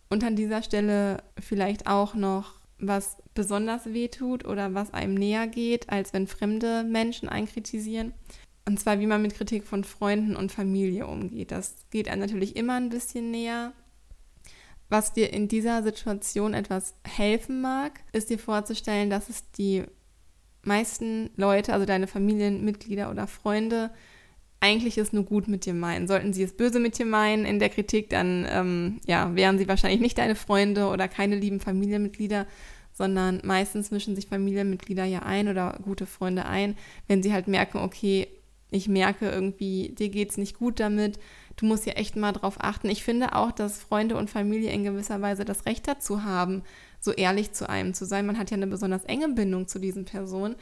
Und 0.09 0.23
an 0.23 0.35
dieser 0.35 0.61
Stelle 0.61 1.23
vielleicht 1.39 1.87
auch 1.87 2.15
noch, 2.15 2.61
was 2.81 3.17
besonders 3.33 3.93
weh 3.93 4.07
tut 4.07 4.45
oder 4.45 4.73
was 4.73 4.93
einem 4.93 5.13
näher 5.13 5.47
geht, 5.47 5.89
als 5.89 6.13
wenn 6.13 6.27
fremde 6.27 6.83
Menschen 6.83 7.29
einen 7.29 7.47
kritisieren. 7.47 8.13
Und 8.65 8.79
zwar, 8.79 8.99
wie 8.99 9.07
man 9.07 9.21
mit 9.21 9.33
Kritik 9.35 9.65
von 9.65 9.83
Freunden 9.83 10.35
und 10.35 10.51
Familie 10.51 11.07
umgeht. 11.07 11.51
Das 11.51 11.75
geht 11.89 12.07
einem 12.07 12.21
natürlich 12.21 12.55
immer 12.55 12.75
ein 12.75 12.89
bisschen 12.89 13.31
näher. 13.31 13.73
Was 14.87 15.13
dir 15.13 15.33
in 15.33 15.47
dieser 15.47 15.83
Situation 15.83 16.53
etwas 16.53 16.95
helfen 17.03 17.61
mag, 17.61 18.01
ist 18.11 18.29
dir 18.29 18.37
vorzustellen, 18.37 19.09
dass 19.09 19.29
es 19.29 19.49
die 19.51 19.83
meisten 20.63 21.31
Leute, 21.37 21.73
also 21.73 21.85
deine 21.85 22.07
Familienmitglieder 22.07 23.09
oder 23.09 23.25
Freunde, 23.25 23.91
eigentlich 24.59 24.97
es 24.99 25.11
nur 25.11 25.23
gut 25.23 25.47
mit 25.47 25.65
dir 25.65 25.73
meinen. 25.73 26.07
Sollten 26.07 26.33
sie 26.33 26.43
es 26.43 26.55
böse 26.55 26.79
mit 26.79 26.97
dir 26.99 27.05
meinen 27.05 27.45
in 27.45 27.57
der 27.57 27.69
Kritik, 27.69 28.09
dann 28.09 28.45
ähm, 28.49 29.01
ja, 29.07 29.35
wären 29.35 29.57
sie 29.57 29.67
wahrscheinlich 29.67 30.01
nicht 30.01 30.17
deine 30.17 30.35
Freunde 30.35 30.87
oder 30.87 31.07
keine 31.07 31.35
lieben 31.35 31.59
Familienmitglieder, 31.59 32.45
sondern 32.93 33.41
meistens 33.43 33.89
mischen 33.89 34.15
sich 34.15 34.27
Familienmitglieder 34.27 35.05
ja 35.05 35.23
ein 35.23 35.47
oder 35.47 35.79
gute 35.81 36.05
Freunde 36.05 36.45
ein, 36.45 36.77
wenn 37.07 37.23
sie 37.23 37.33
halt 37.33 37.47
merken, 37.47 37.79
okay, 37.79 38.27
ich 38.71 38.87
merke 38.87 39.29
irgendwie, 39.29 39.89
dir 39.89 40.09
geht 40.09 40.31
es 40.31 40.37
nicht 40.37 40.57
gut 40.57 40.79
damit, 40.79 41.19
du 41.57 41.65
musst 41.65 41.85
ja 41.85 41.93
echt 41.93 42.15
mal 42.15 42.31
drauf 42.31 42.55
achten. 42.59 42.89
Ich 42.89 43.03
finde 43.03 43.35
auch, 43.35 43.51
dass 43.51 43.79
Freunde 43.79 44.15
und 44.15 44.29
Familie 44.29 44.71
in 44.71 44.83
gewisser 44.83 45.21
Weise 45.21 45.45
das 45.45 45.65
Recht 45.65 45.87
dazu 45.87 46.23
haben, 46.23 46.63
so 46.99 47.11
ehrlich 47.11 47.51
zu 47.51 47.69
einem 47.69 47.93
zu 47.93 48.05
sein. 48.05 48.25
Man 48.25 48.37
hat 48.37 48.49
ja 48.49 48.57
eine 48.57 48.67
besonders 48.67 49.03
enge 49.03 49.27
Bindung 49.29 49.67
zu 49.67 49.77
diesen 49.77 50.05
Personen 50.05 50.55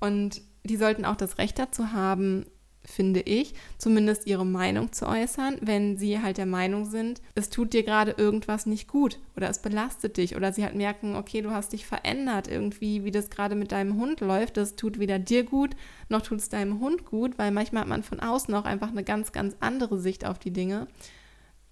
und 0.00 0.42
die 0.64 0.76
sollten 0.76 1.04
auch 1.04 1.16
das 1.16 1.38
Recht 1.38 1.58
dazu 1.58 1.92
haben, 1.92 2.46
finde 2.84 3.20
ich, 3.20 3.54
zumindest 3.78 4.26
ihre 4.26 4.46
Meinung 4.46 4.92
zu 4.92 5.06
äußern, 5.06 5.58
wenn 5.60 5.96
sie 5.98 6.20
halt 6.20 6.38
der 6.38 6.46
Meinung 6.46 6.86
sind, 6.86 7.20
es 7.34 7.50
tut 7.50 7.72
dir 7.72 7.82
gerade 7.82 8.12
irgendwas 8.16 8.66
nicht 8.66 8.88
gut 8.88 9.18
oder 9.36 9.48
es 9.50 9.60
belastet 9.60 10.16
dich 10.16 10.34
oder 10.34 10.52
sie 10.52 10.64
halt 10.64 10.74
merken, 10.74 11.14
okay, 11.14 11.42
du 11.42 11.50
hast 11.50 11.72
dich 11.72 11.86
verändert 11.86 12.48
irgendwie, 12.48 13.04
wie 13.04 13.10
das 13.10 13.30
gerade 13.30 13.54
mit 13.54 13.72
deinem 13.72 13.96
Hund 13.96 14.20
läuft, 14.20 14.56
das 14.56 14.76
tut 14.76 14.98
weder 14.98 15.18
dir 15.18 15.44
gut, 15.44 15.76
noch 16.08 16.22
tut 16.22 16.38
es 16.38 16.48
deinem 16.48 16.80
Hund 16.80 17.04
gut, 17.04 17.38
weil 17.38 17.50
manchmal 17.50 17.82
hat 17.82 17.88
man 17.88 18.02
von 18.02 18.20
außen 18.20 18.54
auch 18.54 18.64
einfach 18.64 18.90
eine 18.90 19.04
ganz, 19.04 19.32
ganz 19.32 19.56
andere 19.60 19.98
Sicht 19.98 20.24
auf 20.24 20.38
die 20.38 20.52
Dinge 20.52 20.86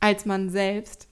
als 0.01 0.27
man 0.27 0.51
selbst. 0.51 1.09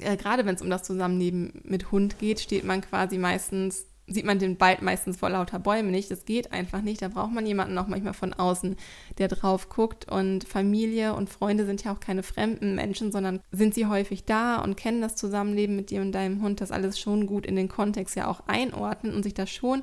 Äh, 0.00 0.16
gerade 0.16 0.46
wenn 0.46 0.54
es 0.54 0.62
um 0.62 0.70
das 0.70 0.82
Zusammenleben 0.82 1.60
mit 1.64 1.90
Hund 1.92 2.18
geht, 2.18 2.40
steht 2.40 2.64
man 2.64 2.80
quasi 2.80 3.18
meistens 3.18 3.86
sieht 4.06 4.26
man 4.26 4.38
den 4.38 4.60
Wald 4.60 4.82
meistens 4.82 5.16
vor 5.16 5.30
lauter 5.30 5.58
Bäumen 5.58 5.90
nicht. 5.90 6.10
Das 6.10 6.24
geht 6.24 6.52
einfach 6.52 6.82
nicht. 6.82 7.00
Da 7.00 7.08
braucht 7.08 7.32
man 7.32 7.46
jemanden 7.46 7.78
auch 7.78 7.86
manchmal 7.86 8.12
von 8.12 8.34
außen, 8.34 8.76
der 9.18 9.28
drauf 9.28 9.68
guckt. 9.68 10.10
Und 10.10 10.44
Familie 10.44 11.14
und 11.14 11.30
Freunde 11.30 11.64
sind 11.64 11.82
ja 11.84 11.92
auch 11.92 12.00
keine 12.00 12.22
fremden 12.22 12.74
Menschen, 12.74 13.12
sondern 13.12 13.40
sind 13.50 13.74
sie 13.74 13.86
häufig 13.86 14.24
da 14.24 14.58
und 14.58 14.76
kennen 14.76 15.00
das 15.00 15.16
Zusammenleben 15.16 15.76
mit 15.76 15.90
dir 15.90 16.02
und 16.02 16.12
deinem 16.12 16.42
Hund, 16.42 16.60
das 16.60 16.70
alles 16.70 16.98
schon 16.98 17.26
gut 17.26 17.46
in 17.46 17.56
den 17.56 17.68
Kontext 17.68 18.14
ja 18.16 18.28
auch 18.28 18.42
einordnen 18.46 19.14
und 19.14 19.22
sich 19.22 19.34
das 19.34 19.50
schon 19.50 19.82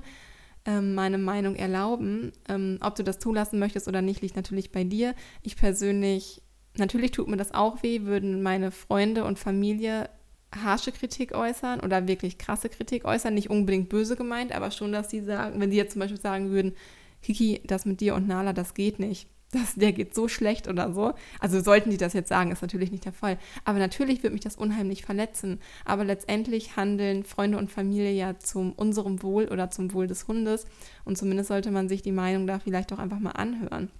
ähm, 0.66 0.94
meine 0.94 1.18
Meinung 1.18 1.56
erlauben. 1.56 2.32
Ähm, 2.48 2.78
ob 2.82 2.96
du 2.96 3.04
das 3.04 3.20
zulassen 3.20 3.58
möchtest 3.58 3.88
oder 3.88 4.02
nicht, 4.02 4.22
liegt 4.22 4.36
natürlich 4.36 4.72
bei 4.72 4.84
dir. 4.84 5.16
Ich 5.42 5.56
persönlich, 5.56 6.44
natürlich 6.78 7.12
tut 7.12 7.28
mir 7.28 7.38
das 7.38 7.54
auch 7.54 7.82
weh, 7.82 8.04
würden 8.04 8.44
meine 8.44 8.70
Freunde 8.70 9.24
und 9.24 9.40
Familie 9.40 10.10
harsche 10.56 10.92
Kritik 10.92 11.34
äußern 11.34 11.80
oder 11.80 12.08
wirklich 12.08 12.38
krasse 12.38 12.70
Kritik 12.70 13.06
äußern, 13.06 13.34
nicht 13.34 13.50
unbedingt 13.50 13.90
böse 13.90 14.16
gemeint, 14.16 14.52
aber 14.52 14.72
schon, 14.72 14.92
dass 14.92 15.10
sie 15.10 15.22
sagen, 15.22 15.60
wenn 15.60 15.72
sie 15.72 15.78
jetzt 15.78 15.94
zum 15.94 16.02
Beispiel 16.02 16.20
sagen 16.20 16.52
würden, 16.52 16.74
Kiki, 17.22 17.62
das 17.66 17.86
mit 17.86 18.02
dir 18.02 18.16
und 18.16 18.28
Nala, 18.28 18.54
das 18.54 18.74
geht 18.74 19.00
nicht. 19.00 19.28
Das, 19.54 19.76
der 19.76 19.92
geht 19.92 20.16
so 20.16 20.30
schlecht 20.30 20.70
oder 20.70 20.94
so. 20.94 21.14
Also 21.42 21.60
sollten 21.60 21.90
die 21.90 21.98
das 21.98 22.14
jetzt 22.14 22.30
sagen, 22.30 22.54
ist 22.54 22.62
natürlich 22.62 22.90
nicht 22.90 23.04
der 23.04 23.12
Fall. 23.12 23.38
Aber 23.66 23.80
natürlich 23.80 24.24
wird 24.24 24.32
mich 24.32 24.44
das 24.44 24.56
unheimlich 24.56 25.04
verletzen. 25.04 25.60
Aber 25.84 26.06
letztendlich 26.06 26.78
handeln 26.78 27.26
Freunde 27.26 27.58
und 27.58 27.70
Familie 27.70 28.14
ja 28.14 28.40
zum 28.40 28.72
unserem 28.72 29.22
Wohl 29.24 29.50
oder 29.50 29.70
zum 29.70 29.92
Wohl 29.92 30.08
des 30.08 30.30
Hundes. 30.30 30.68
Und 31.04 31.18
zumindest 31.18 31.50
sollte 31.50 31.70
man 31.70 31.90
sich 31.90 32.02
die 32.02 32.14
Meinung 32.14 32.48
da 32.48 32.60
vielleicht 32.60 32.94
auch 32.94 33.00
einfach 33.00 33.20
mal 33.20 33.32
anhören. 33.32 33.92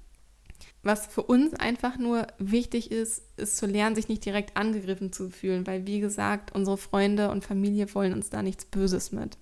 Was 0.84 1.06
für 1.06 1.22
uns 1.22 1.54
einfach 1.54 1.98
nur 1.98 2.26
wichtig 2.40 2.92
ist, 2.92 3.24
ist 3.38 3.58
zu 3.58 3.68
lernen, 3.68 3.96
sich 3.96 4.08
nicht 4.08 4.26
direkt 4.26 4.58
angegriffen 4.58 5.14
zu 5.14 5.30
fühlen, 5.30 5.68
weil 5.68 5.86
wie 5.86 6.00
gesagt, 6.00 6.56
unsere 6.56 6.78
Freunde 6.78 7.30
und 7.30 7.46
Familie 7.46 7.94
wollen 7.94 8.14
uns 8.14 8.30
da 8.30 8.42
nichts 8.42 8.66
Böses 8.66 9.12
mit. 9.12 9.38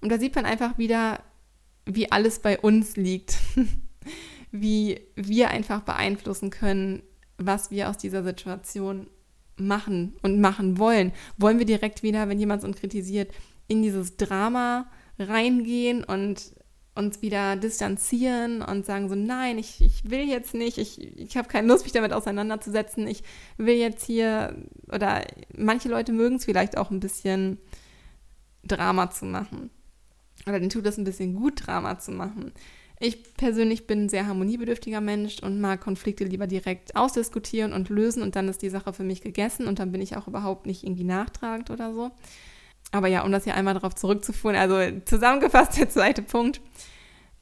Und 0.00 0.10
da 0.10 0.18
sieht 0.18 0.34
man 0.34 0.46
einfach 0.46 0.76
wieder, 0.76 1.22
wie 1.86 2.10
alles 2.10 2.40
bei 2.40 2.58
uns 2.58 2.96
liegt, 2.96 3.38
wie 4.50 5.00
wir 5.14 5.50
einfach 5.50 5.82
beeinflussen 5.82 6.50
können, 6.50 7.02
was 7.36 7.70
wir 7.70 7.88
aus 7.88 7.96
dieser 7.96 8.24
Situation 8.24 9.06
machen 9.56 10.16
und 10.22 10.40
machen 10.40 10.78
wollen. 10.78 11.12
Wollen 11.36 11.58
wir 11.58 11.66
direkt 11.66 12.02
wieder, 12.02 12.28
wenn 12.28 12.38
jemand 12.38 12.64
uns 12.64 12.78
kritisiert, 12.78 13.32
in 13.68 13.82
dieses 13.82 14.16
Drama 14.16 14.90
reingehen 15.18 16.04
und 16.04 16.52
uns 16.98 17.22
wieder 17.22 17.54
distanzieren 17.54 18.60
und 18.60 18.84
sagen 18.84 19.08
so, 19.08 19.14
nein, 19.14 19.56
ich, 19.56 19.80
ich 19.80 20.10
will 20.10 20.28
jetzt 20.28 20.52
nicht, 20.52 20.78
ich, 20.78 21.16
ich 21.16 21.36
habe 21.36 21.48
keine 21.48 21.68
Lust, 21.68 21.84
mich 21.84 21.92
damit 21.92 22.12
auseinanderzusetzen, 22.12 23.06
ich 23.06 23.22
will 23.56 23.76
jetzt 23.76 24.04
hier, 24.04 24.56
oder 24.92 25.24
manche 25.56 25.88
Leute 25.88 26.12
mögen 26.12 26.36
es 26.36 26.44
vielleicht 26.44 26.76
auch 26.76 26.90
ein 26.90 26.98
bisschen 26.98 27.58
Drama 28.64 29.10
zu 29.10 29.26
machen. 29.26 29.70
Oder 30.46 30.58
denen 30.58 30.70
tut 30.70 30.86
es 30.86 30.98
ein 30.98 31.04
bisschen 31.04 31.34
gut, 31.34 31.66
Drama 31.66 32.00
zu 32.00 32.10
machen. 32.10 32.52
Ich 32.98 33.34
persönlich 33.34 33.86
bin 33.86 34.04
ein 34.04 34.08
sehr 34.08 34.26
harmoniebedürftiger 34.26 35.00
Mensch 35.00 35.40
und 35.40 35.60
mag 35.60 35.80
Konflikte 35.80 36.24
lieber 36.24 36.48
direkt 36.48 36.96
ausdiskutieren 36.96 37.72
und 37.72 37.90
lösen 37.90 38.24
und 38.24 38.34
dann 38.34 38.48
ist 38.48 38.60
die 38.60 38.70
Sache 38.70 38.92
für 38.92 39.04
mich 39.04 39.20
gegessen 39.20 39.68
und 39.68 39.78
dann 39.78 39.92
bin 39.92 40.00
ich 40.00 40.16
auch 40.16 40.26
überhaupt 40.26 40.66
nicht 40.66 40.82
irgendwie 40.82 41.04
nachtragend 41.04 41.70
oder 41.70 41.94
so. 41.94 42.10
Aber 42.90 43.08
ja, 43.08 43.22
um 43.22 43.32
das 43.32 43.44
hier 43.44 43.54
einmal 43.54 43.74
darauf 43.74 43.94
zurückzuführen, 43.94 44.56
also 44.56 45.00
zusammengefasst 45.04 45.78
der 45.78 45.90
zweite 45.90 46.22
Punkt. 46.22 46.60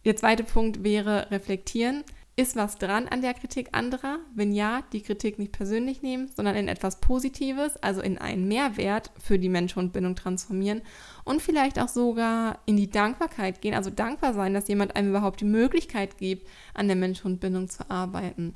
Der 0.05 0.17
zweite 0.17 0.45
Punkt 0.45 0.83
wäre 0.83 1.31
reflektieren. 1.31 2.05
Ist 2.39 2.55
was 2.55 2.77
dran 2.77 3.09
an 3.09 3.23
der 3.23 3.33
Kritik 3.33 3.71
anderer? 3.73 4.19
Wenn 4.35 4.53
ja, 4.53 4.83
die 4.93 5.01
Kritik 5.01 5.39
nicht 5.39 5.53
persönlich 5.53 6.03
nehmen, 6.03 6.31
sondern 6.37 6.55
in 6.55 6.69
etwas 6.69 7.01
Positives, 7.01 7.79
also 7.79 8.03
in 8.03 8.19
einen 8.19 8.47
Mehrwert 8.47 9.11
für 9.19 9.39
die 9.39 9.49
Mensch-Hund-Bindung 9.49 10.17
transformieren 10.17 10.83
und 11.25 11.41
vielleicht 11.41 11.79
auch 11.79 11.89
sogar 11.89 12.59
in 12.67 12.77
die 12.77 12.91
Dankbarkeit 12.91 13.63
gehen, 13.63 13.73
also 13.73 13.89
dankbar 13.89 14.35
sein, 14.35 14.53
dass 14.53 14.69
jemand 14.69 14.97
einem 14.97 15.09
überhaupt 15.09 15.41
die 15.41 15.47
Möglichkeit 15.47 16.19
gibt, 16.19 16.47
an 16.75 16.89
der 16.89 16.97
Mensch-Hund-Bindung 16.97 17.71
zu 17.71 17.89
arbeiten. 17.91 18.55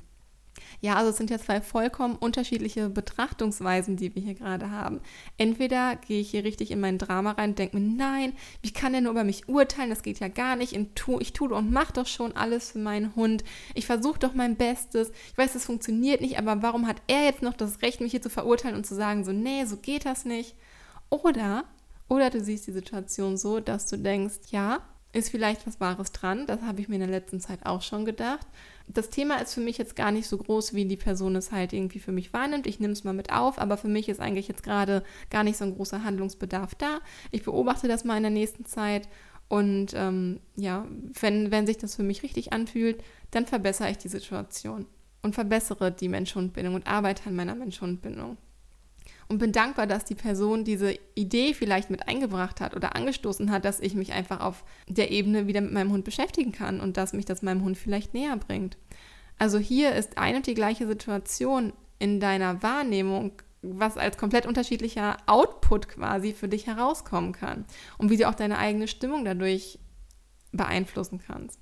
Ja, 0.82 0.94
also 0.94 1.10
es 1.10 1.18
sind 1.18 1.28
ja 1.28 1.38
zwei 1.38 1.60
vollkommen 1.60 2.16
unterschiedliche 2.16 2.88
Betrachtungsweisen, 2.88 3.96
die 3.96 4.14
wir 4.14 4.22
hier 4.22 4.34
gerade 4.34 4.70
haben. 4.70 5.00
Entweder 5.36 5.96
gehe 5.96 6.20
ich 6.20 6.30
hier 6.30 6.42
richtig 6.42 6.70
in 6.70 6.80
mein 6.80 6.96
Drama 6.96 7.32
rein 7.32 7.50
und 7.50 7.58
denke 7.58 7.78
mir, 7.78 7.96
nein, 7.96 8.32
wie 8.62 8.72
kann 8.72 8.92
der 8.92 9.02
nur 9.02 9.12
über 9.12 9.24
mich 9.24 9.46
urteilen? 9.46 9.90
Das 9.90 10.02
geht 10.02 10.20
ja 10.20 10.28
gar 10.28 10.56
nicht. 10.56 10.72
Ich 10.72 11.32
tue 11.32 11.54
und 11.54 11.70
mache 11.70 11.92
doch 11.92 12.06
schon 12.06 12.34
alles 12.34 12.70
für 12.70 12.78
meinen 12.78 13.14
Hund. 13.14 13.44
Ich 13.74 13.84
versuche 13.84 14.18
doch 14.18 14.32
mein 14.32 14.56
Bestes. 14.56 15.12
Ich 15.30 15.38
weiß, 15.38 15.52
das 15.52 15.66
funktioniert 15.66 16.22
nicht, 16.22 16.38
aber 16.38 16.62
warum 16.62 16.86
hat 16.86 17.02
er 17.08 17.24
jetzt 17.24 17.42
noch 17.42 17.54
das 17.54 17.82
Recht, 17.82 18.00
mich 18.00 18.12
hier 18.12 18.22
zu 18.22 18.30
verurteilen 18.30 18.76
und 18.76 18.86
zu 18.86 18.94
sagen, 18.94 19.24
so, 19.24 19.32
nee, 19.32 19.66
so 19.66 19.76
geht 19.76 20.06
das 20.06 20.24
nicht? 20.24 20.54
Oder, 21.10 21.64
oder 22.08 22.30
du 22.30 22.40
siehst 22.40 22.66
die 22.66 22.72
Situation 22.72 23.36
so, 23.36 23.60
dass 23.60 23.86
du 23.86 23.98
denkst, 23.98 24.50
ja, 24.50 24.80
ist 25.12 25.30
vielleicht 25.30 25.66
was 25.66 25.80
Wahres 25.80 26.12
dran. 26.12 26.46
Das 26.46 26.62
habe 26.62 26.80
ich 26.80 26.88
mir 26.88 26.96
in 26.96 27.00
der 27.00 27.10
letzten 27.10 27.40
Zeit 27.40 27.66
auch 27.66 27.82
schon 27.82 28.04
gedacht 28.04 28.46
das 28.94 29.10
Thema 29.10 29.36
ist 29.36 29.54
für 29.54 29.60
mich 29.60 29.78
jetzt 29.78 29.96
gar 29.96 30.10
nicht 30.10 30.26
so 30.26 30.38
groß, 30.38 30.74
wie 30.74 30.84
die 30.84 30.96
Person 30.96 31.36
es 31.36 31.52
halt 31.52 31.72
irgendwie 31.72 31.98
für 31.98 32.12
mich 32.12 32.32
wahrnimmt. 32.32 32.66
Ich 32.66 32.80
nehme 32.80 32.92
es 32.92 33.04
mal 33.04 33.12
mit 33.12 33.32
auf, 33.32 33.58
aber 33.58 33.76
für 33.76 33.88
mich 33.88 34.08
ist 34.08 34.20
eigentlich 34.20 34.48
jetzt 34.48 34.62
gerade 34.62 35.02
gar 35.30 35.44
nicht 35.44 35.56
so 35.56 35.64
ein 35.64 35.74
großer 35.74 36.04
Handlungsbedarf 36.04 36.74
da. 36.74 36.98
Ich 37.30 37.44
beobachte 37.44 37.88
das 37.88 38.04
mal 38.04 38.16
in 38.16 38.22
der 38.22 38.30
nächsten 38.30 38.64
Zeit 38.64 39.08
und 39.48 39.92
ähm, 39.94 40.40
ja, 40.56 40.86
wenn, 41.20 41.50
wenn 41.50 41.66
sich 41.66 41.78
das 41.78 41.96
für 41.96 42.02
mich 42.02 42.22
richtig 42.22 42.52
anfühlt, 42.52 43.02
dann 43.30 43.46
verbessere 43.46 43.90
ich 43.90 43.98
die 43.98 44.08
Situation 44.08 44.86
und 45.22 45.34
verbessere 45.34 45.92
die 45.92 46.08
Mensch-Hund-Bindung 46.08 46.74
und 46.74 46.86
arbeite 46.86 47.28
an 47.28 47.36
meiner 47.36 47.54
Mensch-Hund-Bindung 47.54 48.36
und 49.30 49.38
bin 49.38 49.52
dankbar, 49.52 49.86
dass 49.86 50.04
die 50.04 50.16
Person 50.16 50.64
diese 50.64 50.98
Idee 51.14 51.54
vielleicht 51.54 51.88
mit 51.88 52.08
eingebracht 52.08 52.60
hat 52.60 52.74
oder 52.74 52.96
angestoßen 52.96 53.52
hat, 53.52 53.64
dass 53.64 53.78
ich 53.78 53.94
mich 53.94 54.12
einfach 54.12 54.40
auf 54.40 54.64
der 54.88 55.12
Ebene 55.12 55.46
wieder 55.46 55.60
mit 55.60 55.72
meinem 55.72 55.92
Hund 55.92 56.04
beschäftigen 56.04 56.50
kann 56.50 56.80
und 56.80 56.96
dass 56.96 57.12
mich 57.12 57.26
das 57.26 57.40
meinem 57.40 57.62
Hund 57.62 57.78
vielleicht 57.78 58.12
näher 58.12 58.36
bringt. 58.36 58.76
Also 59.38 59.58
hier 59.58 59.94
ist 59.94 60.18
eine 60.18 60.38
und 60.38 60.48
die 60.48 60.54
gleiche 60.54 60.88
Situation 60.88 61.72
in 62.00 62.18
deiner 62.18 62.60
Wahrnehmung, 62.64 63.30
was 63.62 63.96
als 63.96 64.18
komplett 64.18 64.46
unterschiedlicher 64.46 65.16
Output 65.26 65.86
quasi 65.86 66.32
für 66.32 66.48
dich 66.48 66.66
herauskommen 66.66 67.30
kann 67.30 67.66
und 67.98 68.10
wie 68.10 68.16
du 68.16 68.28
auch 68.28 68.34
deine 68.34 68.58
eigene 68.58 68.88
Stimmung 68.88 69.24
dadurch 69.24 69.78
beeinflussen 70.50 71.20
kannst. 71.24 71.60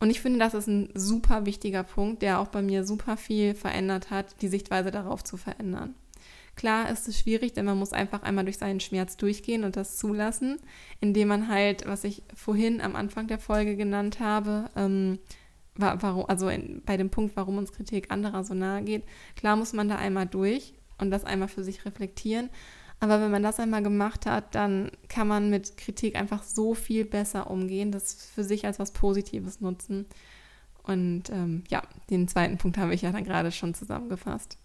Und 0.00 0.08
ich 0.08 0.22
finde, 0.22 0.38
das 0.38 0.54
ist 0.54 0.68
ein 0.68 0.88
super 0.94 1.44
wichtiger 1.44 1.82
Punkt, 1.82 2.22
der 2.22 2.40
auch 2.40 2.48
bei 2.48 2.62
mir 2.62 2.84
super 2.84 3.18
viel 3.18 3.54
verändert 3.54 4.10
hat, 4.10 4.40
die 4.40 4.48
Sichtweise 4.48 4.90
darauf 4.90 5.22
zu 5.22 5.36
verändern. 5.36 5.94
Klar 6.58 6.90
ist 6.90 7.06
es 7.06 7.16
schwierig, 7.16 7.52
denn 7.52 7.66
man 7.66 7.78
muss 7.78 7.92
einfach 7.92 8.24
einmal 8.24 8.42
durch 8.42 8.58
seinen 8.58 8.80
Schmerz 8.80 9.16
durchgehen 9.16 9.62
und 9.62 9.76
das 9.76 9.96
zulassen, 9.96 10.58
indem 11.00 11.28
man 11.28 11.46
halt, 11.46 11.86
was 11.86 12.02
ich 12.02 12.24
vorhin 12.34 12.80
am 12.80 12.96
Anfang 12.96 13.28
der 13.28 13.38
Folge 13.38 13.76
genannt 13.76 14.18
habe, 14.18 14.68
ähm, 14.74 15.20
warum, 15.76 16.26
also 16.26 16.48
in, 16.48 16.82
bei 16.84 16.96
dem 16.96 17.10
Punkt, 17.10 17.36
warum 17.36 17.58
uns 17.58 17.70
Kritik 17.72 18.10
anderer 18.10 18.42
so 18.42 18.54
nahe 18.54 18.82
geht, 18.82 19.04
klar 19.36 19.54
muss 19.54 19.72
man 19.72 19.88
da 19.88 19.94
einmal 19.94 20.26
durch 20.26 20.74
und 20.98 21.12
das 21.12 21.24
einmal 21.24 21.46
für 21.46 21.62
sich 21.62 21.84
reflektieren. 21.84 22.50
Aber 22.98 23.20
wenn 23.20 23.30
man 23.30 23.44
das 23.44 23.60
einmal 23.60 23.84
gemacht 23.84 24.26
hat, 24.26 24.56
dann 24.56 24.90
kann 25.08 25.28
man 25.28 25.50
mit 25.50 25.76
Kritik 25.76 26.16
einfach 26.16 26.42
so 26.42 26.74
viel 26.74 27.04
besser 27.04 27.52
umgehen, 27.52 27.92
das 27.92 28.14
für 28.14 28.42
sich 28.42 28.66
als 28.66 28.80
was 28.80 28.90
Positives 28.90 29.60
nutzen. 29.60 30.06
Und 30.82 31.30
ähm, 31.30 31.62
ja, 31.68 31.84
den 32.10 32.26
zweiten 32.26 32.58
Punkt 32.58 32.78
habe 32.78 32.94
ich 32.94 33.02
ja 33.02 33.12
dann 33.12 33.22
gerade 33.22 33.52
schon 33.52 33.74
zusammengefasst 33.74 34.58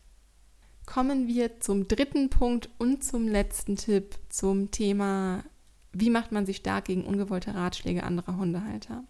kommen 0.86 1.28
wir 1.28 1.60
zum 1.60 1.88
dritten 1.88 2.30
Punkt 2.30 2.70
und 2.78 3.04
zum 3.04 3.28
letzten 3.28 3.76
Tipp 3.76 4.16
zum 4.30 4.72
Thema, 4.72 5.44
wie 5.92 6.10
macht 6.10 6.32
man 6.32 6.46
sich 6.46 6.58
stark 6.58 6.86
gegen 6.86 7.06
ungewollte 7.06 7.56
Ratschläge 7.56 8.04
anderer 8.04 8.38
Hundehalter. 8.38 9.04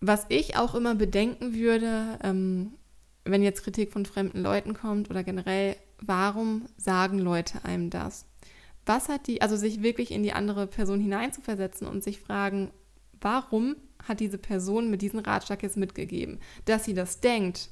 Was 0.00 0.26
ich 0.28 0.56
auch 0.56 0.74
immer 0.74 0.94
bedenken 0.94 1.54
würde, 1.54 2.18
ähm, 2.22 2.72
wenn 3.24 3.42
jetzt 3.42 3.64
Kritik 3.64 3.92
von 3.92 4.04
fremden 4.04 4.42
Leuten 4.42 4.74
kommt 4.74 5.10
oder 5.10 5.24
generell, 5.24 5.76
warum 6.00 6.66
sagen 6.76 7.18
Leute 7.18 7.64
einem 7.64 7.90
das? 7.90 8.26
Was 8.84 9.08
hat 9.08 9.26
die, 9.26 9.42
also 9.42 9.56
sich 9.56 9.82
wirklich 9.82 10.12
in 10.12 10.22
die 10.22 10.32
andere 10.32 10.66
Person 10.66 11.00
hineinzuversetzen 11.00 11.88
und 11.88 12.04
sich 12.04 12.20
fragen, 12.20 12.70
warum 13.20 13.76
hat 14.06 14.20
diese 14.20 14.38
Person 14.38 14.90
mit 14.90 15.02
diesem 15.02 15.20
Ratschlag 15.20 15.62
jetzt 15.62 15.76
mitgegeben? 15.76 16.38
Dass 16.66 16.84
sie 16.84 16.94
das 16.94 17.20
denkt 17.20 17.70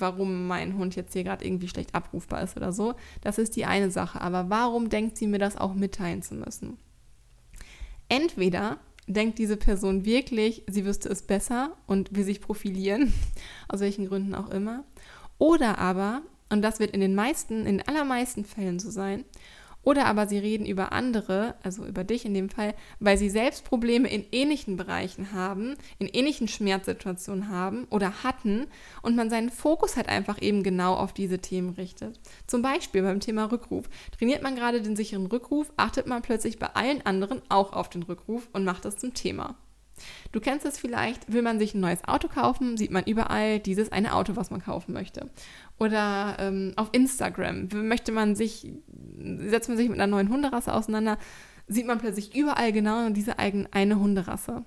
warum 0.00 0.46
mein 0.46 0.76
Hund 0.76 0.96
jetzt 0.96 1.12
hier 1.12 1.24
gerade 1.24 1.44
irgendwie 1.44 1.68
schlecht 1.68 1.94
abrufbar 1.94 2.42
ist 2.42 2.56
oder 2.56 2.72
so. 2.72 2.94
Das 3.20 3.38
ist 3.38 3.56
die 3.56 3.64
eine 3.64 3.90
Sache. 3.90 4.20
Aber 4.20 4.50
warum 4.50 4.88
denkt 4.88 5.16
sie 5.16 5.26
mir 5.26 5.38
das 5.38 5.56
auch 5.56 5.74
mitteilen 5.74 6.22
zu 6.22 6.34
müssen? 6.34 6.78
Entweder 8.08 8.78
denkt 9.06 9.38
diese 9.38 9.56
Person 9.56 10.04
wirklich, 10.04 10.62
sie 10.68 10.84
wüsste 10.84 11.08
es 11.08 11.22
besser 11.22 11.76
und 11.86 12.14
will 12.14 12.24
sich 12.24 12.40
profilieren, 12.40 13.12
aus 13.68 13.80
welchen 13.80 14.06
Gründen 14.06 14.34
auch 14.34 14.50
immer. 14.50 14.84
Oder 15.38 15.78
aber, 15.78 16.22
und 16.50 16.62
das 16.62 16.78
wird 16.78 16.92
in 16.92 17.00
den 17.00 17.14
meisten, 17.14 17.66
in 17.66 17.82
allermeisten 17.82 18.44
Fällen 18.44 18.78
so 18.78 18.90
sein, 18.90 19.24
oder 19.82 20.06
aber 20.06 20.26
sie 20.26 20.38
reden 20.38 20.66
über 20.66 20.92
andere, 20.92 21.54
also 21.62 21.84
über 21.84 22.04
dich 22.04 22.24
in 22.24 22.34
dem 22.34 22.48
Fall, 22.48 22.74
weil 23.00 23.18
sie 23.18 23.30
selbst 23.30 23.64
Probleme 23.64 24.08
in 24.08 24.24
ähnlichen 24.32 24.76
Bereichen 24.76 25.32
haben, 25.32 25.74
in 25.98 26.08
ähnlichen 26.08 26.48
Schmerzsituationen 26.48 27.48
haben 27.48 27.86
oder 27.90 28.22
hatten 28.22 28.66
und 29.02 29.16
man 29.16 29.30
seinen 29.30 29.50
Fokus 29.50 29.96
halt 29.96 30.08
einfach 30.08 30.40
eben 30.40 30.62
genau 30.62 30.94
auf 30.94 31.12
diese 31.12 31.38
Themen 31.38 31.70
richtet. 31.70 32.20
Zum 32.46 32.62
Beispiel 32.62 33.02
beim 33.02 33.20
Thema 33.20 33.50
Rückruf. 33.50 33.88
Trainiert 34.16 34.42
man 34.42 34.56
gerade 34.56 34.82
den 34.82 34.96
sicheren 34.96 35.26
Rückruf, 35.26 35.72
achtet 35.76 36.06
man 36.06 36.22
plötzlich 36.22 36.58
bei 36.58 36.68
allen 36.74 37.04
anderen 37.04 37.42
auch 37.48 37.72
auf 37.72 37.88
den 37.88 38.02
Rückruf 38.02 38.48
und 38.52 38.64
macht 38.64 38.84
das 38.84 38.96
zum 38.96 39.14
Thema. 39.14 39.56
Du 40.32 40.40
kennst 40.40 40.64
es 40.66 40.78
vielleicht, 40.78 41.32
will 41.32 41.42
man 41.42 41.58
sich 41.58 41.74
ein 41.74 41.80
neues 41.80 42.04
Auto 42.04 42.28
kaufen, 42.28 42.76
sieht 42.76 42.90
man 42.90 43.04
überall 43.04 43.60
dieses 43.60 43.92
eine 43.92 44.14
Auto, 44.14 44.36
was 44.36 44.50
man 44.50 44.62
kaufen 44.62 44.92
möchte. 44.92 45.30
Oder 45.78 46.36
ähm, 46.38 46.72
auf 46.76 46.88
Instagram 46.92 47.68
möchte 47.72 48.12
man 48.12 48.34
sich, 48.34 48.72
setzt 49.18 49.68
man 49.68 49.76
sich 49.76 49.88
mit 49.88 49.98
einer 49.98 50.10
neuen 50.10 50.28
Hunderasse 50.28 50.72
auseinander, 50.72 51.18
sieht 51.68 51.86
man 51.86 51.98
plötzlich 51.98 52.34
überall 52.34 52.72
genau 52.72 53.08
diese 53.10 53.38
eine 53.38 53.98
Hunderasse. 53.98 54.64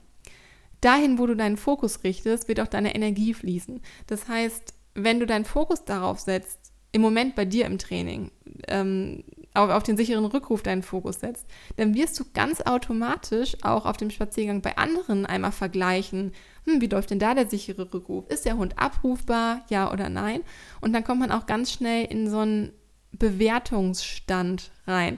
Dahin, 0.81 1.17
wo 1.17 1.25
du 1.25 1.35
deinen 1.35 1.57
Fokus 1.57 2.03
richtest, 2.03 2.47
wird 2.47 2.59
auch 2.59 2.67
deine 2.67 2.93
Energie 2.95 3.33
fließen. 3.33 3.81
Das 4.07 4.27
heißt, 4.27 4.73
wenn 4.93 5.19
du 5.19 5.25
deinen 5.25 5.45
Fokus 5.45 5.83
darauf 5.85 6.19
setzt, 6.19 6.71
im 6.91 7.01
Moment 7.01 7.35
bei 7.35 7.43
dir 7.43 7.65
im 7.65 7.77
Training, 7.77 8.31
ähm, 8.67 9.23
auf, 9.55 9.69
auf 9.69 9.83
den 9.83 9.97
sicheren 9.97 10.25
Rückruf 10.25 10.61
deinen 10.61 10.83
Fokus 10.83 11.19
setzt, 11.19 11.45
dann 11.77 11.95
wirst 11.95 12.19
du 12.19 12.25
ganz 12.33 12.61
automatisch 12.61 13.57
auch 13.63 13.85
auf 13.85 13.97
dem 13.97 14.09
Spaziergang 14.09 14.61
bei 14.61 14.77
anderen 14.77 15.25
einmal 15.25 15.51
vergleichen, 15.51 16.33
hm, 16.65 16.81
wie 16.81 16.87
läuft 16.87 17.11
denn 17.11 17.19
da 17.19 17.33
der 17.33 17.49
sichere 17.49 17.93
Rückruf? 17.93 18.27
Ist 18.27 18.45
der 18.45 18.57
Hund 18.57 18.77
abrufbar, 18.77 19.63
ja 19.69 19.91
oder 19.91 20.09
nein? 20.09 20.41
Und 20.81 20.93
dann 20.93 21.03
kommt 21.03 21.19
man 21.19 21.31
auch 21.31 21.45
ganz 21.45 21.71
schnell 21.71 22.05
in 22.05 22.29
so 22.29 22.39
einen 22.39 22.71
Bewertungsstand 23.11 24.71
rein, 24.87 25.17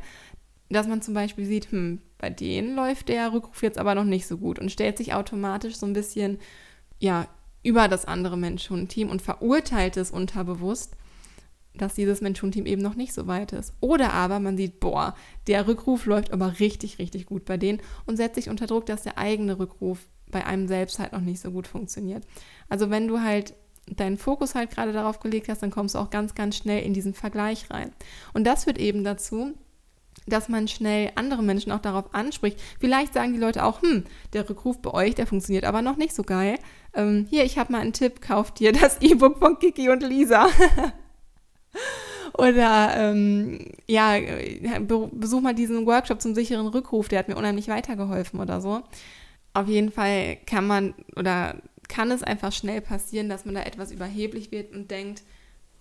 dass 0.69 0.87
man 0.87 1.01
zum 1.01 1.13
Beispiel 1.13 1.45
sieht, 1.45 1.71
hm, 1.71 2.01
bei 2.17 2.29
denen 2.29 2.75
läuft 2.75 3.09
der 3.09 3.31
Rückruf 3.31 3.61
jetzt 3.63 3.77
aber 3.77 3.95
noch 3.95 4.03
nicht 4.03 4.27
so 4.27 4.37
gut 4.37 4.59
und 4.59 4.71
stellt 4.71 4.97
sich 4.97 5.13
automatisch 5.13 5.75
so 5.75 5.85
ein 5.85 5.93
bisschen, 5.93 6.39
ja, 6.99 7.27
über 7.63 7.87
das 7.87 8.05
andere 8.05 8.37
Mensch-Hund-Team 8.37 9.09
und 9.09 9.21
verurteilt 9.21 9.97
es 9.97 10.11
unterbewusst 10.11 10.95
dass 11.77 11.95
dieses 11.95 12.21
Mensch-Hund-Team 12.21 12.65
eben 12.65 12.81
noch 12.81 12.95
nicht 12.95 13.13
so 13.13 13.27
weit 13.27 13.53
ist. 13.53 13.73
Oder 13.79 14.13
aber 14.13 14.39
man 14.39 14.57
sieht, 14.57 14.79
boah, 14.79 15.15
der 15.47 15.67
Rückruf 15.67 16.05
läuft 16.05 16.31
aber 16.31 16.59
richtig, 16.59 16.99
richtig 16.99 17.25
gut 17.25 17.45
bei 17.45 17.57
denen 17.57 17.81
und 18.05 18.17
setzt 18.17 18.35
sich 18.35 18.49
unter 18.49 18.67
Druck, 18.67 18.85
dass 18.85 19.03
der 19.03 19.17
eigene 19.17 19.59
Rückruf 19.59 19.99
bei 20.31 20.45
einem 20.45 20.67
selbst 20.67 20.99
halt 20.99 21.13
noch 21.13 21.21
nicht 21.21 21.39
so 21.39 21.51
gut 21.51 21.67
funktioniert. 21.67 22.25
Also 22.69 22.89
wenn 22.89 23.07
du 23.07 23.21
halt 23.21 23.53
deinen 23.95 24.17
Fokus 24.17 24.55
halt 24.55 24.71
gerade 24.71 24.91
darauf 24.91 25.19
gelegt 25.19 25.47
hast, 25.47 25.63
dann 25.63 25.71
kommst 25.71 25.95
du 25.95 25.99
auch 25.99 26.09
ganz, 26.09 26.35
ganz 26.35 26.57
schnell 26.57 26.83
in 26.83 26.93
diesen 26.93 27.13
Vergleich 27.13 27.69
rein. 27.71 27.93
Und 28.33 28.45
das 28.45 28.65
führt 28.65 28.77
eben 28.77 29.03
dazu, 29.03 29.53
dass 30.25 30.49
man 30.49 30.67
schnell 30.67 31.11
andere 31.15 31.41
Menschen 31.41 31.71
auch 31.71 31.79
darauf 31.79 32.13
anspricht. 32.13 32.59
Vielleicht 32.79 33.13
sagen 33.13 33.33
die 33.33 33.39
Leute 33.39 33.63
auch, 33.63 33.81
hm, 33.81 34.03
der 34.33 34.49
Rückruf 34.49 34.81
bei 34.81 34.93
euch, 34.93 35.15
der 35.15 35.27
funktioniert 35.27 35.63
aber 35.63 35.81
noch 35.81 35.95
nicht 35.95 36.13
so 36.13 36.23
geil. 36.23 36.57
Ähm, 36.93 37.27
hier, 37.29 37.45
ich 37.45 37.57
habe 37.57 37.71
mal 37.71 37.81
einen 37.81 37.93
Tipp, 37.93 38.21
kauft 38.21 38.59
dir 38.59 38.73
das 38.73 39.01
E-Book 39.01 39.39
von 39.39 39.57
Kiki 39.57 39.89
und 39.89 40.03
Lisa. 40.03 40.47
Oder 42.37 42.93
ähm, 42.95 43.59
ja, 43.87 44.15
besuch 45.11 45.41
mal 45.41 45.55
diesen 45.55 45.85
Workshop 45.85 46.21
zum 46.21 46.35
sicheren 46.35 46.67
Rückruf, 46.67 47.07
der 47.07 47.19
hat 47.19 47.29
mir 47.29 47.35
unheimlich 47.35 47.67
weitergeholfen 47.67 48.39
oder 48.39 48.61
so. 48.61 48.83
Auf 49.53 49.67
jeden 49.67 49.91
Fall 49.91 50.37
kann 50.45 50.67
man 50.67 50.93
oder 51.15 51.55
kann 51.87 52.11
es 52.11 52.21
einfach 52.21 52.51
schnell 52.51 52.81
passieren, 52.81 53.29
dass 53.29 53.45
man 53.45 53.55
da 53.55 53.61
etwas 53.61 53.91
überheblich 53.91 54.51
wird 54.51 54.73
und 54.73 54.91
denkt, 54.91 55.23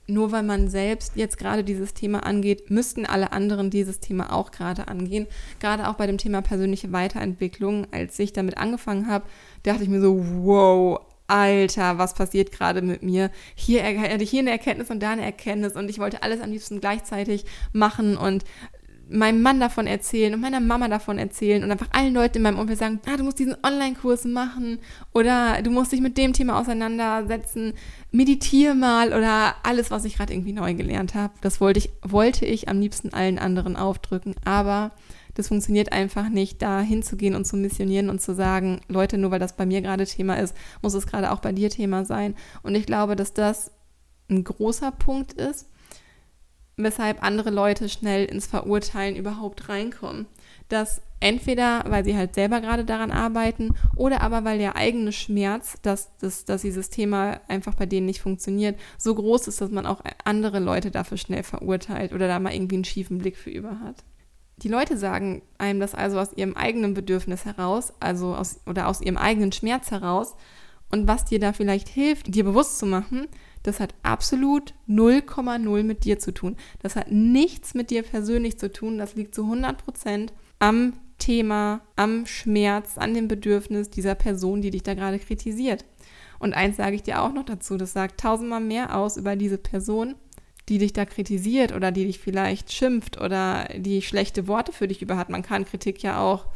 nur 0.08 0.30
weil 0.30 0.44
man 0.44 0.68
selbst 0.68 1.16
jetzt 1.16 1.36
gerade 1.36 1.64
dieses 1.64 1.92
Thema 1.92 2.24
angeht, 2.24 2.70
müssten 2.70 3.06
alle 3.06 3.32
anderen 3.32 3.70
dieses 3.70 3.98
Thema 3.98 4.32
auch 4.32 4.52
gerade 4.52 4.88
angehen. 4.88 5.26
Gerade 5.58 5.88
auch 5.88 5.94
bei 5.94 6.06
dem 6.06 6.18
Thema 6.18 6.42
persönliche 6.42 6.92
Weiterentwicklung, 6.92 7.88
als 7.90 8.18
ich 8.18 8.32
damit 8.32 8.56
angefangen 8.56 9.08
habe, 9.08 9.26
dachte 9.64 9.82
ich 9.82 9.88
mir 9.88 10.00
so, 10.00 10.24
wow, 10.44 11.00
Alter, 11.26 11.98
was 11.98 12.14
passiert 12.14 12.52
gerade 12.52 12.82
mit 12.82 13.02
mir? 13.02 13.30
Hier, 13.54 13.82
hier 13.84 14.40
eine 14.40 14.50
Erkenntnis 14.50 14.90
und 14.90 15.00
da 15.02 15.10
eine 15.10 15.24
Erkenntnis 15.24 15.74
und 15.74 15.88
ich 15.88 15.98
wollte 15.98 16.22
alles 16.22 16.40
am 16.40 16.50
liebsten 16.50 16.80
gleichzeitig 16.80 17.44
machen 17.72 18.16
und 18.16 18.44
meinem 19.08 19.40
Mann 19.40 19.60
davon 19.60 19.86
erzählen 19.86 20.34
und 20.34 20.40
meiner 20.40 20.60
Mama 20.60 20.88
davon 20.88 21.18
erzählen 21.18 21.62
und 21.62 21.70
einfach 21.70 21.88
allen 21.92 22.14
Leuten 22.14 22.38
in 22.38 22.42
meinem 22.42 22.58
Umfeld 22.58 22.78
sagen, 22.78 23.00
ah, 23.06 23.16
du 23.16 23.24
musst 23.24 23.38
diesen 23.38 23.56
Online-Kurs 23.62 24.24
machen 24.24 24.78
oder 25.12 25.62
du 25.62 25.70
musst 25.70 25.92
dich 25.92 26.00
mit 26.00 26.18
dem 26.18 26.32
Thema 26.32 26.58
auseinandersetzen, 26.58 27.74
meditiere 28.10 28.74
mal 28.74 29.12
oder 29.12 29.54
alles, 29.62 29.90
was 29.90 30.04
ich 30.04 30.16
gerade 30.16 30.32
irgendwie 30.32 30.52
neu 30.52 30.74
gelernt 30.74 31.14
habe. 31.14 31.34
Das 31.40 31.60
wollte 31.60 31.78
ich, 31.78 31.90
wollte 32.02 32.46
ich 32.46 32.68
am 32.68 32.80
liebsten 32.80 33.12
allen 33.12 33.38
anderen 33.38 33.76
aufdrücken, 33.76 34.34
aber 34.44 34.90
das 35.36 35.48
funktioniert 35.48 35.92
einfach 35.92 36.30
nicht, 36.30 36.62
da 36.62 36.80
hinzugehen 36.80 37.34
und 37.34 37.44
zu 37.44 37.56
missionieren 37.56 38.08
und 38.08 38.20
zu 38.20 38.34
sagen, 38.34 38.80
Leute, 38.88 39.18
nur 39.18 39.30
weil 39.30 39.38
das 39.38 39.54
bei 39.54 39.66
mir 39.66 39.82
gerade 39.82 40.06
Thema 40.06 40.38
ist, 40.38 40.56
muss 40.80 40.94
es 40.94 41.06
gerade 41.06 41.30
auch 41.30 41.40
bei 41.40 41.52
dir 41.52 41.68
Thema 41.68 42.06
sein. 42.06 42.34
Und 42.62 42.74
ich 42.74 42.86
glaube, 42.86 43.16
dass 43.16 43.34
das 43.34 43.70
ein 44.30 44.44
großer 44.44 44.90
Punkt 44.92 45.34
ist, 45.34 45.66
weshalb 46.78 47.22
andere 47.22 47.50
Leute 47.50 47.88
schnell 47.90 48.24
ins 48.24 48.46
Verurteilen 48.46 49.16
überhaupt 49.16 49.68
reinkommen. 49.68 50.26
Dass 50.68 51.02
entweder, 51.20 51.84
weil 51.86 52.04
sie 52.04 52.16
halt 52.16 52.34
selber 52.34 52.62
gerade 52.62 52.86
daran 52.86 53.10
arbeiten 53.10 53.74
oder 53.94 54.22
aber 54.22 54.44
weil 54.44 54.58
der 54.58 54.74
eigene 54.74 55.12
Schmerz, 55.12 55.76
dass, 55.82 56.16
dass, 56.16 56.46
dass 56.46 56.62
dieses 56.62 56.88
Thema 56.88 57.40
einfach 57.48 57.74
bei 57.74 57.86
denen 57.86 58.06
nicht 58.06 58.22
funktioniert, 58.22 58.78
so 58.96 59.14
groß 59.14 59.48
ist, 59.48 59.60
dass 59.60 59.70
man 59.70 59.86
auch 59.86 60.02
andere 60.24 60.60
Leute 60.60 60.90
dafür 60.90 61.18
schnell 61.18 61.42
verurteilt 61.42 62.14
oder 62.14 62.26
da 62.26 62.38
mal 62.40 62.54
irgendwie 62.54 62.76
einen 62.76 62.84
schiefen 62.84 63.18
Blick 63.18 63.36
für 63.36 63.50
über 63.50 63.80
hat. 63.80 64.02
Die 64.58 64.68
Leute 64.68 64.96
sagen 64.96 65.42
einem 65.58 65.80
das 65.80 65.94
also 65.94 66.18
aus 66.18 66.32
ihrem 66.34 66.56
eigenen 66.56 66.94
Bedürfnis 66.94 67.44
heraus, 67.44 67.92
also 68.00 68.34
aus 68.34 68.60
oder 68.66 68.88
aus 68.88 69.02
ihrem 69.02 69.18
eigenen 69.18 69.52
Schmerz 69.52 69.90
heraus. 69.90 70.34
Und 70.90 71.06
was 71.06 71.24
dir 71.24 71.38
da 71.38 71.52
vielleicht 71.52 71.88
hilft, 71.88 72.34
dir 72.34 72.44
bewusst 72.44 72.78
zu 72.78 72.86
machen, 72.86 73.26
das 73.64 73.80
hat 73.80 73.94
absolut 74.02 74.72
0,0 74.88 75.82
mit 75.82 76.04
dir 76.04 76.18
zu 76.18 76.32
tun. 76.32 76.56
Das 76.80 76.96
hat 76.96 77.10
nichts 77.10 77.74
mit 77.74 77.90
dir 77.90 78.02
persönlich 78.02 78.58
zu 78.58 78.72
tun. 78.72 78.96
Das 78.96 79.14
liegt 79.14 79.34
zu 79.34 79.42
100 79.42 79.76
Prozent 79.76 80.32
am 80.58 80.94
Thema, 81.18 81.80
am 81.96 82.24
Schmerz, 82.26 82.96
an 82.96 83.14
dem 83.14 83.28
Bedürfnis 83.28 83.90
dieser 83.90 84.14
Person, 84.14 84.62
die 84.62 84.70
dich 84.70 84.84
da 84.84 84.94
gerade 84.94 85.18
kritisiert. 85.18 85.84
Und 86.38 86.54
eins 86.54 86.76
sage 86.76 86.96
ich 86.96 87.02
dir 87.02 87.22
auch 87.22 87.32
noch 87.32 87.44
dazu, 87.44 87.76
das 87.76 87.92
sagt 87.92 88.20
tausendmal 88.20 88.60
mehr 88.60 88.96
aus 88.96 89.16
über 89.16 89.36
diese 89.36 89.58
Person, 89.58 90.14
die 90.68 90.78
dich 90.78 90.92
da 90.92 91.04
kritisiert 91.04 91.72
oder 91.72 91.92
die 91.92 92.06
dich 92.06 92.18
vielleicht 92.18 92.72
schimpft 92.72 93.20
oder 93.20 93.68
die 93.76 94.02
schlechte 94.02 94.48
Worte 94.48 94.72
für 94.72 94.88
dich 94.88 95.02
über 95.02 95.16
hat. 95.16 95.30
Man 95.30 95.42
kann 95.42 95.64
Kritik 95.64 96.02
ja 96.02 96.20
auch 96.20 96.46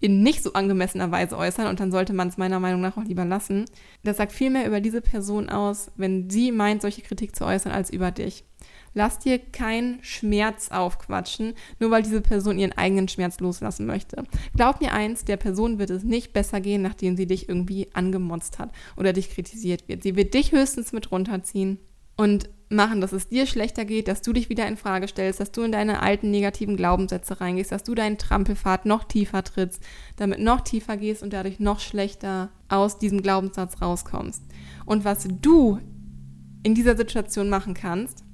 in 0.00 0.22
nicht 0.22 0.42
so 0.42 0.52
angemessener 0.52 1.10
Weise 1.10 1.38
äußern 1.38 1.66
und 1.66 1.80
dann 1.80 1.90
sollte 1.90 2.12
man 2.12 2.28
es 2.28 2.36
meiner 2.36 2.60
Meinung 2.60 2.80
nach 2.80 2.96
auch 2.96 3.04
lieber 3.04 3.24
lassen. 3.24 3.64
Das 4.02 4.18
sagt 4.18 4.32
viel 4.32 4.50
mehr 4.50 4.66
über 4.66 4.80
diese 4.80 5.00
Person 5.00 5.48
aus, 5.48 5.90
wenn 5.96 6.28
sie 6.28 6.52
meint, 6.52 6.82
solche 6.82 7.00
Kritik 7.00 7.34
zu 7.34 7.44
äußern, 7.46 7.72
als 7.72 7.90
über 7.90 8.10
dich. 8.10 8.44
Lass 8.92 9.18
dir 9.18 9.38
keinen 9.38 10.02
Schmerz 10.04 10.70
aufquatschen, 10.70 11.54
nur 11.80 11.90
weil 11.90 12.02
diese 12.02 12.20
Person 12.20 12.58
ihren 12.58 12.72
eigenen 12.72 13.08
Schmerz 13.08 13.40
loslassen 13.40 13.86
möchte. 13.86 14.24
Glaub 14.54 14.80
mir 14.80 14.92
eins, 14.92 15.24
der 15.24 15.36
Person 15.36 15.78
wird 15.78 15.90
es 15.90 16.04
nicht 16.04 16.32
besser 16.32 16.60
gehen, 16.60 16.82
nachdem 16.82 17.16
sie 17.16 17.26
dich 17.26 17.48
irgendwie 17.48 17.88
angemotzt 17.94 18.58
hat 18.58 18.72
oder 18.96 19.12
dich 19.12 19.30
kritisiert 19.30 19.88
wird. 19.88 20.02
Sie 20.02 20.16
wird 20.16 20.34
dich 20.34 20.52
höchstens 20.52 20.92
mit 20.92 21.10
runterziehen 21.10 21.78
und 22.16 22.48
machen, 22.68 23.00
dass 23.00 23.12
es 23.12 23.28
dir 23.28 23.46
schlechter 23.46 23.84
geht, 23.84 24.08
dass 24.08 24.22
du 24.22 24.32
dich 24.32 24.48
wieder 24.48 24.66
in 24.66 24.76
Frage 24.76 25.08
stellst, 25.08 25.40
dass 25.40 25.52
du 25.52 25.62
in 25.62 25.72
deine 25.72 26.02
alten 26.02 26.30
negativen 26.30 26.76
Glaubenssätze 26.76 27.40
reingehst, 27.40 27.72
dass 27.72 27.84
du 27.84 27.94
deinen 27.94 28.18
Trampelpfad 28.18 28.86
noch 28.86 29.04
tiefer 29.04 29.44
trittst, 29.44 29.82
damit 30.16 30.40
noch 30.40 30.60
tiefer 30.62 30.96
gehst 30.96 31.22
und 31.22 31.32
dadurch 31.32 31.60
noch 31.60 31.80
schlechter 31.80 32.50
aus 32.68 32.98
diesem 32.98 33.22
Glaubenssatz 33.22 33.80
rauskommst. 33.80 34.42
Und 34.86 35.04
was 35.04 35.26
du 35.40 35.78
in 36.62 36.74
dieser 36.74 36.96
Situation 36.96 37.48
machen 37.48 37.74
kannst, 37.74 38.24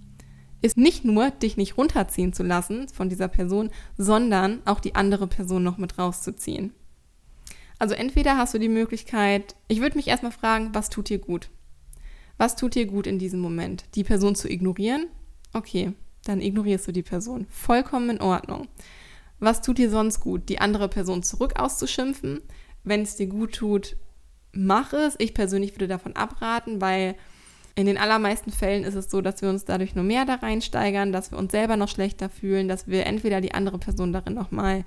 ist 0.63 0.77
nicht 0.77 1.05
nur 1.05 1.31
dich 1.31 1.57
nicht 1.57 1.77
runterziehen 1.77 2.33
zu 2.33 2.43
lassen 2.43 2.89
von 2.89 3.09
dieser 3.09 3.29
Person, 3.29 3.71
sondern 3.97 4.61
auch 4.67 4.81
die 4.81 4.95
andere 4.95 5.27
Person 5.27 5.63
noch 5.63 5.79
mit 5.79 5.99
rauszuziehen. 5.99 6.73
Also 7.79 7.95
entweder 7.95 8.37
hast 8.37 8.53
du 8.53 8.59
die 8.59 8.69
Möglichkeit, 8.69 9.57
ich 9.69 9.81
würde 9.81 9.97
mich 9.97 10.09
erstmal 10.09 10.33
fragen, 10.33 10.75
was 10.75 10.91
tut 10.91 11.09
dir 11.09 11.19
gut? 11.19 11.49
Was 12.41 12.57
tut 12.57 12.75
dir 12.75 12.87
gut 12.87 13.07
in 13.07 13.19
diesem 13.19 13.39
Moment? 13.39 13.85
Die 13.97 14.03
Person 14.03 14.35
zu 14.35 14.49
ignorieren? 14.49 15.09
Okay, 15.53 15.93
dann 16.25 16.41
ignorierst 16.41 16.89
du 16.89 16.93
die 16.93 17.03
Person. 17.03 17.47
Vollkommen 17.51 18.09
in 18.09 18.23
Ordnung. 18.23 18.67
Was 19.41 19.61
tut 19.61 19.77
dir 19.77 19.91
sonst 19.91 20.21
gut? 20.21 20.49
Die 20.49 20.59
andere 20.59 20.89
Person 20.89 21.23
zurück 21.23 21.61
auszuschimpfen? 21.61 22.41
Wenn 22.83 23.03
es 23.03 23.17
dir 23.17 23.27
gut 23.27 23.57
tut, 23.57 23.99
mach 24.53 24.95
es. 24.95 25.17
Ich 25.19 25.35
persönlich 25.35 25.75
würde 25.75 25.87
davon 25.87 26.17
abraten, 26.17 26.81
weil 26.81 27.15
in 27.75 27.85
den 27.85 27.99
allermeisten 27.99 28.53
Fällen 28.53 28.85
ist 28.85 28.95
es 28.95 29.11
so, 29.11 29.21
dass 29.21 29.43
wir 29.43 29.51
uns 29.51 29.67
dadurch 29.67 29.95
nur 29.95 30.05
mehr 30.05 30.25
da 30.25 30.37
reinsteigern, 30.37 31.13
dass 31.13 31.33
wir 31.33 31.39
uns 31.39 31.53
selber 31.53 31.77
noch 31.77 31.89
schlechter 31.89 32.31
fühlen, 32.31 32.69
dass 32.69 32.89
wir 32.89 33.05
entweder 33.05 33.43
die 33.43 33.53
andere 33.53 33.77
Person 33.77 34.15
darin 34.15 34.33
nochmal 34.33 34.87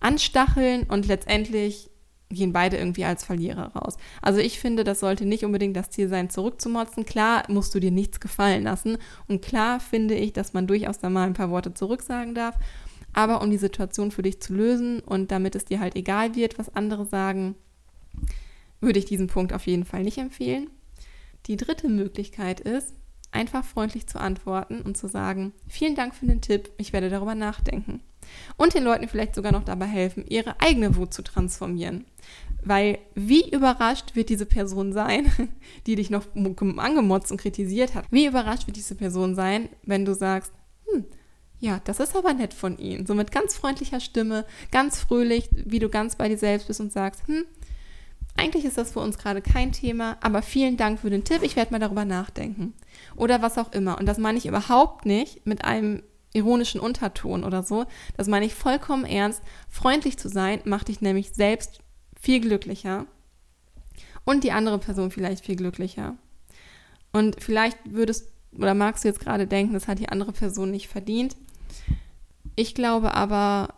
anstacheln 0.00 0.84
und 0.84 1.06
letztendlich 1.06 1.90
gehen 2.34 2.52
beide 2.52 2.76
irgendwie 2.76 3.04
als 3.04 3.24
Verlierer 3.24 3.72
raus. 3.74 3.96
Also 4.20 4.40
ich 4.40 4.58
finde, 4.60 4.84
das 4.84 5.00
sollte 5.00 5.24
nicht 5.24 5.44
unbedingt 5.44 5.76
das 5.76 5.90
Ziel 5.90 6.08
sein, 6.08 6.30
zurückzumotzen. 6.30 7.06
Klar 7.06 7.44
musst 7.48 7.74
du 7.74 7.80
dir 7.80 7.90
nichts 7.90 8.20
gefallen 8.20 8.64
lassen. 8.64 8.98
Und 9.28 9.42
klar 9.42 9.80
finde 9.80 10.14
ich, 10.14 10.32
dass 10.32 10.52
man 10.52 10.66
durchaus 10.66 10.98
da 10.98 11.10
mal 11.10 11.26
ein 11.26 11.34
paar 11.34 11.50
Worte 11.50 11.74
zurücksagen 11.74 12.34
darf. 12.34 12.56
Aber 13.12 13.40
um 13.40 13.50
die 13.50 13.58
Situation 13.58 14.10
für 14.10 14.22
dich 14.22 14.40
zu 14.40 14.54
lösen 14.54 15.00
und 15.00 15.30
damit 15.30 15.54
es 15.54 15.64
dir 15.64 15.80
halt 15.80 15.94
egal 15.96 16.34
wird, 16.34 16.58
was 16.58 16.74
andere 16.74 17.06
sagen, 17.06 17.54
würde 18.80 18.98
ich 18.98 19.04
diesen 19.04 19.28
Punkt 19.28 19.52
auf 19.52 19.66
jeden 19.66 19.84
Fall 19.84 20.02
nicht 20.02 20.18
empfehlen. 20.18 20.68
Die 21.46 21.56
dritte 21.56 21.88
Möglichkeit 21.88 22.60
ist, 22.60 22.94
einfach 23.30 23.64
freundlich 23.64 24.06
zu 24.06 24.20
antworten 24.20 24.80
und 24.80 24.96
zu 24.96 25.08
sagen, 25.08 25.52
vielen 25.68 25.94
Dank 25.94 26.14
für 26.14 26.26
den 26.26 26.40
Tipp, 26.40 26.70
ich 26.78 26.92
werde 26.92 27.10
darüber 27.10 27.34
nachdenken. 27.34 28.00
Und 28.56 28.74
den 28.74 28.84
Leuten 28.84 29.08
vielleicht 29.08 29.34
sogar 29.34 29.52
noch 29.52 29.64
dabei 29.64 29.86
helfen, 29.86 30.24
ihre 30.28 30.60
eigene 30.60 30.96
Wut 30.96 31.12
zu 31.14 31.22
transformieren. 31.22 32.04
Weil 32.62 32.98
wie 33.14 33.50
überrascht 33.50 34.14
wird 34.14 34.30
diese 34.30 34.46
Person 34.46 34.92
sein, 34.92 35.30
die 35.86 35.96
dich 35.96 36.10
noch 36.10 36.24
angemotzt 36.34 37.30
und 37.30 37.40
kritisiert 37.40 37.94
hat? 37.94 38.06
Wie 38.10 38.26
überrascht 38.26 38.66
wird 38.66 38.76
diese 38.76 38.94
Person 38.94 39.34
sein, 39.34 39.68
wenn 39.82 40.04
du 40.04 40.14
sagst, 40.14 40.52
hm, 40.90 41.04
ja, 41.60 41.80
das 41.84 42.00
ist 42.00 42.16
aber 42.16 42.34
nett 42.34 42.54
von 42.54 42.78
Ihnen. 42.78 43.06
So 43.06 43.14
mit 43.14 43.32
ganz 43.32 43.54
freundlicher 43.54 44.00
Stimme, 44.00 44.44
ganz 44.70 44.98
fröhlich, 44.98 45.48
wie 45.52 45.78
du 45.78 45.88
ganz 45.88 46.16
bei 46.16 46.28
dir 46.28 46.38
selbst 46.38 46.68
bist 46.68 46.80
und 46.80 46.92
sagst, 46.92 47.26
hm, 47.26 47.44
eigentlich 48.36 48.64
ist 48.64 48.78
das 48.78 48.92
für 48.92 49.00
uns 49.00 49.18
gerade 49.18 49.40
kein 49.40 49.72
Thema, 49.72 50.16
aber 50.20 50.42
vielen 50.42 50.76
Dank 50.76 50.98
für 50.98 51.10
den 51.10 51.24
Tipp, 51.24 51.42
ich 51.42 51.56
werde 51.56 51.72
mal 51.72 51.78
darüber 51.78 52.04
nachdenken. 52.04 52.74
Oder 53.16 53.42
was 53.42 53.58
auch 53.58 53.72
immer. 53.72 53.98
Und 53.98 54.06
das 54.06 54.18
meine 54.18 54.38
ich 54.38 54.46
überhaupt 54.46 55.06
nicht 55.06 55.46
mit 55.46 55.64
einem 55.64 56.02
ironischen 56.34 56.80
Unterton 56.80 57.44
oder 57.44 57.62
so. 57.62 57.86
Das 58.16 58.28
meine 58.28 58.44
ich 58.44 58.54
vollkommen 58.54 59.06
ernst. 59.06 59.42
Freundlich 59.70 60.18
zu 60.18 60.28
sein 60.28 60.60
macht 60.64 60.88
dich 60.88 61.00
nämlich 61.00 61.30
selbst 61.32 61.80
viel 62.20 62.40
glücklicher 62.40 63.06
und 64.24 64.44
die 64.44 64.52
andere 64.52 64.78
Person 64.78 65.10
vielleicht 65.10 65.44
viel 65.44 65.56
glücklicher. 65.56 66.16
Und 67.12 67.42
vielleicht 67.42 67.78
würdest 67.86 68.34
oder 68.58 68.74
magst 68.74 69.04
du 69.04 69.08
jetzt 69.08 69.20
gerade 69.20 69.46
denken, 69.46 69.74
das 69.74 69.88
hat 69.88 69.98
die 69.98 70.08
andere 70.08 70.32
Person 70.32 70.70
nicht 70.70 70.88
verdient. 70.88 71.36
Ich 72.56 72.74
glaube 72.74 73.14
aber, 73.14 73.74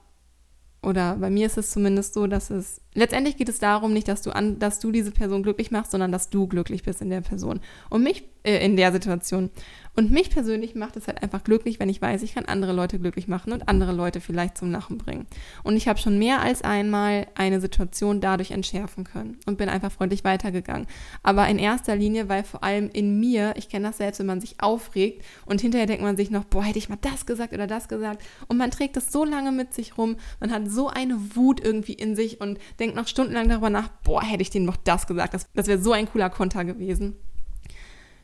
oder 0.82 1.16
bei 1.16 1.30
mir 1.30 1.46
ist 1.46 1.56
es 1.56 1.70
zumindest 1.70 2.14
so, 2.14 2.26
dass 2.26 2.50
es 2.50 2.80
letztendlich 2.96 3.36
geht 3.36 3.48
es 3.48 3.58
darum 3.58 3.92
nicht, 3.92 4.08
dass 4.08 4.22
du 4.22 4.30
an, 4.30 4.58
dass 4.58 4.80
du 4.80 4.90
diese 4.90 5.12
Person 5.12 5.42
glücklich 5.42 5.70
machst, 5.70 5.92
sondern 5.92 6.10
dass 6.10 6.30
du 6.30 6.46
glücklich 6.46 6.82
bist 6.82 7.00
in 7.02 7.10
der 7.10 7.20
Person 7.20 7.60
und 7.90 8.02
mich 8.02 8.24
äh, 8.42 8.64
in 8.64 8.76
der 8.76 8.92
Situation. 8.92 9.50
Und 9.96 10.10
mich 10.10 10.28
persönlich 10.28 10.74
macht 10.74 10.96
es 10.96 11.08
halt 11.08 11.22
einfach 11.22 11.42
glücklich, 11.42 11.80
wenn 11.80 11.88
ich 11.88 12.02
weiß, 12.02 12.22
ich 12.22 12.34
kann 12.34 12.44
andere 12.44 12.74
Leute 12.74 12.98
glücklich 12.98 13.28
machen 13.28 13.52
und 13.52 13.66
andere 13.66 13.92
Leute 13.92 14.20
vielleicht 14.20 14.58
zum 14.58 14.70
Lachen 14.70 14.98
bringen. 14.98 15.26
Und 15.62 15.74
ich 15.74 15.88
habe 15.88 15.98
schon 15.98 16.18
mehr 16.18 16.42
als 16.42 16.60
einmal 16.60 17.26
eine 17.34 17.62
Situation 17.62 18.20
dadurch 18.20 18.50
entschärfen 18.50 19.04
können 19.04 19.38
und 19.46 19.56
bin 19.56 19.70
einfach 19.70 19.90
freundlich 19.90 20.22
weitergegangen. 20.22 20.86
Aber 21.22 21.48
in 21.48 21.58
erster 21.58 21.96
Linie, 21.96 22.28
weil 22.28 22.44
vor 22.44 22.62
allem 22.62 22.90
in 22.92 23.18
mir, 23.18 23.54
ich 23.56 23.70
kenne 23.70 23.88
das 23.88 23.96
selbst, 23.96 24.18
wenn 24.18 24.26
man 24.26 24.42
sich 24.42 24.60
aufregt 24.60 25.24
und 25.46 25.62
hinterher 25.62 25.86
denkt 25.86 26.02
man 26.02 26.18
sich 26.18 26.30
noch, 26.30 26.44
boah, 26.44 26.62
hätte 26.62 26.78
ich 26.78 26.90
mal 26.90 26.98
das 27.00 27.24
gesagt 27.24 27.54
oder 27.54 27.66
das 27.66 27.88
gesagt. 27.88 28.22
Und 28.48 28.58
man 28.58 28.70
trägt 28.70 28.96
das 28.96 29.10
so 29.10 29.24
lange 29.24 29.50
mit 29.50 29.72
sich 29.72 29.96
rum, 29.96 30.16
man 30.40 30.52
hat 30.52 30.70
so 30.70 30.88
eine 30.88 31.18
Wut 31.34 31.64
irgendwie 31.64 31.94
in 31.94 32.14
sich 32.14 32.40
und 32.40 32.58
denkt 32.78 32.85
noch 32.94 33.08
stundenlang 33.08 33.48
darüber 33.48 33.70
nach, 33.70 33.88
boah, 34.04 34.22
hätte 34.22 34.42
ich 34.42 34.50
denen 34.50 34.66
noch 34.66 34.76
das 34.76 35.06
gesagt. 35.06 35.34
Das, 35.34 35.50
das 35.54 35.66
wäre 35.66 35.80
so 35.80 35.92
ein 35.92 36.08
cooler 36.10 36.30
Konter 36.30 36.64
gewesen 36.64 37.16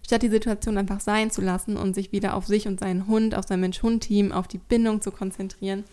statt 0.04 0.22
die 0.22 0.28
Situation 0.28 0.78
einfach 0.78 1.00
sein 1.00 1.30
zu 1.30 1.40
lassen 1.40 1.76
und 1.76 1.94
sich 1.94 2.12
wieder 2.12 2.34
auf 2.34 2.46
sich 2.46 2.66
und 2.66 2.80
seinen 2.80 3.06
Hund, 3.06 3.34
auf 3.34 3.46
sein 3.46 3.60
Mensch-Hund-Team, 3.60 4.32
auf 4.32 4.48
die 4.48 4.58
Bindung 4.58 5.00
zu 5.00 5.10
konzentrieren 5.10 5.84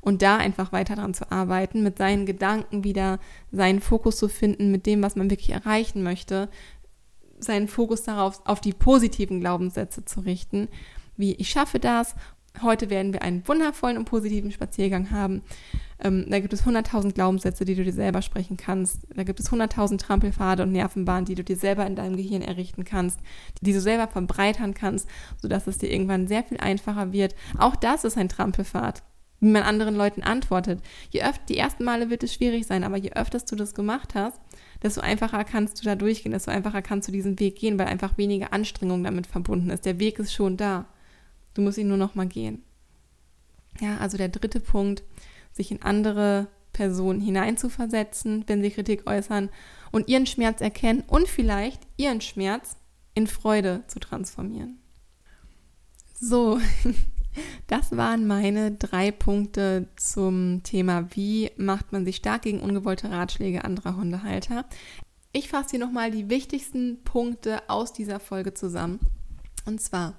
und 0.00 0.22
da 0.22 0.38
einfach 0.38 0.72
weiter 0.72 0.96
dran 0.96 1.14
zu 1.14 1.30
arbeiten, 1.30 1.82
mit 1.82 1.98
seinen 1.98 2.26
Gedanken 2.26 2.84
wieder 2.84 3.18
seinen 3.52 3.80
Fokus 3.80 4.16
zu 4.16 4.28
finden, 4.28 4.70
mit 4.70 4.86
dem, 4.86 5.02
was 5.02 5.16
man 5.16 5.30
wirklich 5.30 5.50
erreichen 5.50 6.02
möchte, 6.02 6.48
seinen 7.38 7.68
Fokus 7.68 8.02
darauf, 8.02 8.44
auf 8.46 8.60
die 8.60 8.72
positiven 8.72 9.40
Glaubenssätze 9.40 10.04
zu 10.04 10.20
richten, 10.20 10.68
wie 11.16 11.34
ich 11.34 11.50
schaffe 11.50 11.78
das 11.78 12.14
Heute 12.62 12.90
werden 12.90 13.12
wir 13.12 13.22
einen 13.22 13.46
wundervollen 13.46 13.96
und 13.96 14.04
positiven 14.04 14.52
Spaziergang 14.52 15.10
haben. 15.10 15.42
Ähm, 16.02 16.26
da 16.28 16.40
gibt 16.40 16.52
es 16.52 16.64
100.000 16.64 17.12
Glaubenssätze, 17.12 17.64
die 17.64 17.74
du 17.74 17.84
dir 17.84 17.92
selber 17.92 18.22
sprechen 18.22 18.56
kannst. 18.56 19.06
Da 19.14 19.22
gibt 19.22 19.40
es 19.40 19.50
100.000 19.50 19.98
Trampelpfade 19.98 20.62
und 20.62 20.72
Nervenbahnen, 20.72 21.24
die 21.24 21.34
du 21.34 21.44
dir 21.44 21.56
selber 21.56 21.86
in 21.86 21.96
deinem 21.96 22.16
Gehirn 22.16 22.42
errichten 22.42 22.84
kannst, 22.84 23.20
die 23.60 23.72
du 23.72 23.80
selber 23.80 24.08
verbreitern 24.08 24.74
kannst, 24.74 25.08
sodass 25.40 25.66
es 25.66 25.78
dir 25.78 25.90
irgendwann 25.90 26.26
sehr 26.26 26.42
viel 26.42 26.58
einfacher 26.58 27.12
wird. 27.12 27.34
Auch 27.58 27.76
das 27.76 28.04
ist 28.04 28.18
ein 28.18 28.28
Trampelpfad, 28.28 29.02
wie 29.40 29.50
man 29.50 29.62
anderen 29.62 29.94
Leuten 29.94 30.22
antwortet. 30.22 30.82
Je 31.10 31.22
öfter, 31.22 31.44
die 31.48 31.56
ersten 31.56 31.84
Male 31.84 32.10
wird 32.10 32.24
es 32.24 32.34
schwierig 32.34 32.66
sein, 32.66 32.84
aber 32.84 32.96
je 32.96 33.12
öfter 33.12 33.38
du 33.38 33.56
das 33.56 33.74
gemacht 33.74 34.14
hast, 34.14 34.38
desto 34.82 35.00
einfacher 35.00 35.44
kannst 35.44 35.80
du 35.80 35.84
da 35.84 35.94
durchgehen, 35.94 36.32
desto 36.32 36.50
einfacher 36.50 36.82
kannst 36.82 37.08
du 37.08 37.12
diesen 37.12 37.38
Weg 37.38 37.56
gehen, 37.56 37.78
weil 37.78 37.86
einfach 37.86 38.18
weniger 38.18 38.52
Anstrengung 38.52 39.04
damit 39.04 39.26
verbunden 39.26 39.70
ist. 39.70 39.86
Der 39.86 39.98
Weg 39.98 40.18
ist 40.18 40.32
schon 40.34 40.56
da. 40.56 40.86
Du 41.54 41.62
musst 41.62 41.78
ihn 41.78 41.88
nur 41.88 41.96
noch 41.96 42.14
mal 42.14 42.26
gehen. 42.26 42.62
Ja, 43.80 43.98
also 43.98 44.16
der 44.16 44.28
dritte 44.28 44.60
Punkt, 44.60 45.02
sich 45.52 45.70
in 45.70 45.82
andere 45.82 46.48
Personen 46.72 47.20
hineinzuversetzen, 47.20 48.44
wenn 48.46 48.62
sie 48.62 48.70
Kritik 48.70 49.08
äußern 49.08 49.50
und 49.90 50.08
ihren 50.08 50.26
Schmerz 50.26 50.60
erkennen 50.60 51.02
und 51.06 51.28
vielleicht 51.28 51.82
ihren 51.96 52.20
Schmerz 52.20 52.76
in 53.14 53.26
Freude 53.26 53.82
zu 53.88 53.98
transformieren. 53.98 54.78
So, 56.20 56.60
das 57.66 57.96
waren 57.96 58.26
meine 58.26 58.72
drei 58.72 59.10
Punkte 59.10 59.88
zum 59.96 60.62
Thema, 60.62 61.08
wie 61.14 61.50
macht 61.56 61.92
man 61.92 62.04
sich 62.04 62.16
stark 62.16 62.42
gegen 62.42 62.60
ungewollte 62.60 63.10
Ratschläge 63.10 63.64
anderer 63.64 63.96
Hundehalter. 63.96 64.64
Ich 65.32 65.48
fasse 65.48 65.70
hier 65.70 65.80
nochmal 65.80 66.10
die 66.10 66.28
wichtigsten 66.28 67.02
Punkte 67.04 67.68
aus 67.68 67.92
dieser 67.92 68.20
Folge 68.20 68.52
zusammen. 68.54 69.00
Und 69.64 69.80
zwar, 69.80 70.14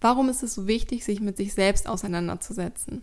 Warum 0.00 0.28
ist 0.28 0.42
es 0.42 0.54
so 0.54 0.66
wichtig, 0.66 1.04
sich 1.04 1.20
mit 1.20 1.36
sich 1.36 1.54
selbst 1.54 1.88
auseinanderzusetzen? 1.88 3.02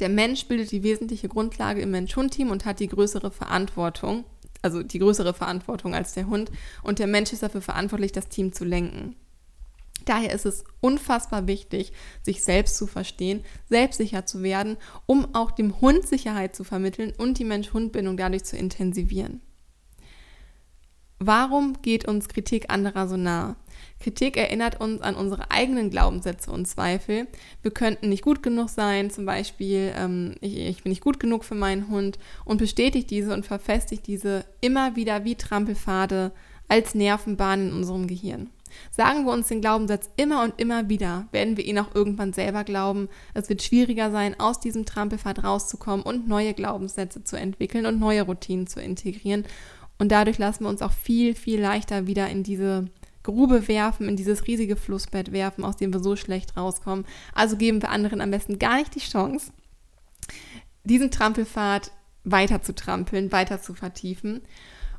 Der 0.00 0.08
Mensch 0.08 0.46
bildet 0.46 0.72
die 0.72 0.82
wesentliche 0.82 1.28
Grundlage 1.28 1.82
im 1.82 1.90
Mensch-Hund-Team 1.90 2.50
und 2.50 2.64
hat 2.64 2.80
die 2.80 2.88
größere 2.88 3.30
Verantwortung, 3.30 4.24
also 4.62 4.82
die 4.82 4.98
größere 4.98 5.34
Verantwortung 5.34 5.94
als 5.94 6.14
der 6.14 6.26
Hund. 6.26 6.50
Und 6.82 6.98
der 6.98 7.06
Mensch 7.06 7.32
ist 7.32 7.42
dafür 7.42 7.60
verantwortlich, 7.60 8.12
das 8.12 8.28
Team 8.28 8.52
zu 8.52 8.64
lenken. 8.64 9.16
Daher 10.06 10.32
ist 10.32 10.46
es 10.46 10.64
unfassbar 10.80 11.46
wichtig, 11.46 11.92
sich 12.22 12.42
selbst 12.42 12.76
zu 12.76 12.86
verstehen, 12.86 13.44
selbstsicher 13.68 14.24
zu 14.24 14.42
werden, 14.42 14.78
um 15.04 15.34
auch 15.34 15.50
dem 15.50 15.80
Hund 15.82 16.06
Sicherheit 16.06 16.56
zu 16.56 16.64
vermitteln 16.64 17.12
und 17.18 17.38
die 17.38 17.44
Mensch-Hund-Bindung 17.44 18.16
dadurch 18.16 18.44
zu 18.44 18.56
intensivieren. 18.56 19.42
Warum 21.22 21.82
geht 21.82 22.08
uns 22.08 22.28
Kritik 22.28 22.70
anderer 22.70 23.06
so 23.06 23.18
nah? 23.18 23.56
Kritik 24.00 24.38
erinnert 24.38 24.80
uns 24.80 25.02
an 25.02 25.14
unsere 25.14 25.50
eigenen 25.50 25.90
Glaubenssätze 25.90 26.50
und 26.50 26.66
Zweifel. 26.66 27.26
Wir 27.60 27.70
könnten 27.70 28.08
nicht 28.08 28.22
gut 28.22 28.42
genug 28.42 28.70
sein, 28.70 29.10
zum 29.10 29.26
Beispiel, 29.26 29.92
ähm, 29.94 30.36
ich, 30.40 30.56
ich, 30.56 30.82
bin 30.82 30.88
nicht 30.88 31.02
gut 31.02 31.20
genug 31.20 31.44
für 31.44 31.54
meinen 31.54 31.88
Hund 31.88 32.18
und 32.46 32.56
bestätigt 32.56 33.10
diese 33.10 33.34
und 33.34 33.44
verfestigt 33.44 34.06
diese 34.06 34.46
immer 34.62 34.96
wieder 34.96 35.24
wie 35.24 35.34
Trampelpfade 35.34 36.32
als 36.68 36.94
Nervenbahn 36.94 37.68
in 37.68 37.74
unserem 37.74 38.06
Gehirn. 38.06 38.48
Sagen 38.90 39.24
wir 39.24 39.32
uns 39.32 39.48
den 39.48 39.60
Glaubenssatz 39.60 40.08
immer 40.16 40.42
und 40.42 40.58
immer 40.58 40.88
wieder, 40.88 41.26
werden 41.32 41.56
wir 41.56 41.64
ihn 41.64 41.78
auch 41.78 41.94
irgendwann 41.94 42.32
selber 42.32 42.64
glauben. 42.64 43.08
Es 43.34 43.48
wird 43.48 43.62
schwieriger 43.62 44.10
sein, 44.10 44.38
aus 44.38 44.60
diesem 44.60 44.86
Trampelpfad 44.86 45.44
rauszukommen 45.44 46.06
und 46.06 46.28
neue 46.28 46.54
Glaubenssätze 46.54 47.24
zu 47.24 47.36
entwickeln 47.36 47.84
und 47.84 47.98
neue 47.98 48.22
Routinen 48.22 48.66
zu 48.66 48.80
integrieren. 48.80 49.44
Und 50.00 50.10
dadurch 50.10 50.38
lassen 50.38 50.64
wir 50.64 50.70
uns 50.70 50.80
auch 50.80 50.92
viel, 50.92 51.34
viel 51.34 51.60
leichter 51.60 52.06
wieder 52.06 52.26
in 52.30 52.42
diese 52.42 52.86
Grube 53.22 53.68
werfen, 53.68 54.08
in 54.08 54.16
dieses 54.16 54.46
riesige 54.46 54.76
Flussbett 54.76 55.30
werfen, 55.30 55.62
aus 55.62 55.76
dem 55.76 55.92
wir 55.92 56.00
so 56.00 56.16
schlecht 56.16 56.56
rauskommen. 56.56 57.04
Also 57.34 57.58
geben 57.58 57.82
wir 57.82 57.90
anderen 57.90 58.22
am 58.22 58.30
besten 58.30 58.58
gar 58.58 58.78
nicht 58.78 58.94
die 58.94 59.00
Chance, 59.00 59.52
diesen 60.84 61.10
Trampelpfad 61.10 61.92
weiter 62.24 62.62
zu 62.62 62.74
trampeln, 62.74 63.30
weiter 63.30 63.60
zu 63.60 63.74
vertiefen. 63.74 64.40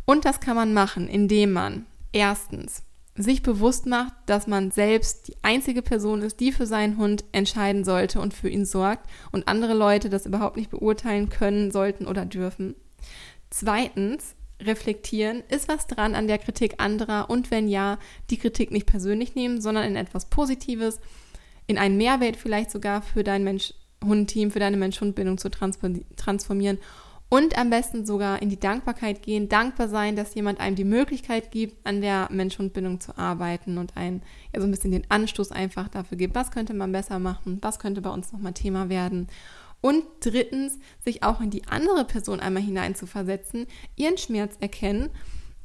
Und 0.05 0.23
das 0.23 0.39
kann 0.39 0.55
man 0.55 0.71
machen, 0.71 1.07
indem 1.07 1.51
man 1.51 1.87
erstens 2.11 2.83
sich 3.15 3.41
bewusst 3.41 3.87
macht, 3.87 4.13
dass 4.27 4.45
man 4.45 4.69
selbst 4.69 5.29
die 5.29 5.35
einzige 5.41 5.81
Person 5.81 6.21
ist, 6.21 6.39
die 6.39 6.51
für 6.51 6.67
seinen 6.67 6.97
Hund 6.97 7.23
entscheiden 7.31 7.83
sollte 7.83 8.21
und 8.21 8.35
für 8.35 8.49
ihn 8.49 8.65
sorgt 8.65 9.09
und 9.31 9.47
andere 9.47 9.73
Leute 9.73 10.11
das 10.11 10.27
überhaupt 10.27 10.57
nicht 10.57 10.69
beurteilen 10.69 11.29
können, 11.29 11.71
sollten 11.71 12.05
oder 12.05 12.23
dürfen. 12.23 12.75
Zweitens, 13.49 14.35
reflektieren, 14.65 15.43
ist 15.49 15.67
was 15.67 15.87
dran 15.87 16.15
an 16.15 16.27
der 16.27 16.37
Kritik 16.37 16.75
anderer 16.77 17.29
und 17.29 17.51
wenn 17.51 17.67
ja, 17.67 17.97
die 18.29 18.37
Kritik 18.37 18.71
nicht 18.71 18.85
persönlich 18.85 19.35
nehmen, 19.35 19.61
sondern 19.61 19.85
in 19.85 19.95
etwas 19.95 20.25
Positives, 20.25 20.99
in 21.67 21.77
einen 21.77 21.97
Mehrwert 21.97 22.35
vielleicht 22.35 22.71
sogar 22.71 23.01
für 23.01 23.23
dein 23.23 23.43
Mensch-Hund-Team, 23.43 24.51
für 24.51 24.59
deine 24.59 24.77
Mensch-Hund-Bindung 24.77 25.37
zu 25.37 25.49
transformieren 25.49 26.79
und 27.29 27.57
am 27.57 27.69
besten 27.69 28.05
sogar 28.05 28.41
in 28.41 28.49
die 28.49 28.59
Dankbarkeit 28.59 29.23
gehen, 29.23 29.47
dankbar 29.47 29.87
sein, 29.87 30.17
dass 30.17 30.35
jemand 30.35 30.59
einem 30.59 30.75
die 30.75 30.83
Möglichkeit 30.83 31.49
gibt, 31.49 31.85
an 31.87 32.01
der 32.01 32.27
Mensch-Hund-Bindung 32.29 32.99
zu 32.99 33.17
arbeiten 33.17 33.77
und 33.77 33.95
einen 33.95 34.21
ja, 34.53 34.59
so 34.59 34.67
ein 34.67 34.71
bisschen 34.71 34.91
den 34.91 35.09
Anstoß 35.09 35.53
einfach 35.53 35.87
dafür 35.87 36.17
gibt, 36.17 36.35
was 36.35 36.51
könnte 36.51 36.73
man 36.73 36.91
besser 36.91 37.19
machen, 37.19 37.59
was 37.61 37.79
könnte 37.79 38.01
bei 38.01 38.09
uns 38.09 38.33
nochmal 38.33 38.51
Thema 38.53 38.89
werden 38.89 39.27
und 39.81 40.03
drittens, 40.19 40.77
sich 41.03 41.23
auch 41.23 41.41
in 41.41 41.49
die 41.49 41.67
andere 41.67 42.05
Person 42.05 42.39
einmal 42.39 42.63
hineinzuversetzen, 42.63 43.65
ihren 43.95 44.17
Schmerz 44.17 44.55
erkennen 44.59 45.09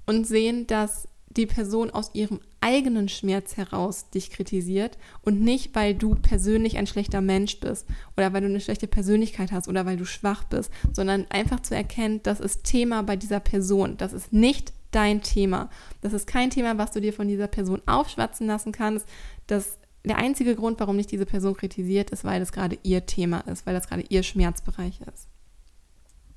und 0.07 0.27
sehen, 0.27 0.67
dass 0.67 1.09
die 1.37 1.47
Person 1.47 1.91
aus 1.91 2.11
ihrem 2.15 2.41
eigenen 2.61 3.09
Schmerz 3.09 3.57
heraus 3.57 4.11
dich 4.11 4.31
kritisiert 4.31 4.97
und 5.23 5.41
nicht, 5.41 5.75
weil 5.75 5.95
du 5.95 6.15
persönlich 6.15 6.79
ein 6.79 6.87
schlechter 6.87 7.21
Mensch 7.21 7.61
bist 7.61 7.87
oder 8.17 8.33
weil 8.33 8.41
du 8.41 8.47
eine 8.47 8.61
schlechte 8.61 8.87
Persönlichkeit 8.87 9.53
hast 9.53 9.69
oder 9.69 9.87
weil 9.87 9.97
du 9.97 10.07
schwach 10.07 10.45
bist, 10.45 10.71
sondern 10.93 11.27
einfach 11.29 11.61
zu 11.61 11.75
erkennen, 11.75 12.21
das 12.23 12.41
ist 12.41 12.65
Thema 12.65 13.03
bei 13.03 13.17
dieser 13.17 13.41
Person. 13.41 13.97
Das 13.99 14.13
ist 14.13 14.33
nicht 14.33 14.73
dein 14.91 15.23
Thema. 15.23 15.69
Das 16.01 16.13
ist 16.15 16.27
kein 16.27 16.51
Thema, 16.51 16.79
was 16.79 16.93
du 16.93 17.01
dir 17.01 17.13
von 17.13 17.29
dieser 17.29 17.49
Person 17.49 17.83
aufschwatzen 17.87 18.47
lassen 18.47 18.73
kannst. 18.73 19.07
Das 19.47 19.79
der 20.09 20.19
einzige 20.19 20.55
Grund, 20.55 20.79
warum 20.81 20.97
nicht 20.97 21.11
diese 21.11 21.27
Person 21.27 21.57
kritisiert, 21.57 22.11
ist, 22.11 22.25
weil 22.25 22.41
es 22.43 22.53
gerade 22.53 22.79
ihr 22.83 23.07
Thema 23.07 23.41
ist, 23.41 23.67
weil 23.67 23.75
das 23.75 23.89
gerade 23.89 24.05
ihr 24.09 24.23
Schmerzbereich 24.23 25.01
ist. 25.01 25.29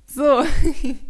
So, 0.06 0.42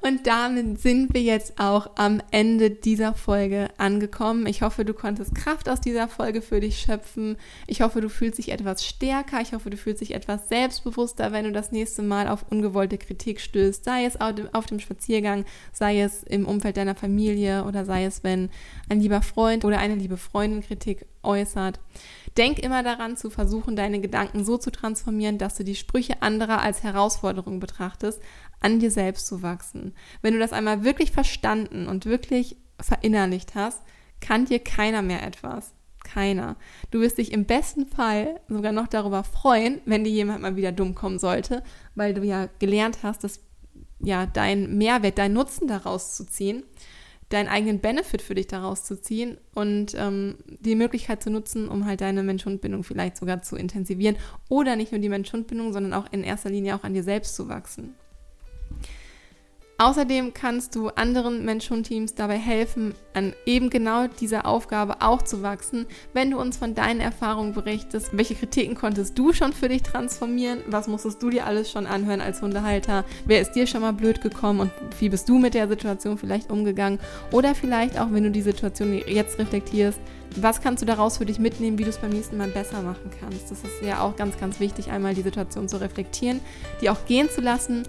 Und 0.00 0.26
damit 0.26 0.80
sind 0.80 1.12
wir 1.12 1.22
jetzt 1.22 1.58
auch 1.58 1.90
am 1.96 2.22
Ende 2.30 2.70
dieser 2.70 3.14
Folge 3.14 3.68
angekommen. 3.78 4.46
Ich 4.46 4.62
hoffe, 4.62 4.84
du 4.84 4.94
konntest 4.94 5.34
Kraft 5.34 5.68
aus 5.68 5.80
dieser 5.80 6.06
Folge 6.06 6.40
für 6.40 6.60
dich 6.60 6.78
schöpfen. 6.78 7.36
Ich 7.66 7.80
hoffe, 7.80 8.00
du 8.00 8.08
fühlst 8.08 8.38
dich 8.38 8.52
etwas 8.52 8.86
stärker. 8.86 9.40
Ich 9.40 9.54
hoffe, 9.54 9.70
du 9.70 9.76
fühlst 9.76 10.00
dich 10.00 10.14
etwas 10.14 10.48
selbstbewusster, 10.48 11.32
wenn 11.32 11.46
du 11.46 11.52
das 11.52 11.72
nächste 11.72 12.02
Mal 12.02 12.28
auf 12.28 12.44
ungewollte 12.50 12.98
Kritik 12.98 13.40
stößt. 13.40 13.82
Sei 13.82 14.04
es 14.04 14.18
auf 14.20 14.66
dem 14.66 14.78
Spaziergang, 14.78 15.44
sei 15.72 16.00
es 16.00 16.22
im 16.22 16.46
Umfeld 16.46 16.76
deiner 16.76 16.94
Familie 16.94 17.64
oder 17.64 17.84
sei 17.84 18.04
es, 18.04 18.22
wenn 18.22 18.50
ein 18.88 19.00
lieber 19.00 19.22
Freund 19.22 19.64
oder 19.64 19.78
eine 19.78 19.96
liebe 19.96 20.16
Freundin 20.16 20.62
Kritik 20.62 21.06
äußert. 21.22 21.80
Denk 22.36 22.60
immer 22.60 22.82
daran, 22.82 23.16
zu 23.16 23.30
versuchen, 23.30 23.74
deine 23.74 24.00
Gedanken 24.00 24.44
so 24.44 24.58
zu 24.58 24.70
transformieren, 24.70 25.38
dass 25.38 25.56
du 25.56 25.64
die 25.64 25.74
Sprüche 25.74 26.22
anderer 26.22 26.60
als 26.60 26.84
Herausforderung 26.84 27.58
betrachtest, 27.58 28.20
an 28.60 28.80
dir 28.80 28.90
selbst 28.90 29.26
zu 29.26 29.42
wachsen. 29.42 29.94
Wenn 30.22 30.34
du 30.34 30.40
das 30.40 30.52
einmal 30.52 30.84
wirklich 30.84 31.12
verstanden 31.12 31.86
und 31.86 32.06
wirklich 32.06 32.56
verinnerlicht 32.80 33.54
hast, 33.54 33.82
kann 34.20 34.44
dir 34.44 34.58
keiner 34.58 35.02
mehr 35.02 35.22
etwas. 35.22 35.72
Keiner. 36.04 36.56
Du 36.90 37.00
wirst 37.00 37.18
dich 37.18 37.32
im 37.32 37.44
besten 37.44 37.86
Fall 37.86 38.40
sogar 38.48 38.72
noch 38.72 38.86
darüber 38.86 39.24
freuen, 39.24 39.80
wenn 39.84 40.04
dir 40.04 40.10
jemand 40.10 40.40
mal 40.40 40.56
wieder 40.56 40.72
dumm 40.72 40.94
kommen 40.94 41.18
sollte, 41.18 41.62
weil 41.94 42.14
du 42.14 42.22
ja 42.22 42.48
gelernt 42.58 42.98
hast, 43.02 43.24
dass 43.24 43.40
ja 44.00 44.26
dein 44.26 44.78
Mehrwert, 44.78 45.18
dein 45.18 45.32
Nutzen 45.34 45.68
daraus 45.68 46.16
zu 46.16 46.24
ziehen, 46.24 46.62
deinen 47.28 47.48
eigenen 47.48 47.80
Benefit 47.80 48.22
für 48.22 48.34
dich 48.34 48.46
daraus 48.46 48.84
zu 48.84 49.00
ziehen 49.00 49.36
und 49.54 49.94
ähm, 49.96 50.36
die 50.60 50.76
Möglichkeit 50.76 51.22
zu 51.22 51.30
nutzen, 51.30 51.68
um 51.68 51.84
halt 51.84 52.00
deine 52.00 52.22
Mensch-Hund-Bindung 52.22 52.84
vielleicht 52.84 53.18
sogar 53.18 53.42
zu 53.42 53.56
intensivieren 53.56 54.16
oder 54.48 54.76
nicht 54.76 54.92
nur 54.92 55.00
die 55.00 55.10
Mensch-Hund-Bindung, 55.10 55.72
sondern 55.72 55.92
auch 55.92 56.10
in 56.10 56.24
erster 56.24 56.48
Linie 56.48 56.74
auch 56.74 56.84
an 56.84 56.94
dir 56.94 57.02
selbst 57.02 57.36
zu 57.36 57.48
wachsen. 57.48 57.94
Außerdem 59.80 60.34
kannst 60.34 60.74
du 60.74 60.88
anderen 60.88 61.44
Mensch-Hund-Teams 61.44 62.16
dabei 62.16 62.36
helfen, 62.36 62.94
an 63.14 63.32
eben 63.46 63.70
genau 63.70 64.08
dieser 64.08 64.44
Aufgabe 64.44 65.02
auch 65.02 65.22
zu 65.22 65.40
wachsen, 65.42 65.86
wenn 66.12 66.32
du 66.32 66.40
uns 66.40 66.56
von 66.56 66.74
deinen 66.74 66.98
Erfahrungen 66.98 67.52
berichtest. 67.52 68.08
Welche 68.10 68.34
Kritiken 68.34 68.74
konntest 68.74 69.16
du 69.16 69.32
schon 69.32 69.52
für 69.52 69.68
dich 69.68 69.84
transformieren? 69.84 70.62
Was 70.66 70.88
musstest 70.88 71.22
du 71.22 71.30
dir 71.30 71.46
alles 71.46 71.70
schon 71.70 71.86
anhören 71.86 72.20
als 72.20 72.42
Hundehalter? 72.42 73.04
Wer 73.24 73.40
ist 73.40 73.52
dir 73.52 73.68
schon 73.68 73.82
mal 73.82 73.92
blöd 73.92 74.20
gekommen 74.20 74.58
und 74.58 74.72
wie 74.98 75.10
bist 75.10 75.28
du 75.28 75.38
mit 75.38 75.54
der 75.54 75.68
Situation 75.68 76.18
vielleicht 76.18 76.50
umgegangen? 76.50 76.98
Oder 77.30 77.54
vielleicht 77.54 78.00
auch, 78.00 78.08
wenn 78.10 78.24
du 78.24 78.32
die 78.32 78.42
Situation 78.42 79.00
jetzt 79.06 79.38
reflektierst, 79.38 80.00
was 80.34 80.60
kannst 80.60 80.82
du 80.82 80.86
daraus 80.86 81.18
für 81.18 81.24
dich 81.24 81.38
mitnehmen, 81.38 81.78
wie 81.78 81.84
du 81.84 81.90
es 81.90 81.98
beim 81.98 82.10
nächsten 82.10 82.36
Mal 82.36 82.48
besser 82.48 82.82
machen 82.82 83.12
kannst? 83.20 83.48
Das 83.48 83.62
ist 83.62 83.80
ja 83.80 84.00
auch 84.00 84.16
ganz, 84.16 84.40
ganz 84.40 84.58
wichtig, 84.58 84.90
einmal 84.90 85.14
die 85.14 85.22
Situation 85.22 85.68
zu 85.68 85.80
reflektieren, 85.80 86.40
die 86.80 86.90
auch 86.90 87.06
gehen 87.06 87.30
zu 87.30 87.40
lassen, 87.40 87.84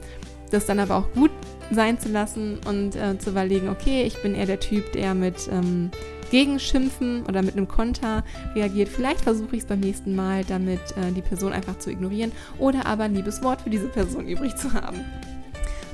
das 0.51 0.67
dann 0.67 0.77
aber 0.77 0.95
auch 0.95 1.11
gut 1.13 1.31
sein 1.71 1.99
zu 1.99 2.09
lassen 2.09 2.59
und 2.67 2.95
äh, 2.95 3.17
zu 3.17 3.31
überlegen, 3.31 3.69
okay, 3.69 4.03
ich 4.03 4.21
bin 4.21 4.35
eher 4.35 4.45
der 4.45 4.59
Typ, 4.59 4.91
der 4.93 5.13
mit 5.13 5.49
ähm, 5.51 5.91
Gegenschimpfen 6.31 7.25
oder 7.25 7.41
mit 7.41 7.55
einem 7.55 7.67
Konter 7.67 8.23
reagiert. 8.55 8.89
Vielleicht 8.89 9.21
versuche 9.21 9.55
ich 9.55 9.63
es 9.63 9.67
beim 9.67 9.79
nächsten 9.79 10.15
Mal, 10.15 10.43
damit 10.45 10.79
äh, 10.91 11.11
die 11.15 11.21
Person 11.21 11.53
einfach 11.53 11.79
zu 11.79 11.89
ignorieren 11.89 12.31
oder 12.57 12.85
aber 12.85 13.03
ein 13.03 13.15
liebes 13.15 13.43
Wort 13.43 13.61
für 13.61 13.69
diese 13.69 13.87
Person 13.87 14.27
übrig 14.27 14.55
zu 14.55 14.73
haben. 14.73 14.99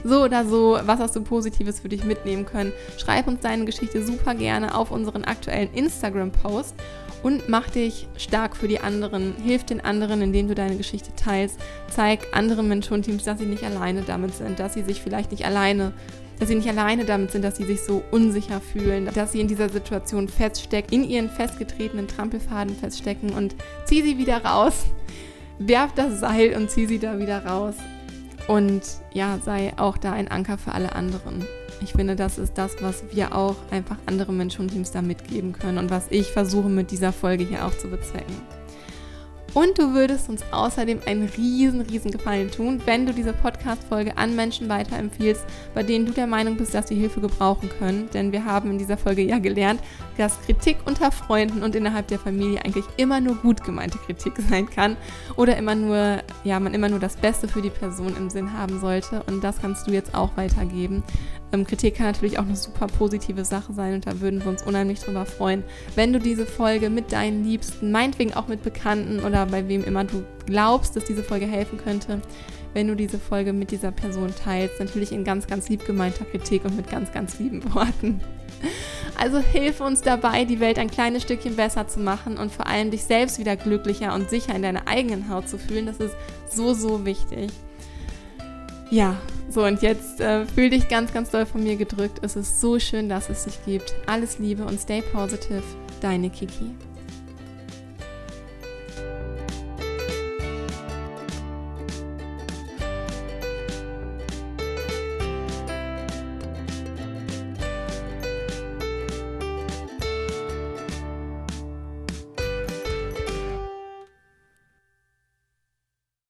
So 0.03 0.23
oder 0.23 0.45
so, 0.45 0.77
was 0.85 0.99
hast 0.99 1.15
du 1.15 1.21
Positives 1.21 1.79
für 1.79 1.89
dich 1.89 2.03
mitnehmen 2.03 2.45
können? 2.45 2.71
Schreib 2.97 3.27
uns 3.27 3.39
deine 3.39 3.65
Geschichte 3.65 4.05
super 4.05 4.35
gerne 4.35 4.75
auf 4.75 4.91
unseren 4.91 5.23
aktuellen 5.23 5.73
Instagram-Post 5.73 6.75
und 7.25 7.49
mach 7.49 7.71
dich 7.71 8.07
stark 8.17 8.55
für 8.55 8.67
die 8.67 8.81
anderen. 8.81 9.33
Hilf 9.43 9.63
den 9.63 9.81
anderen, 9.81 10.21
indem 10.21 10.47
du 10.47 10.53
deine 10.53 10.77
Geschichte 10.77 11.09
teilst. 11.15 11.59
Zeig 11.89 12.19
anderen 12.33 12.67
Mentorenteams, 12.67 13.23
dass 13.23 13.39
sie 13.39 13.47
nicht 13.47 13.63
alleine 13.63 14.03
damit 14.03 14.35
sind, 14.35 14.59
dass 14.59 14.75
sie 14.75 14.83
sich 14.83 15.01
vielleicht 15.01 15.31
nicht 15.31 15.43
alleine 15.43 15.91
dass 16.37 16.49
sie 16.49 16.55
nicht 16.55 16.67
alleine 16.67 17.05
damit 17.05 17.31
sind, 17.31 17.43
dass 17.43 17.55
sie 17.55 17.63
sich 17.63 17.81
so 17.81 18.03
unsicher 18.11 18.59
fühlen, 18.59 19.09
dass 19.15 19.31
sie 19.31 19.39
in 19.39 19.47
dieser 19.47 19.69
Situation 19.69 20.27
feststecken, 20.27 20.91
in 20.93 21.09
ihren 21.09 21.29
festgetretenen 21.29 22.09
Trampelfaden 22.09 22.75
feststecken 22.75 23.29
und 23.29 23.55
zieh 23.85 24.01
sie 24.01 24.17
wieder 24.17 24.43
raus. 24.43 24.83
Werf 25.59 25.93
das 25.95 26.19
Seil 26.19 26.53
und 26.57 26.69
zieh 26.69 26.87
sie 26.87 26.99
da 26.99 27.17
wieder 27.19 27.45
raus. 27.45 27.75
Und 28.49 28.81
ja, 29.13 29.39
sei 29.43 29.71
auch 29.77 29.97
da 29.97 30.11
ein 30.11 30.27
Anker 30.27 30.57
für 30.57 30.73
alle 30.73 30.93
anderen. 30.93 31.45
Ich 31.81 31.93
finde, 31.93 32.15
das 32.15 32.37
ist 32.37 32.57
das, 32.57 32.75
was 32.81 33.03
wir 33.11 33.35
auch 33.35 33.55
einfach 33.71 33.97
andere 34.05 34.31
Menschen 34.31 34.61
und 34.61 34.71
Teams 34.71 34.91
da 34.91 35.01
mitgeben 35.01 35.53
können 35.53 35.77
und 35.77 35.89
was 35.89 36.07
ich 36.09 36.27
versuche 36.27 36.69
mit 36.69 36.91
dieser 36.91 37.11
Folge 37.11 37.43
hier 37.43 37.65
auch 37.65 37.77
zu 37.77 37.89
bezwecken. 37.89 38.35
Und 39.55 39.79
du 39.79 39.93
würdest 39.93 40.27
uns 40.27 40.43
außerdem 40.51 40.99
einen 41.05 41.29
riesen, 41.29 41.79
riesen 41.79 42.11
Gefallen 42.11 42.51
tun, 42.51 42.81
wenn 42.83 43.05
du 43.05 43.13
diese 43.13 43.31
Podcast-Folge 43.31 44.17
an 44.17 44.35
Menschen 44.35 44.67
weiterempfiehlst, 44.67 45.45
bei 45.73 45.81
denen 45.81 46.05
du 46.05 46.11
der 46.11 46.27
Meinung 46.27 46.57
bist, 46.57 46.73
dass 46.73 46.89
sie 46.89 46.95
Hilfe 46.95 47.21
gebrauchen 47.21 47.69
können. 47.79 48.09
Denn 48.13 48.33
wir 48.33 48.43
haben 48.43 48.71
in 48.71 48.77
dieser 48.77 48.97
Folge 48.97 49.21
ja 49.21 49.39
gelernt, 49.39 49.79
dass 50.17 50.41
Kritik 50.41 50.79
unter 50.83 51.09
Freunden 51.09 51.63
und 51.63 51.73
innerhalb 51.73 52.09
der 52.09 52.19
Familie 52.19 52.65
eigentlich 52.65 52.83
immer 52.97 53.21
nur 53.21 53.35
gut 53.35 53.63
gemeinte 53.63 53.97
Kritik 53.97 54.33
sein 54.49 54.69
kann 54.69 54.97
oder 55.37 55.55
immer 55.55 55.73
nur, 55.73 56.21
ja, 56.43 56.59
man 56.59 56.73
immer 56.73 56.89
nur 56.89 56.99
das 56.99 57.15
Beste 57.15 57.47
für 57.47 57.61
die 57.61 57.69
Person 57.69 58.13
im 58.17 58.29
Sinn 58.29 58.51
haben 58.51 58.81
sollte. 58.81 59.23
Und 59.23 59.41
das 59.41 59.61
kannst 59.61 59.87
du 59.87 59.91
jetzt 59.91 60.15
auch 60.15 60.35
weitergeben. 60.35 61.01
Ähm, 61.51 61.65
Kritik 61.65 61.95
kann 61.95 62.07
natürlich 62.07 62.39
auch 62.39 62.45
eine 62.45 62.55
super 62.55 62.87
positive 62.87 63.45
Sache 63.45 63.73
sein 63.73 63.93
und 63.95 64.07
da 64.07 64.19
würden 64.19 64.41
wir 64.43 64.49
uns 64.49 64.63
unheimlich 64.63 64.99
drüber 64.99 65.25
freuen, 65.25 65.63
wenn 65.95 66.13
du 66.13 66.19
diese 66.19 66.45
Folge 66.45 66.89
mit 66.89 67.11
deinen 67.11 67.43
Liebsten, 67.43 67.91
meinetwegen 67.91 68.33
auch 68.33 68.47
mit 68.47 68.63
Bekannten 68.63 69.19
oder 69.23 69.45
bei 69.45 69.67
wem 69.67 69.83
immer 69.83 70.03
du 70.03 70.23
glaubst, 70.45 70.95
dass 70.95 71.05
diese 71.05 71.23
Folge 71.23 71.45
helfen 71.45 71.77
könnte, 71.77 72.21
wenn 72.73 72.87
du 72.87 72.95
diese 72.95 73.19
Folge 73.19 73.53
mit 73.53 73.71
dieser 73.71 73.91
Person 73.91 74.33
teilst. 74.35 74.79
Natürlich 74.79 75.11
in 75.11 75.23
ganz, 75.23 75.47
ganz 75.47 75.69
lieb 75.69 75.85
gemeinter 75.85 76.25
Kritik 76.25 76.65
und 76.65 76.75
mit 76.75 76.89
ganz, 76.89 77.11
ganz 77.11 77.39
lieben 77.39 77.73
Worten. 77.73 78.19
Also 79.17 79.39
hilf 79.39 79.79
uns 79.79 80.01
dabei, 80.01 80.43
die 80.43 80.59
Welt 80.59 80.77
ein 80.77 80.89
kleines 80.89 81.23
Stückchen 81.23 81.55
besser 81.55 81.87
zu 81.87 81.99
machen 81.99 82.37
und 82.37 82.51
vor 82.51 82.67
allem 82.67 82.91
dich 82.91 83.03
selbst 83.03 83.39
wieder 83.39 83.55
glücklicher 83.55 84.13
und 84.13 84.29
sicher 84.29 84.55
in 84.55 84.61
deiner 84.61 84.87
eigenen 84.87 85.29
Haut 85.29 85.47
zu 85.47 85.57
fühlen. 85.57 85.85
Das 85.85 85.97
ist 85.97 86.15
so, 86.49 86.73
so 86.73 87.05
wichtig. 87.05 87.49
Ja, 88.91 89.17
so 89.49 89.63
und 89.65 89.81
jetzt 89.81 90.21
äh, 90.21 90.45
fühl 90.45 90.69
dich 90.69 90.87
ganz, 90.89 91.13
ganz 91.13 91.31
doll 91.31 91.45
von 91.45 91.63
mir 91.63 91.75
gedrückt. 91.75 92.19
Es 92.21 92.35
ist 92.35 92.61
so 92.61 92.79
schön, 92.79 93.09
dass 93.09 93.29
es 93.29 93.45
dich 93.45 93.63
gibt. 93.65 93.93
Alles 94.05 94.39
Liebe 94.39 94.63
und 94.63 94.79
stay 94.79 95.01
positive. 95.01 95.63
Deine 96.01 96.29
Kiki. 96.29 96.71